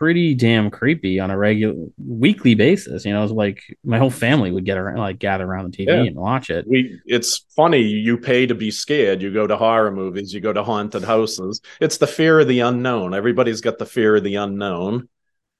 pretty 0.00 0.34
damn 0.34 0.70
creepy 0.70 1.20
on 1.20 1.30
a 1.30 1.36
regular 1.36 1.74
weekly 1.98 2.54
basis. 2.54 3.04
You 3.04 3.12
know, 3.12 3.22
it's 3.22 3.32
like 3.32 3.62
my 3.84 3.98
whole 3.98 4.10
family 4.10 4.50
would 4.50 4.64
get 4.64 4.78
around, 4.78 4.96
like 4.96 5.18
gather 5.18 5.44
around 5.44 5.70
the 5.70 5.76
TV 5.76 5.88
yeah. 5.88 6.02
and 6.04 6.16
watch 6.16 6.48
it. 6.48 6.66
We, 6.66 6.98
it's 7.04 7.44
funny. 7.54 7.82
You 7.82 8.16
pay 8.16 8.46
to 8.46 8.54
be 8.54 8.70
scared. 8.70 9.20
You 9.20 9.30
go 9.30 9.46
to 9.46 9.58
horror 9.58 9.90
movies. 9.90 10.32
You 10.32 10.40
go 10.40 10.54
to 10.54 10.64
haunted 10.64 11.04
houses. 11.04 11.60
It's 11.82 11.98
the 11.98 12.06
fear 12.06 12.40
of 12.40 12.48
the 12.48 12.60
unknown. 12.60 13.12
Everybody's 13.12 13.60
got 13.60 13.76
the 13.76 13.84
fear 13.84 14.16
of 14.16 14.24
the 14.24 14.36
unknown. 14.36 15.10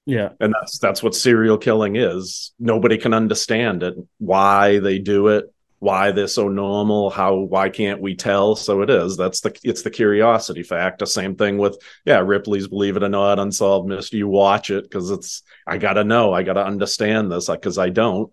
Yeah, 0.07 0.31
and 0.41 0.55
that's 0.55 0.79
that's 0.79 1.03
what 1.03 1.15
serial 1.15 1.59
killing 1.59 1.97
is. 1.97 2.53
Nobody 2.59 2.97
can 2.97 3.13
understand 3.13 3.83
it. 3.83 3.95
Why 4.17 4.79
they 4.79 4.99
do 4.99 5.29
it 5.29 5.53
why 5.81 6.13
they're 6.13 6.29
so 6.29 6.49
normal? 6.49 7.09
How 7.09 7.35
why 7.37 7.71
can't 7.71 8.03
we 8.03 8.15
tell? 8.15 8.55
So 8.55 8.83
it 8.83 8.91
is. 8.91 9.17
That's 9.17 9.41
the 9.41 9.59
it's 9.65 9.83
the 9.83 9.91
curiosity 9.91 10.63
factor. 10.63 11.07
Same 11.07 11.35
thing 11.35 11.57
with 11.57 11.79
yeah 12.05 12.19
ripley's 12.19 12.69
believe 12.69 12.97
it 12.97 13.03
or 13.03 13.09
not 13.09 13.39
unsolved 13.39 13.89
mystery. 13.89 14.19
You 14.19 14.29
watch 14.29 14.71
it 14.71 14.85
because 14.85 15.11
it's 15.11 15.43
i 15.67 15.79
gotta 15.79 16.05
know. 16.05 16.33
I 16.33 16.43
gotta 16.43 16.65
understand 16.65 17.33
this 17.33 17.49
I 17.49 17.55
because 17.55 17.79
i 17.79 17.89
don't. 17.89 18.31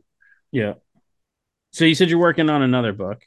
Yeah. 0.51 0.73
So 1.71 1.85
you 1.85 1.95
said 1.95 2.09
you're 2.09 2.19
working 2.19 2.49
on 2.49 2.61
another 2.61 2.91
book. 2.91 3.21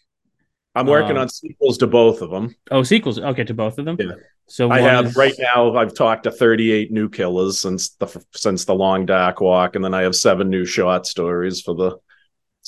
I'm 0.75 0.87
working 0.87 1.17
um, 1.17 1.23
on 1.23 1.29
sequels 1.29 1.79
to 1.79 1.87
both 1.87 2.21
of 2.21 2.31
them 2.31 2.55
oh 2.71 2.83
sequels. 2.83 3.19
Okay 3.19 3.45
to 3.45 3.55
both 3.55 3.79
of 3.79 3.87
them 3.87 3.97
yeah. 3.99 4.13
So 4.47 4.71
i 4.71 4.81
have 4.81 5.07
is... 5.07 5.17
right 5.17 5.35
now 5.37 5.77
i've 5.77 5.95
talked 5.95 6.25
to 6.25 6.31
38 6.31 6.93
new 6.93 7.09
killers 7.09 7.59
since 7.59 7.91
the 7.91 8.25
since 8.35 8.67
the 8.67 8.75
long 8.75 9.05
dark 9.05 9.41
walk 9.41 9.75
and 9.75 9.85
then 9.85 9.95
i 9.95 10.03
have 10.03 10.15
seven 10.15 10.49
new 10.49 10.65
short 10.65 11.07
stories 11.07 11.61
for 11.61 11.75
the 11.75 11.97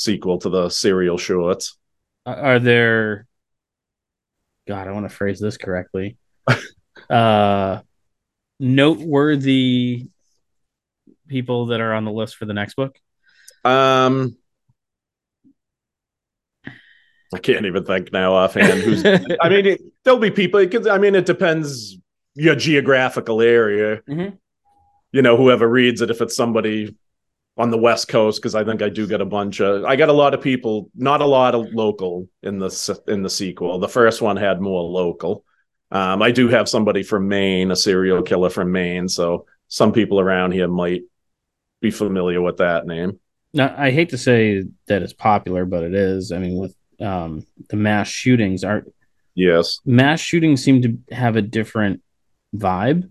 sequel 0.03 0.38
to 0.38 0.48
the 0.48 0.68
serial 0.68 1.18
shorts. 1.18 1.78
Are 2.26 2.59
there? 2.59 3.26
God, 4.68 4.86
I 4.86 4.92
want 4.92 5.09
to 5.09 5.14
phrase 5.14 5.40
this 5.40 5.57
correctly. 5.57 6.16
uh, 7.11 7.80
noteworthy 8.61 10.07
people 11.28 11.66
that 11.66 11.80
are 11.80 11.94
on 11.94 12.05
the 12.05 12.12
list 12.12 12.36
for 12.36 12.44
the 12.44 12.55
next 12.55 12.74
book. 12.74 12.96
Um, 13.64 14.36
I 17.34 17.38
can't 17.38 17.66
even 17.66 17.84
think 17.84 18.12
now 18.12 18.34
offhand. 18.34 18.82
Who's? 18.82 19.05
I 19.05 19.48
mean, 19.48 19.66
it, 19.66 19.80
there'll 20.05 20.20
be 20.20 20.30
people. 20.30 20.61
I 20.90 20.98
mean, 20.98 21.14
it 21.14 21.26
depends 21.26 21.96
your 22.34 22.55
geographical 22.55 23.40
area. 23.40 24.03
Mhm. 24.09 24.38
You 25.12 25.22
know, 25.22 25.36
whoever 25.36 25.68
reads 25.68 26.00
it, 26.00 26.11
if 26.11 26.20
it's 26.20 26.36
somebody 26.36 26.94
on 27.57 27.70
the 27.70 27.78
West 27.78 28.09
Coast, 28.09 28.40
because 28.40 28.55
I 28.55 28.64
think 28.64 28.80
I 28.82 28.88
do 28.88 29.07
get 29.07 29.20
a 29.20 29.26
bunch 29.26 29.61
of. 29.61 29.84
I 29.84 29.96
got 29.96 30.09
a 30.09 30.14
lot 30.14 30.34
of 30.34 30.40
people, 30.40 30.90
not 30.94 31.20
a 31.20 31.26
lot 31.26 31.55
of 31.55 31.72
local 31.72 32.28
in 32.42 32.59
the 32.59 33.00
in 33.09 33.22
the 33.22 33.30
sequel. 33.30 33.78
The 33.78 33.88
first 33.88 34.22
one 34.22 34.36
had 34.36 34.61
more 34.61 34.82
local. 34.82 35.44
Um, 35.90 36.22
I 36.22 36.30
do 36.30 36.48
have 36.48 36.68
somebody 36.68 37.03
from 37.03 37.28
Maine, 37.28 37.70
a 37.70 37.76
serial 37.76 38.22
killer 38.22 38.48
from 38.48 38.72
Maine, 38.72 39.09
so 39.09 39.46
some 39.68 39.92
people 39.92 40.18
around 40.18 40.53
here 40.53 40.68
might 40.68 41.03
be 41.82 41.90
familiar 41.90 42.40
with 42.40 42.59
that 42.59 42.86
name. 42.86 43.18
Now, 43.53 43.74
I 43.76 43.90
hate 43.90 44.11
to 44.11 44.18
say 44.18 44.64
that 44.86 45.03
it's 45.03 45.12
popular, 45.12 45.66
but 45.66 45.82
it 45.82 45.94
is. 45.94 46.32
I 46.32 46.38
mean, 46.38 46.59
with 46.59 46.74
um, 47.00 47.46
the 47.68 47.76
mass 47.76 48.09
shootings, 48.09 48.64
are 48.64 48.84
Yes. 49.34 49.80
mass 49.84 50.20
shootings 50.20 50.62
seem 50.62 50.82
to 50.82 51.14
have 51.14 51.36
a 51.36 51.42
different 51.42 52.03
vibe 52.55 53.11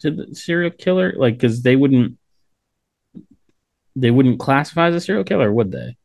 to 0.00 0.10
the 0.10 0.34
serial 0.34 0.70
killer, 0.70 1.12
like 1.16 1.34
because 1.34 1.62
they 1.62 1.76
wouldn't 1.76 2.18
they 3.96 4.10
wouldn't 4.10 4.40
classify 4.40 4.88
as 4.88 4.94
a 4.94 5.00
serial 5.00 5.24
killer, 5.24 5.52
would 5.52 5.70
they? 5.72 5.96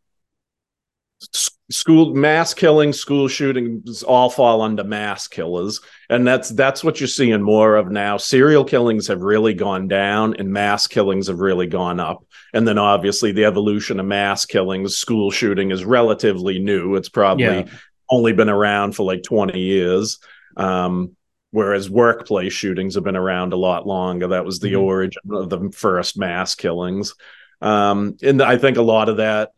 School 1.69 2.13
mass 2.13 2.53
killing 2.53 2.93
school 2.93 3.27
shootings 3.27 4.01
all 4.03 4.29
fall 4.29 4.61
under 4.61 4.85
mass 4.85 5.27
killers. 5.27 5.81
And 6.09 6.25
that's 6.25 6.49
that's 6.49 6.81
what 6.83 7.01
you're 7.01 7.07
seeing 7.07 7.41
more 7.41 7.75
of 7.75 7.91
now. 7.91 8.15
Serial 8.17 8.63
killings 8.63 9.07
have 9.07 9.21
really 9.21 9.53
gone 9.53 9.89
down 9.89 10.35
and 10.35 10.49
mass 10.53 10.87
killings 10.87 11.27
have 11.27 11.39
really 11.39 11.67
gone 11.67 11.99
up. 11.99 12.23
And 12.53 12.65
then 12.65 12.77
obviously 12.77 13.33
the 13.33 13.43
evolution 13.45 13.99
of 13.99 14.05
mass 14.05 14.45
killings 14.45 14.95
school 14.95 15.29
shooting 15.29 15.71
is 15.71 15.83
relatively 15.83 16.57
new. 16.59 16.95
It's 16.95 17.09
probably 17.09 17.43
Yeah. 17.45 17.65
only 18.09 18.31
been 18.31 18.49
around 18.49 18.93
for 18.95 19.03
like 19.03 19.23
20 19.23 19.59
years. 19.59 20.19
Um 20.55 21.17
whereas 21.51 21.89
workplace 21.89 22.53
shootings 22.53 22.95
have 22.95 23.03
been 23.03 23.15
around 23.17 23.51
a 23.51 23.57
lot 23.57 23.87
longer. 23.87 24.27
That 24.27 24.45
was 24.45 24.59
the 24.59 24.73
Mhm. 24.73 24.81
origin 24.83 25.21
of 25.31 25.49
the 25.49 25.69
first 25.73 26.17
mass 26.17 26.55
killings 26.55 27.13
um 27.61 28.15
and 28.21 28.41
i 28.41 28.57
think 28.57 28.77
a 28.77 28.81
lot 28.81 29.09
of 29.09 29.17
that 29.17 29.51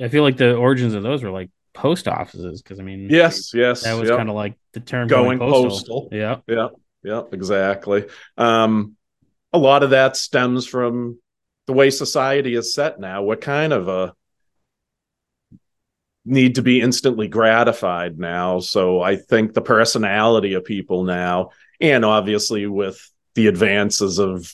I 0.00 0.08
feel 0.08 0.22
like 0.22 0.36
the 0.36 0.54
origins 0.54 0.94
of 0.94 1.02
those 1.02 1.22
were 1.22 1.30
like 1.30 1.50
post 1.72 2.08
offices 2.08 2.62
because 2.62 2.80
I 2.80 2.82
mean, 2.82 3.08
yes 3.10 3.52
yes 3.54 3.82
that 3.82 3.94
was 3.94 4.08
yep. 4.08 4.18
kind 4.18 4.28
of 4.28 4.34
like 4.34 4.54
the 4.72 4.80
term 4.80 5.08
Going 5.08 5.38
postal. 5.38 5.70
postal. 5.70 6.08
Yeah, 6.12 6.38
Yeah, 6.46 6.68
yeah, 7.02 7.22
exactly. 7.32 8.06
Um, 8.36 8.96
a 9.52 9.58
lot 9.58 9.82
of 9.82 9.90
that 9.90 10.16
stems 10.16 10.66
from 10.66 11.18
the 11.66 11.72
way 11.72 11.90
society 11.90 12.54
is 12.54 12.74
set 12.74 12.98
now. 12.98 13.22
We're 13.22 13.36
kind 13.36 13.72
of 13.72 13.88
a 13.88 14.14
need 16.24 16.56
to 16.56 16.62
be 16.62 16.80
instantly 16.80 17.28
gratified 17.28 18.18
now. 18.18 18.58
So 18.60 19.00
I 19.00 19.16
think 19.16 19.52
the 19.52 19.60
personality 19.60 20.54
of 20.54 20.64
people 20.64 21.04
now, 21.04 21.50
and 21.80 22.04
obviously 22.04 22.66
with 22.66 23.10
the 23.34 23.46
advances 23.46 24.18
of 24.18 24.52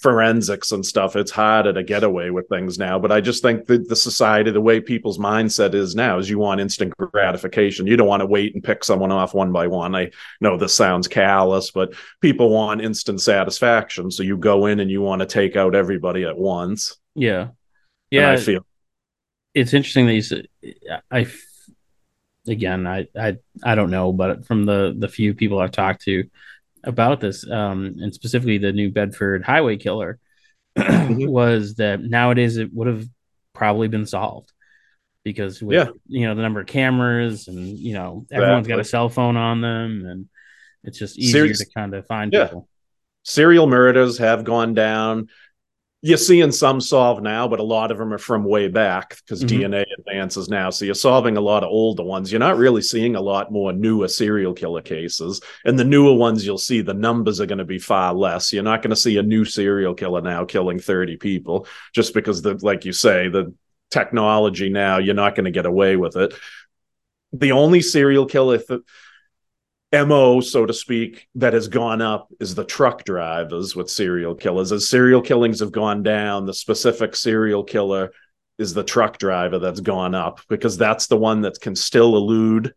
forensics 0.00 0.72
and 0.72 0.84
stuff, 0.84 1.16
it's 1.16 1.30
harder 1.30 1.72
to 1.72 1.82
get 1.82 2.04
away 2.04 2.30
with 2.30 2.48
things 2.48 2.78
now. 2.78 2.98
But 2.98 3.12
I 3.12 3.20
just 3.20 3.42
think 3.42 3.66
that 3.66 3.88
the 3.88 3.96
society, 3.96 4.50
the 4.50 4.60
way 4.60 4.80
people's 4.80 5.18
mindset 5.18 5.74
is 5.74 5.94
now, 5.94 6.18
is 6.18 6.30
you 6.30 6.38
want 6.38 6.60
instant 6.60 6.96
gratification. 6.96 7.86
You 7.86 7.96
don't 7.96 8.08
want 8.08 8.20
to 8.20 8.26
wait 8.26 8.54
and 8.54 8.62
pick 8.62 8.84
someone 8.84 9.12
off 9.12 9.34
one 9.34 9.52
by 9.52 9.66
one. 9.66 9.94
I 9.94 10.10
know 10.40 10.56
this 10.56 10.74
sounds 10.74 11.08
callous, 11.08 11.70
but 11.70 11.94
people 12.20 12.50
want 12.50 12.80
instant 12.80 13.20
satisfaction. 13.20 14.10
So 14.10 14.22
you 14.22 14.36
go 14.36 14.66
in 14.66 14.80
and 14.80 14.90
you 14.90 15.02
want 15.02 15.20
to 15.20 15.26
take 15.26 15.56
out 15.56 15.74
everybody 15.74 16.24
at 16.24 16.38
once. 16.38 16.96
yeah, 17.14 17.40
And 17.42 17.52
yeah. 18.10 18.32
I 18.32 18.36
feel 18.36 18.64
it's 19.54 19.74
interesting 19.74 20.06
that 20.06 20.14
you 20.14 20.22
said 20.22 20.46
i 21.10 21.26
again 22.46 22.86
I, 22.86 23.08
I 23.18 23.38
I 23.62 23.74
don't 23.74 23.90
know 23.90 24.12
but 24.12 24.46
from 24.46 24.64
the 24.64 24.94
the 24.96 25.08
few 25.08 25.34
people 25.34 25.58
I've 25.58 25.72
talked 25.72 26.02
to 26.02 26.28
about 26.84 27.20
this 27.20 27.48
um 27.50 27.96
and 28.00 28.14
specifically 28.14 28.58
the 28.58 28.72
New 28.72 28.90
Bedford 28.90 29.44
highway 29.44 29.76
killer 29.76 30.18
Mhm. 30.78 31.28
was 31.28 31.74
that 31.76 32.00
nowadays 32.00 32.56
it 32.56 32.72
would 32.72 32.86
have 32.86 33.04
probably 33.54 33.88
been 33.88 34.06
solved 34.06 34.52
because 35.24 35.60
with 35.62 35.74
Yeah. 35.76 35.90
you 36.06 36.26
know 36.26 36.34
the 36.34 36.42
number 36.42 36.60
of 36.60 36.66
cameras 36.66 37.48
and 37.48 37.76
you 37.78 37.94
know 37.94 38.26
everyone's 38.30 38.68
got 38.68 38.78
a 38.78 38.84
cell 38.84 39.08
phone 39.08 39.36
on 39.36 39.60
them 39.60 40.04
and 40.06 40.28
it's 40.84 40.98
just 40.98 41.18
easier 41.18 41.42
Serious- 41.42 41.58
to 41.58 41.66
kind 41.74 41.94
of 41.94 42.06
find 42.06 42.32
Yeah. 42.32 42.44
people 42.46 42.68
serial 43.24 43.66
murders 43.66 44.16
have 44.18 44.42
gone 44.44 44.72
down. 44.72 45.28
You're 46.00 46.16
seeing 46.16 46.52
some 46.52 46.80
solve 46.80 47.22
now, 47.22 47.48
but 47.48 47.58
a 47.58 47.64
lot 47.64 47.90
of 47.90 47.98
them 47.98 48.12
are 48.12 48.18
from 48.18 48.44
way 48.44 48.68
back 48.68 49.16
because 49.18 49.42
Mhm. 49.42 49.48
DNA 49.48 49.84
advances 49.98 50.48
now. 50.48 50.70
So 50.70 50.84
you're 50.84 50.94
solving 50.94 51.36
a 51.36 51.40
lot 51.40 51.64
of 51.64 51.70
older 51.70 52.04
ones. 52.04 52.30
You're 52.30 52.38
not 52.38 52.56
really 52.56 52.82
seeing 52.82 53.16
a 53.16 53.20
lot 53.20 53.50
more 53.50 53.72
newer 53.72 54.06
serial 54.06 54.54
killer 54.54 54.80
cases. 54.80 55.40
And 55.64 55.76
the 55.76 55.84
newer 55.84 56.14
ones 56.14 56.46
you'll 56.46 56.56
see, 56.56 56.82
the 56.82 56.94
numbers 56.94 57.40
are 57.40 57.46
going 57.46 57.58
to 57.58 57.64
be 57.64 57.80
far 57.80 58.14
less. 58.14 58.52
You're 58.52 58.62
not 58.62 58.80
going 58.80 58.90
to 58.90 58.96
see 58.96 59.16
a 59.16 59.24
new 59.24 59.44
serial 59.44 59.94
killer 59.94 60.20
now 60.20 60.44
killing 60.44 60.78
30 60.78 61.16
people 61.16 61.66
just 61.92 62.14
because, 62.14 62.42
the, 62.42 62.56
like 62.62 62.84
you 62.84 62.92
say, 62.92 63.28
the 63.28 63.52
technology 63.90 64.68
now, 64.68 64.98
you're 64.98 65.14
not 65.16 65.34
going 65.34 65.46
to 65.46 65.50
get 65.50 65.66
away 65.66 65.96
with 65.96 66.14
it. 66.14 66.32
The 67.32 67.52
only 67.52 67.80
serial 67.82 68.26
killer 68.26 68.58
th- 68.58 68.82
MO, 69.92 70.40
so 70.40 70.66
to 70.66 70.74
speak, 70.74 71.28
that 71.36 71.54
has 71.54 71.68
gone 71.68 72.02
up 72.02 72.28
is 72.40 72.54
the 72.54 72.64
truck 72.64 73.04
drivers 73.04 73.74
with 73.74 73.90
serial 73.90 74.34
killers. 74.34 74.70
As 74.70 74.88
serial 74.88 75.22
killings 75.22 75.60
have 75.60 75.72
gone 75.72 76.02
down, 76.02 76.44
the 76.44 76.52
specific 76.52 77.16
serial 77.16 77.64
killer 77.64 78.10
is 78.58 78.74
the 78.74 78.84
truck 78.84 79.18
driver 79.18 79.58
that's 79.58 79.80
gone 79.80 80.14
up 80.14 80.40
because 80.48 80.76
that's 80.76 81.06
the 81.06 81.16
one 81.16 81.42
that 81.42 81.60
can 81.60 81.74
still 81.74 82.16
elude 82.16 82.74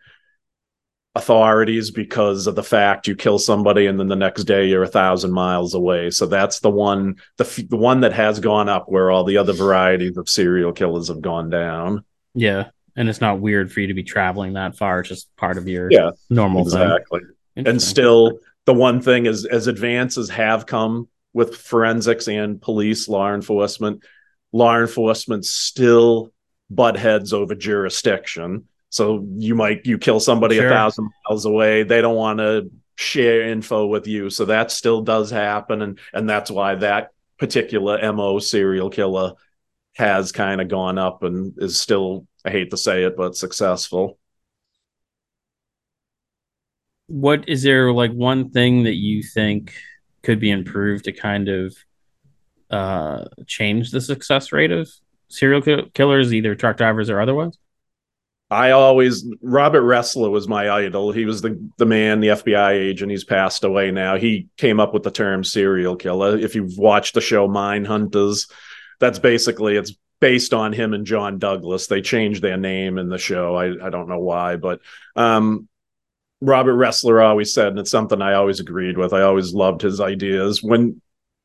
authorities 1.16 1.91
because 1.91 2.47
of 2.47 2.55
the 2.55 2.64
fact 2.64 3.07
you 3.07 3.16
kill 3.16 3.38
somebody 3.38 3.88
and 3.88 3.99
then 3.99 4.07
the 4.07 4.16
next 4.16 4.45
day 4.45 4.68
you're 4.68 4.84
a 4.84 4.88
thousand 4.88 5.34
miles 5.34 5.74
away. 5.74 6.09
So 6.12 6.26
that's 6.26 6.62
the 6.62 6.70
one, 6.70 7.16
the 7.38 7.43
f- 7.43 7.68
the 7.68 7.76
one 7.76 8.01
that 8.01 8.14
has 8.14 8.39
gone 8.39 8.70
up 8.70 8.86
where 8.88 9.12
all 9.12 9.26
the 9.26 9.38
other 9.38 9.51
varieties 9.51 10.16
of 10.16 10.30
serial 10.30 10.72
killers 10.72 11.09
have 11.09 11.22
gone 11.22 11.49
down. 11.49 12.05
yeah 12.34 12.70
and 12.95 13.07
it's 13.09 13.21
not 13.21 13.39
weird 13.39 13.71
for 13.71 13.79
you 13.79 13.87
to 13.87 13.93
be 13.93 14.03
traveling 14.03 14.53
that 14.53 14.75
far 14.77 14.99
it's 14.99 15.09
just 15.09 15.35
part 15.37 15.57
of 15.57 15.67
your 15.67 15.91
Yeah, 15.91 16.11
normal 16.29 16.61
exactly. 16.63 17.21
thing 17.55 17.67
and 17.67 17.81
still 17.81 18.39
the 18.65 18.73
one 18.73 19.01
thing 19.01 19.25
is 19.25 19.45
as 19.45 19.67
advances 19.67 20.29
have 20.29 20.65
come 20.65 21.07
with 21.33 21.55
forensics 21.57 22.27
and 22.27 22.61
police 22.61 23.07
law 23.07 23.33
enforcement 23.33 24.03
law 24.51 24.77
enforcement 24.77 25.45
still 25.45 26.31
butt 26.69 26.97
heads 26.97 27.33
over 27.33 27.55
jurisdiction 27.55 28.65
so 28.89 29.25
you 29.37 29.55
might 29.55 29.85
you 29.85 29.97
kill 29.97 30.19
somebody 30.19 30.55
Sure. 30.57 30.67
a 30.67 30.69
thousand 30.69 31.09
miles 31.29 31.45
away 31.45 31.83
they 31.83 32.01
don't 32.01 32.15
want 32.15 32.39
to 32.39 32.69
share 32.95 33.41
info 33.49 33.87
with 33.87 34.05
you 34.07 34.29
so 34.29 34.45
that 34.45 34.69
still 34.71 35.01
does 35.01 35.31
happen 35.31 35.81
and 35.81 35.99
and 36.13 36.29
that's 36.29 36.51
why 36.51 36.75
that 36.75 37.09
particular 37.39 37.97
mo 38.13 38.37
serial 38.39 38.89
killer 38.89 39.33
has 39.95 40.31
kind 40.31 40.61
of 40.61 40.67
gone 40.67 40.97
up 40.97 41.23
and 41.23 41.53
is 41.57 41.79
still 41.79 42.27
i 42.45 42.49
hate 42.49 42.71
to 42.71 42.77
say 42.77 43.03
it 43.03 43.15
but 43.15 43.35
successful 43.35 44.17
what 47.07 47.47
is 47.49 47.63
there 47.63 47.91
like 47.91 48.11
one 48.11 48.49
thing 48.49 48.83
that 48.83 48.95
you 48.95 49.21
think 49.21 49.73
could 50.23 50.39
be 50.39 50.51
improved 50.51 51.05
to 51.05 51.11
kind 51.11 51.49
of 51.49 51.75
uh 52.69 53.25
change 53.47 53.91
the 53.91 53.99
success 53.99 54.51
rate 54.51 54.71
of 54.71 54.89
serial 55.27 55.61
ki- 55.61 55.89
killers 55.93 56.33
either 56.33 56.55
truck 56.55 56.77
drivers 56.77 57.09
or 57.09 57.19
otherwise 57.19 57.57
I 58.51 58.71
always 58.71 59.25
Robert 59.41 59.83
Ressler 59.83 60.29
was 60.29 60.45
my 60.45 60.69
idol. 60.69 61.13
He 61.13 61.23
was 61.23 61.41
the 61.41 61.57
the 61.77 61.85
man, 61.85 62.19
the 62.19 62.27
FBI 62.27 62.71
agent. 62.71 63.09
He's 63.09 63.23
passed 63.23 63.63
away 63.63 63.91
now. 63.91 64.17
He 64.17 64.49
came 64.57 64.81
up 64.81 64.93
with 64.93 65.03
the 65.03 65.09
term 65.09 65.45
serial 65.45 65.95
killer. 65.95 66.37
If 66.37 66.53
you've 66.53 66.77
watched 66.77 67.13
the 67.13 67.21
show 67.21 67.47
Mindhunters, 67.47 68.51
that's 68.99 69.19
basically 69.19 69.77
it's 69.77 69.93
based 70.22 70.53
on 70.53 70.72
him 70.72 70.93
and 70.93 71.05
John 71.05 71.39
Douglas. 71.39 71.88
They 71.88 72.01
changed 72.01 72.41
their 72.41 72.55
name 72.55 72.97
in 72.97 73.09
the 73.09 73.17
show. 73.17 73.55
I 73.55 73.86
I 73.86 73.89
don't 73.89 74.07
know 74.07 74.19
why, 74.19 74.55
but 74.55 74.80
um 75.17 75.67
Robert 76.39 76.74
Ressler 76.74 77.24
always 77.24 77.53
said, 77.53 77.67
and 77.67 77.80
it's 77.80 77.91
something 77.91 78.22
I 78.22 78.34
always 78.34 78.59
agreed 78.59 78.97
with. 78.97 79.13
I 79.13 79.22
always 79.22 79.53
loved 79.53 79.82
his 79.84 80.01
ideas. 80.01 80.63
When 80.63 80.99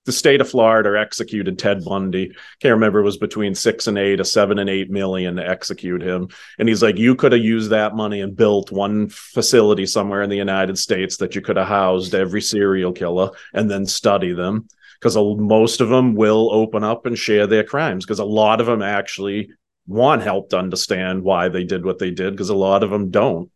the 0.07 0.12
state 0.12 0.41
of 0.41 0.49
Florida 0.49 0.99
executed 0.99 1.59
Ted 1.59 1.85
Bundy, 1.85 2.29
can't 2.61 2.74
remember 2.74 3.01
it 3.01 3.05
was 3.05 3.18
between 3.18 3.55
six 3.55 3.89
and 3.89 3.99
eight, 3.99 4.20
a 4.20 4.24
seven 4.24 4.59
and 4.59 4.70
eight 4.70 4.89
million 4.89 5.37
to 5.37 5.47
execute 5.47 6.01
him. 6.01 6.29
And 6.59 6.68
he's 6.68 6.83
like, 6.83 6.97
you 6.97 7.14
could 7.14 7.33
have 7.33 7.43
used 7.43 7.70
that 7.70 7.95
money 7.95 8.20
and 8.20 8.37
built 8.37 8.72
one 8.72 9.09
facility 9.09 9.85
somewhere 9.85 10.22
in 10.22 10.31
the 10.31 10.37
United 10.37 10.79
States 10.79 11.18
that 11.18 11.35
you 11.35 11.43
could 11.43 11.57
have 11.57 11.66
housed 11.68 12.14
every 12.14 12.41
serial 12.41 12.93
killer 12.93 13.31
and 13.53 13.70
then 13.70 13.85
study 13.85 14.33
them. 14.33 14.68
Because 15.01 15.16
most 15.16 15.80
of 15.80 15.88
them 15.88 16.14
will 16.14 16.51
open 16.53 16.84
up 16.84 17.07
and 17.07 17.18
share 17.18 17.47
their 17.47 17.64
crimes. 17.64 18.05
Because 18.05 18.18
a 18.18 18.24
lot 18.24 18.61
of 18.61 18.66
them 18.66 18.82
actually 18.82 19.51
want 19.86 20.22
help 20.22 20.51
to 20.51 20.59
understand 20.59 21.22
why 21.22 21.49
they 21.49 21.64
did 21.64 21.84
what 21.84 21.99
they 21.99 22.11
did. 22.11 22.32
Because 22.32 22.51
a 22.51 22.55
lot 22.55 22.82
of 22.82 22.90
them 22.90 23.11
don't. 23.11 23.51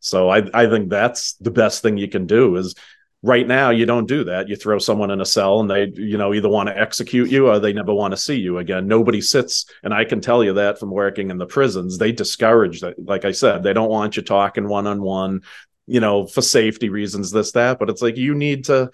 So 0.00 0.28
I, 0.28 0.42
I 0.52 0.68
think 0.68 0.90
that's 0.90 1.34
the 1.34 1.50
best 1.50 1.82
thing 1.82 1.96
you 1.96 2.08
can 2.08 2.26
do 2.26 2.56
is 2.56 2.74
right 3.22 3.46
now 3.46 3.70
you 3.70 3.86
don't 3.86 4.08
do 4.08 4.24
that 4.24 4.48
you 4.48 4.56
throw 4.56 4.78
someone 4.78 5.10
in 5.10 5.20
a 5.20 5.24
cell 5.24 5.60
and 5.60 5.70
they 5.70 5.92
you 5.94 6.18
know 6.18 6.34
either 6.34 6.48
want 6.48 6.68
to 6.68 6.78
execute 6.78 7.30
you 7.30 7.48
or 7.48 7.58
they 7.58 7.72
never 7.72 7.94
want 7.94 8.12
to 8.12 8.16
see 8.16 8.34
you 8.34 8.58
again 8.58 8.88
nobody 8.88 9.20
sits 9.20 9.66
and 9.84 9.94
i 9.94 10.04
can 10.04 10.20
tell 10.20 10.42
you 10.42 10.54
that 10.54 10.78
from 10.78 10.90
working 10.90 11.30
in 11.30 11.38
the 11.38 11.46
prisons 11.46 11.98
they 11.98 12.10
discourage 12.10 12.80
that 12.80 12.94
like 13.04 13.24
i 13.24 13.30
said 13.30 13.62
they 13.62 13.72
don't 13.72 13.90
want 13.90 14.16
you 14.16 14.22
talking 14.22 14.68
one-on-one 14.68 15.40
you 15.86 16.00
know 16.00 16.26
for 16.26 16.42
safety 16.42 16.88
reasons 16.88 17.30
this 17.30 17.52
that 17.52 17.78
but 17.78 17.88
it's 17.88 18.02
like 18.02 18.16
you 18.16 18.34
need 18.34 18.64
to 18.64 18.90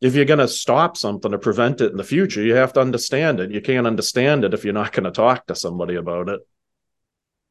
if 0.00 0.14
you're 0.14 0.24
going 0.24 0.38
to 0.38 0.48
stop 0.48 0.96
something 0.96 1.34
or 1.34 1.38
prevent 1.38 1.80
it 1.80 1.90
in 1.90 1.96
the 1.96 2.04
future 2.04 2.42
you 2.42 2.54
have 2.54 2.72
to 2.72 2.80
understand 2.80 3.40
it 3.40 3.50
you 3.50 3.60
can't 3.60 3.86
understand 3.86 4.44
it 4.44 4.54
if 4.54 4.64
you're 4.64 4.72
not 4.72 4.92
going 4.92 5.04
to 5.04 5.10
talk 5.10 5.46
to 5.46 5.54
somebody 5.54 5.96
about 5.96 6.28
it 6.28 6.40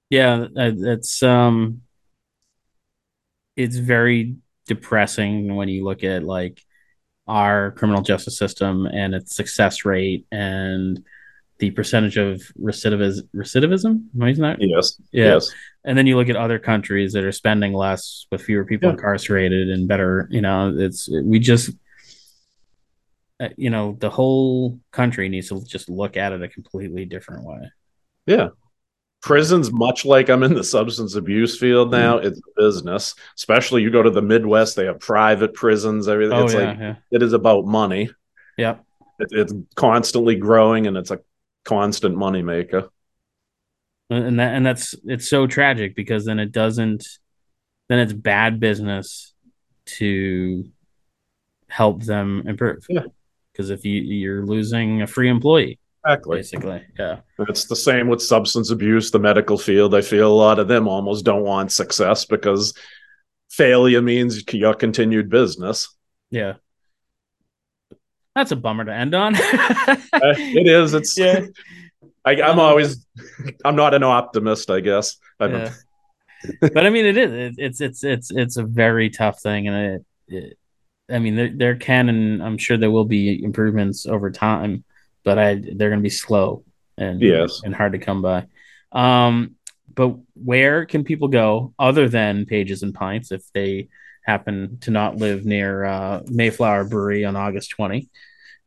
yeah 0.10 0.48
it's 0.56 1.22
um 1.24 1.82
it's 3.56 3.78
very 3.78 4.36
depressing 4.68 5.56
when 5.56 5.68
you 5.68 5.84
look 5.84 6.04
at 6.04 6.24
like 6.24 6.62
our 7.28 7.72
criminal 7.72 8.02
justice 8.02 8.38
system 8.38 8.88
and 8.88 9.14
its 9.14 9.36
success 9.36 9.86
rate 9.86 10.26
and 10.32 11.04
the 11.60 11.72
percentage 11.72 12.18
of 12.18 12.42
recidivism. 12.60 13.28
Recidivism? 13.36 14.04
Am 14.16 14.22
I 14.22 14.30
using 14.30 14.44
that? 14.44 14.58
Yes. 14.60 15.00
Yeah. 15.12 15.34
Yes. 15.34 15.52
And 15.84 15.98
then 15.98 16.08
you 16.08 16.16
look 16.16 16.30
at 16.30 16.36
other 16.36 16.58
countries 16.58 17.14
that 17.14 17.24
are 17.24 17.32
spending 17.32 17.74
less 17.74 18.26
with 18.32 18.42
fewer 18.42 18.66
people 18.66 18.88
yeah. 18.90 18.94
incarcerated 18.94 19.70
and 19.70 19.88
better. 19.88 20.28
You 20.32 20.42
know, 20.42 20.74
it's 20.76 21.10
we 21.10 21.40
just, 21.40 21.72
uh, 23.40 23.50
you 23.56 23.70
know, 23.70 23.96
the 24.00 24.10
whole 24.10 24.80
country 24.92 25.30
needs 25.30 25.50
to 25.50 25.64
just 25.64 25.90
look 25.90 26.18
at 26.18 26.34
it 26.34 26.42
a 26.42 26.50
completely 26.50 27.06
different 27.06 27.46
way. 27.46 27.72
Yeah. 28.26 28.50
Prisons 29.22 29.70
much 29.70 30.06
like 30.06 30.30
i'm 30.30 30.44
in 30.44 30.54
the 30.54 30.64
substance 30.64 31.16
abuse 31.16 31.60
field 31.60 31.92
now. 31.92 32.20
Mm. 32.20 32.26
it's 32.26 32.42
business 32.56 33.16
especially 33.36 33.82
you 33.82 33.92
go 33.92 34.02
to 34.02 34.10
the 34.10 34.22
midwest 34.22 34.78
they 34.78 34.86
have 34.86 35.02
private 35.02 35.54
prisons 35.54 36.08
everything. 36.08 36.38
Oh, 36.38 36.46
it's 36.46 36.54
yeah, 36.54 36.70
like 36.70 36.80
yeah. 36.80 36.96
it 37.12 37.22
is 37.22 37.34
about 37.34 37.66
money. 37.66 38.10
Yeah 38.58 38.78
it, 39.20 39.28
it's 39.32 39.54
constantly 39.76 40.36
growing 40.36 40.88
and 40.88 40.96
it's 40.96 41.12
a 41.12 41.20
constant 41.66 42.16
money 42.16 42.42
maker 42.42 42.90
and 44.10 44.40
that 44.40 44.56
and 44.56 44.66
that's 44.66 44.96
it's 45.04 45.30
so 45.30 45.48
tragic 45.48 45.98
because 45.98 46.24
then 46.24 46.40
it 46.40 46.54
doesn't 46.54 47.06
then 47.90 48.00
it's 48.00 48.14
bad 48.14 48.62
business 48.62 49.34
to 49.86 50.64
help 51.68 52.04
them 52.04 52.44
improve. 52.48 52.86
Yeah 52.88 53.04
because 53.60 53.72
if 53.72 53.84
you 53.84 54.02
you're 54.02 54.46
losing 54.46 55.02
a 55.02 55.08
free 55.08 55.30
employee 55.30 55.78
Exactly. 56.06 56.38
Basically, 56.38 56.82
yeah. 56.98 57.20
It's 57.40 57.66
the 57.66 57.76
same 57.76 58.08
with 58.08 58.22
substance 58.22 58.72
abuse, 58.72 59.12
the 59.12 59.20
medical 59.20 59.58
field. 59.58 59.94
I 59.94 60.00
feel 60.00 60.32
a 60.32 60.34
lot 60.34 60.58
of 60.58 60.70
them 60.70 60.88
almost 60.88 61.26
don't 61.26 61.44
want 61.44 61.74
success 61.74 62.24
because 62.24 62.74
failure 63.50 64.02
means 64.02 64.42
your 64.54 64.74
continued 64.76 65.30
business. 65.30 65.94
Yeah. 66.32 66.54
That's 68.34 68.54
a 68.54 68.56
bummer 68.56 68.86
to 68.86 68.94
end 68.94 69.14
on. 69.14 69.36
uh, 69.36 69.98
it 70.14 70.68
is. 70.68 70.94
It's 70.94 71.18
yeah. 71.18 71.48
I, 72.24 72.36
am 72.36 72.52
um, 72.52 72.60
always. 72.60 73.06
I'm 73.66 73.76
not 73.76 73.94
an 73.94 74.04
optimist, 74.04 74.72
I 74.72 74.80
guess. 74.80 75.18
Yeah. 75.42 75.74
but 76.62 76.86
I 76.86 76.90
mean, 76.90 77.06
it 77.06 77.18
is. 77.18 77.32
It, 77.34 77.56
it's 77.58 77.82
it's 77.82 78.04
it's 78.06 78.32
it's 78.32 78.56
a 78.56 78.64
very 78.64 79.10
tough 79.10 79.42
thing, 79.42 79.68
and 79.68 79.76
it, 79.76 80.06
it 80.30 80.60
I 81.12 81.20
mean, 81.20 81.36
there, 81.36 81.52
there 81.54 81.76
can 81.76 82.10
and 82.10 82.44
I'm 82.44 82.58
sure 82.58 82.78
there 82.78 82.92
will 82.92 83.06
be 83.06 83.44
improvements 83.44 84.06
over 84.06 84.30
time 84.32 84.84
but 85.24 85.38
I 85.38 85.56
they're 85.56 85.90
going 85.90 86.00
to 86.00 86.04
be 86.04 86.10
slow 86.10 86.64
and 86.98 87.22
yes 87.22 87.62
and 87.64 87.76
hard 87.76 87.94
to 87.94 88.00
come 88.00 88.22
by. 88.22 88.48
Um, 88.92 89.56
but 89.94 90.16
where 90.34 90.86
can 90.86 91.04
people 91.04 91.28
go 91.28 91.74
other 91.78 92.08
than 92.08 92.46
Pages 92.46 92.84
and 92.84 92.94
Pints 92.94 93.32
if 93.32 93.44
they 93.54 93.90
happen 94.24 94.78
to 94.82 94.92
not 94.92 95.18
live 95.18 95.46
near 95.46 95.84
uh, 95.84 96.22
Mayflower 96.28 96.86
Brewery 96.86 97.26
on 97.26 97.36
August 97.36 97.72
20? 97.72 98.10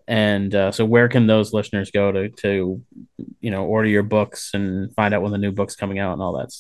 And 0.09 0.55
uh, 0.55 0.73
so, 0.73 0.85
where 0.85 1.09
can 1.09 1.27
those 1.27 1.53
listeners 1.53 1.91
go 1.91 2.13
to 2.13 2.29
to 2.29 2.83
you 3.41 3.51
know 3.51 3.65
order 3.65 3.89
your 3.89 4.03
books 4.03 4.51
and 4.55 4.95
find 4.95 5.15
out 5.15 5.23
when 5.23 5.33
the 5.33 5.39
new 5.39 5.53
book's 5.53 5.77
coming 5.77 5.99
out 5.99 6.13
and 6.13 6.23
all 6.23 6.39
that 6.39 6.53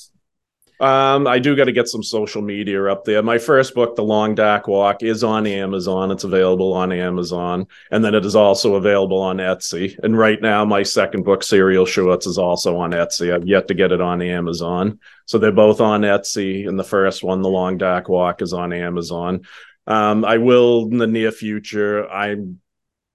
um, 0.82 1.28
I 1.28 1.38
do 1.38 1.54
got 1.54 1.66
to 1.66 1.72
get 1.72 1.86
some 1.86 2.02
social 2.02 2.42
media 2.42 2.86
up 2.86 3.04
there. 3.04 3.22
My 3.22 3.38
first 3.38 3.72
book, 3.72 3.94
The 3.94 4.02
Long 4.02 4.34
Dark 4.34 4.66
Walk, 4.66 5.04
is 5.04 5.22
on 5.22 5.46
Amazon. 5.46 6.10
It's 6.10 6.24
available 6.24 6.72
on 6.72 6.90
Amazon. 6.90 7.68
And 7.92 8.04
then 8.04 8.16
it 8.16 8.24
is 8.24 8.34
also 8.34 8.74
available 8.74 9.20
on 9.20 9.36
Etsy. 9.36 9.96
And 10.02 10.18
right 10.18 10.42
now, 10.42 10.64
my 10.64 10.82
second 10.82 11.24
book, 11.24 11.44
Serial 11.44 11.86
Shorts, 11.86 12.26
is 12.26 12.36
also 12.36 12.78
on 12.78 12.90
Etsy. 12.90 13.32
I've 13.32 13.46
yet 13.46 13.68
to 13.68 13.74
get 13.74 13.92
it 13.92 14.00
on 14.00 14.20
Amazon. 14.20 14.98
So 15.26 15.38
they're 15.38 15.52
both 15.52 15.80
on 15.80 16.00
Etsy. 16.00 16.68
And 16.68 16.76
the 16.76 16.82
first 16.84 17.22
one, 17.22 17.42
The 17.42 17.48
Long 17.48 17.78
Dark 17.78 18.08
Walk, 18.08 18.42
is 18.42 18.52
on 18.52 18.72
Amazon. 18.72 19.42
Um, 19.86 20.24
I 20.24 20.38
will 20.38 20.88
in 20.90 20.98
the 20.98 21.06
near 21.06 21.30
future. 21.30 22.08
I'm 22.10 22.60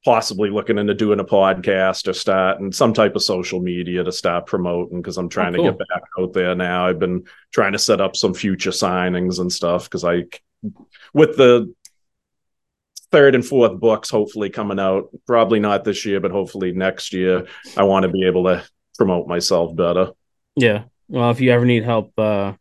possibly 0.07 0.49
looking 0.49 0.77
into 0.77 0.93
doing 0.93 1.19
a 1.19 1.23
podcast 1.25 2.07
or 2.07 2.13
starting 2.13 2.71
some 2.71 2.93
type 2.93 3.13
of 3.17 3.21
social 3.21 3.59
media 3.59 4.05
to 4.05 4.11
start 4.13 4.45
promoting 4.45 5.01
because 5.01 5.17
I'm 5.17 5.27
trying 5.27 5.53
oh, 5.55 5.57
cool. 5.57 5.65
to 5.65 5.71
get 5.71 5.79
back 5.79 6.01
out 6.17 6.31
there 6.31 6.55
now. 6.55 6.87
I've 6.87 6.97
been 6.97 7.25
trying 7.51 7.73
to 7.73 7.77
set 7.77 7.99
up 7.99 8.15
some 8.15 8.33
future 8.33 8.69
signings 8.69 9.41
and 9.41 9.51
stuff 9.51 9.83
because 9.83 10.05
I, 10.05 10.23
with 11.13 11.35
the 11.35 11.75
third 13.11 13.35
and 13.35 13.45
fourth 13.45 13.81
books 13.81 14.09
hopefully 14.09 14.49
coming 14.49 14.79
out, 14.79 15.09
probably 15.25 15.59
not 15.59 15.83
this 15.83 16.05
year, 16.05 16.21
but 16.21 16.31
hopefully 16.31 16.71
next 16.71 17.11
year, 17.11 17.45
I 17.75 17.83
want 17.83 18.03
to 18.03 18.09
be 18.09 18.25
able 18.25 18.45
to 18.45 18.63
promote 18.97 19.27
myself 19.27 19.75
better. 19.75 20.11
Yeah. 20.55 20.85
Well, 21.09 21.31
if 21.31 21.41
you 21.41 21.51
ever 21.51 21.65
need 21.65 21.83
help 21.83 22.17
uh, 22.17 22.53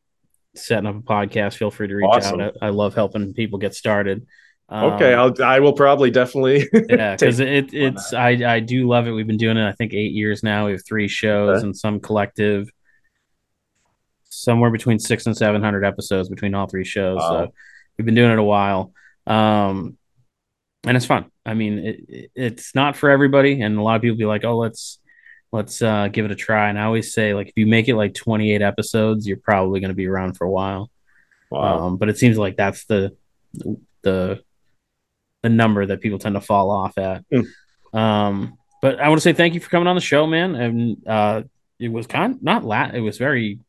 setting 0.56 0.88
up 0.88 0.96
a 0.96 1.00
podcast, 1.00 1.54
feel 1.54 1.70
free 1.70 1.86
to 1.86 1.94
reach 1.94 2.06
awesome. 2.10 2.40
out. 2.40 2.56
I, 2.60 2.66
I 2.66 2.70
love 2.70 2.96
helping 2.96 3.34
people 3.34 3.60
get 3.60 3.76
started. 3.76 4.26
Um, 4.68 4.94
okay, 4.94 5.14
I'll 5.14 5.32
I 5.42 5.60
will 5.60 5.72
probably 5.72 6.10
definitely 6.10 6.68
yeah 6.88 7.14
because 7.14 7.38
it 7.38 7.72
it's 7.72 8.12
I 8.12 8.30
I 8.30 8.60
do 8.60 8.88
love 8.88 9.06
it. 9.06 9.12
We've 9.12 9.26
been 9.26 9.36
doing 9.36 9.56
it 9.56 9.66
I 9.66 9.72
think 9.72 9.94
eight 9.94 10.12
years 10.12 10.42
now. 10.42 10.66
We 10.66 10.72
have 10.72 10.84
three 10.84 11.06
shows 11.06 11.58
okay. 11.58 11.66
and 11.66 11.76
some 11.76 12.00
collective, 12.00 12.68
somewhere 14.24 14.70
between 14.70 14.98
six 14.98 15.26
and 15.26 15.36
seven 15.36 15.62
hundred 15.62 15.84
episodes 15.84 16.28
between 16.28 16.54
all 16.54 16.66
three 16.66 16.84
shows. 16.84 17.18
Wow. 17.18 17.46
So 17.46 17.52
we've 17.96 18.06
been 18.06 18.16
doing 18.16 18.32
it 18.32 18.40
a 18.40 18.42
while, 18.42 18.92
um, 19.24 19.96
and 20.84 20.96
it's 20.96 21.06
fun. 21.06 21.26
I 21.44 21.54
mean, 21.54 21.78
it, 21.78 22.30
it's 22.34 22.74
not 22.74 22.96
for 22.96 23.08
everybody, 23.08 23.60
and 23.60 23.78
a 23.78 23.82
lot 23.82 23.94
of 23.94 24.02
people 24.02 24.16
be 24.16 24.24
like, 24.24 24.44
"Oh, 24.44 24.56
let's 24.56 24.98
let's 25.52 25.80
uh, 25.80 26.08
give 26.08 26.24
it 26.24 26.32
a 26.32 26.36
try." 26.36 26.70
And 26.70 26.78
I 26.78 26.86
always 26.86 27.12
say, 27.12 27.34
like, 27.34 27.50
if 27.50 27.54
you 27.56 27.68
make 27.68 27.86
it 27.86 27.94
like 27.94 28.14
twenty 28.14 28.52
eight 28.52 28.62
episodes, 28.62 29.28
you're 29.28 29.36
probably 29.36 29.78
going 29.78 29.90
to 29.90 29.94
be 29.94 30.08
around 30.08 30.36
for 30.36 30.44
a 30.44 30.50
while. 30.50 30.90
Wow. 31.52 31.86
Um, 31.86 31.98
but 31.98 32.08
it 32.08 32.18
seems 32.18 32.36
like 32.36 32.56
that's 32.56 32.84
the 32.86 33.16
the 34.02 34.42
the 35.46 35.50
number 35.50 35.86
that 35.86 36.00
people 36.00 36.18
tend 36.18 36.34
to 36.34 36.40
fall 36.40 36.72
off 36.72 36.98
at. 36.98 37.24
Mm. 37.30 37.46
Um, 37.96 38.58
but 38.82 38.98
I 38.98 39.08
want 39.08 39.18
to 39.18 39.22
say 39.22 39.32
thank 39.32 39.54
you 39.54 39.60
for 39.60 39.70
coming 39.70 39.86
on 39.86 39.94
the 39.94 40.02
show, 40.02 40.26
man. 40.26 40.56
And 40.56 41.06
uh, 41.06 41.42
it 41.78 41.90
was 41.90 42.08
kind 42.08 42.34
of 42.34 42.42
not 42.42 42.64
lat. 42.64 42.96
It 42.96 43.00
was 43.00 43.16
very 43.16 43.60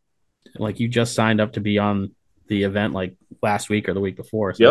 like 0.56 0.80
you 0.80 0.88
just 0.88 1.14
signed 1.14 1.40
up 1.40 1.54
to 1.54 1.62
be 1.62 1.78
on 1.78 2.16
the 2.48 2.64
event 2.64 2.94
like 2.94 3.16
last 3.44 3.70
week 3.70 3.88
or 3.88 3.94
the 3.94 4.00
week 4.00 4.16
before. 4.16 4.56
So, 4.56 4.64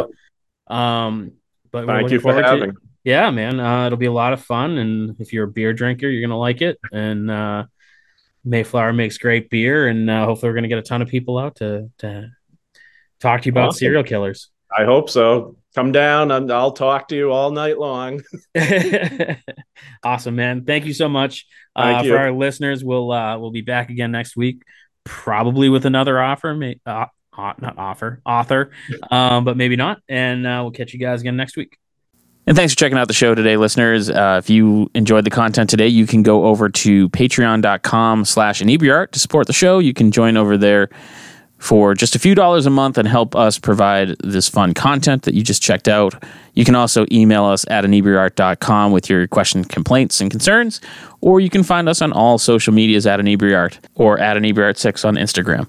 yep. 0.69 0.77
Um, 0.77 1.35
but 1.71 1.87
thank 1.87 2.11
you 2.11 2.19
for 2.19 2.35
having. 2.35 2.73
To, 2.73 2.77
yeah, 3.05 3.31
man. 3.31 3.61
Uh, 3.61 3.87
it'll 3.87 3.99
be 3.99 4.07
a 4.07 4.13
lot 4.13 4.33
of 4.33 4.43
fun, 4.43 4.79
and 4.79 5.21
if 5.21 5.33
you're 5.33 5.45
a 5.45 5.49
beer 5.49 5.73
drinker, 5.73 6.09
you're 6.09 6.27
gonna 6.27 6.39
like 6.39 6.61
it. 6.61 6.77
And 6.93 7.31
uh, 7.31 7.67
Mayflower 8.45 8.93
makes 8.93 9.19
great 9.19 9.49
beer, 9.49 9.87
and 9.87 10.11
uh, 10.11 10.25
hopefully, 10.25 10.51
we're 10.51 10.57
gonna 10.57 10.69
get 10.69 10.79
a 10.79 10.83
ton 10.83 11.03
of 11.03 11.09
people 11.09 11.39
out 11.39 11.57
to 11.57 11.89
to 11.99 12.31
talk 13.21 13.43
to 13.43 13.47
you 13.47 13.53
about 13.53 13.69
awesome. 13.69 13.79
serial 13.79 14.03
killers. 14.03 14.51
I 14.77 14.85
hope 14.85 15.11
so 15.11 15.57
come 15.77 15.93
down 15.93 16.31
and 16.31 16.51
I'll 16.51 16.73
talk 16.73 17.09
to 17.09 17.17
you 17.17 17.31
all 17.31 17.51
night 17.51 17.79
long. 17.79 18.23
awesome, 20.03 20.35
man. 20.35 20.65
Thank 20.65 20.87
you 20.87 20.95
so 20.95 21.09
much. 21.09 21.47
Uh, 21.77 22.03
for 22.03 22.17
our 22.17 22.33
listeners, 22.33 22.83
we'll 22.83 23.13
uh, 23.13 23.39
we'll 23.39 23.51
be 23.51 23.61
back 23.61 23.91
again 23.91 24.11
next 24.11 24.37
week, 24.37 24.63
probably 25.05 25.69
with 25.69 25.85
another 25.85 26.19
offer, 26.19 26.55
may, 26.55 26.81
uh, 26.87 27.07
not 27.37 27.77
offer, 27.77 28.23
author, 28.25 28.71
um, 29.11 29.45
but 29.45 29.59
maybe 29.59 29.77
not. 29.77 30.01
And 30.09 30.47
uh, 30.47 30.61
we'll 30.63 30.73
catch 30.73 30.95
you 30.95 30.99
guys 30.99 31.21
again 31.21 31.37
next 31.37 31.57
week. 31.57 31.77
And 32.49 32.57
thanks 32.57 32.73
for 32.73 32.79
checking 32.79 32.97
out 32.97 33.09
the 33.09 33.15
show 33.15 33.35
today, 33.35 33.57
listeners. 33.57 34.09
Uh, 34.09 34.41
if 34.43 34.49
you 34.49 34.89
enjoyed 34.95 35.27
the 35.27 35.31
content 35.31 35.69
today, 35.69 35.89
you 35.89 36.07
can 36.07 36.23
go 36.23 36.47
over 36.47 36.69
to 36.69 37.09
patreon.com 37.11 38.25
slash 38.25 38.63
inebriart 38.63 39.11
to 39.11 39.19
support 39.19 39.49
the 39.49 39.53
show. 39.53 39.81
You 39.81 39.93
can 39.93 40.13
join 40.13 40.37
over 40.37 40.57
there 40.57 40.89
for 41.59 41.95
just 41.95 42.15
a 42.15 42.19
few 42.19 42.35
dollars 42.35 42.67
a 42.67 42.71
month 42.71 42.99
and 42.99 43.09
help 43.09 43.35
us 43.35 43.59
provide 43.59 44.17
this 44.19 44.49
fun 44.49 44.75
content 44.75 45.23
that 45.23 45.35
you 45.35 45.43
just 45.43 45.63
checked 45.63 45.89
out. 45.89 46.23
You 46.55 46.65
can 46.65 46.75
also 46.75 47.07
email 47.11 47.45
us 47.45 47.65
at 47.69 47.85
inebriart.com 47.85 48.93
with 48.93 49.09
your 49.09 49.27
questions, 49.27 49.67
complaints, 49.67 50.21
and 50.21 50.31
concerns, 50.31 50.81
or 51.21 51.41
you 51.41 51.51
can 51.51 51.63
find 51.63 51.89
us 51.89 52.03
on 52.03 52.13
all 52.13 52.39
social 52.39 52.73
medias 52.73 53.07
at 53.07 53.21
inebriart 53.21 53.79
or 53.95 54.19
at 54.19 54.37
inebriart6 54.37 55.05
on 55.05 55.17
Instagram. 55.17 55.67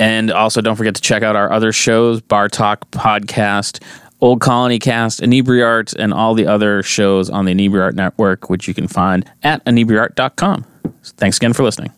And 0.00 0.30
also, 0.30 0.60
don't 0.60 0.76
forget 0.76 0.94
to 0.94 1.02
check 1.02 1.22
out 1.22 1.34
our 1.34 1.50
other 1.50 1.72
shows 1.72 2.20
Bar 2.20 2.48
Talk 2.48 2.88
Podcast, 2.92 3.82
Old 4.20 4.40
Colony 4.40 4.78
Cast, 4.78 5.20
Inebriart, 5.20 5.94
and 5.98 6.14
all 6.14 6.34
the 6.34 6.46
other 6.46 6.82
shows 6.82 7.30
on 7.30 7.44
the 7.44 7.54
Inebriart 7.54 7.94
Network, 7.94 8.48
which 8.48 8.68
you 8.68 8.74
can 8.74 8.86
find 8.86 9.28
at 9.42 9.64
inebriart.com. 9.64 10.64
Thanks 11.16 11.36
again 11.36 11.52
for 11.52 11.64
listening. 11.64 11.92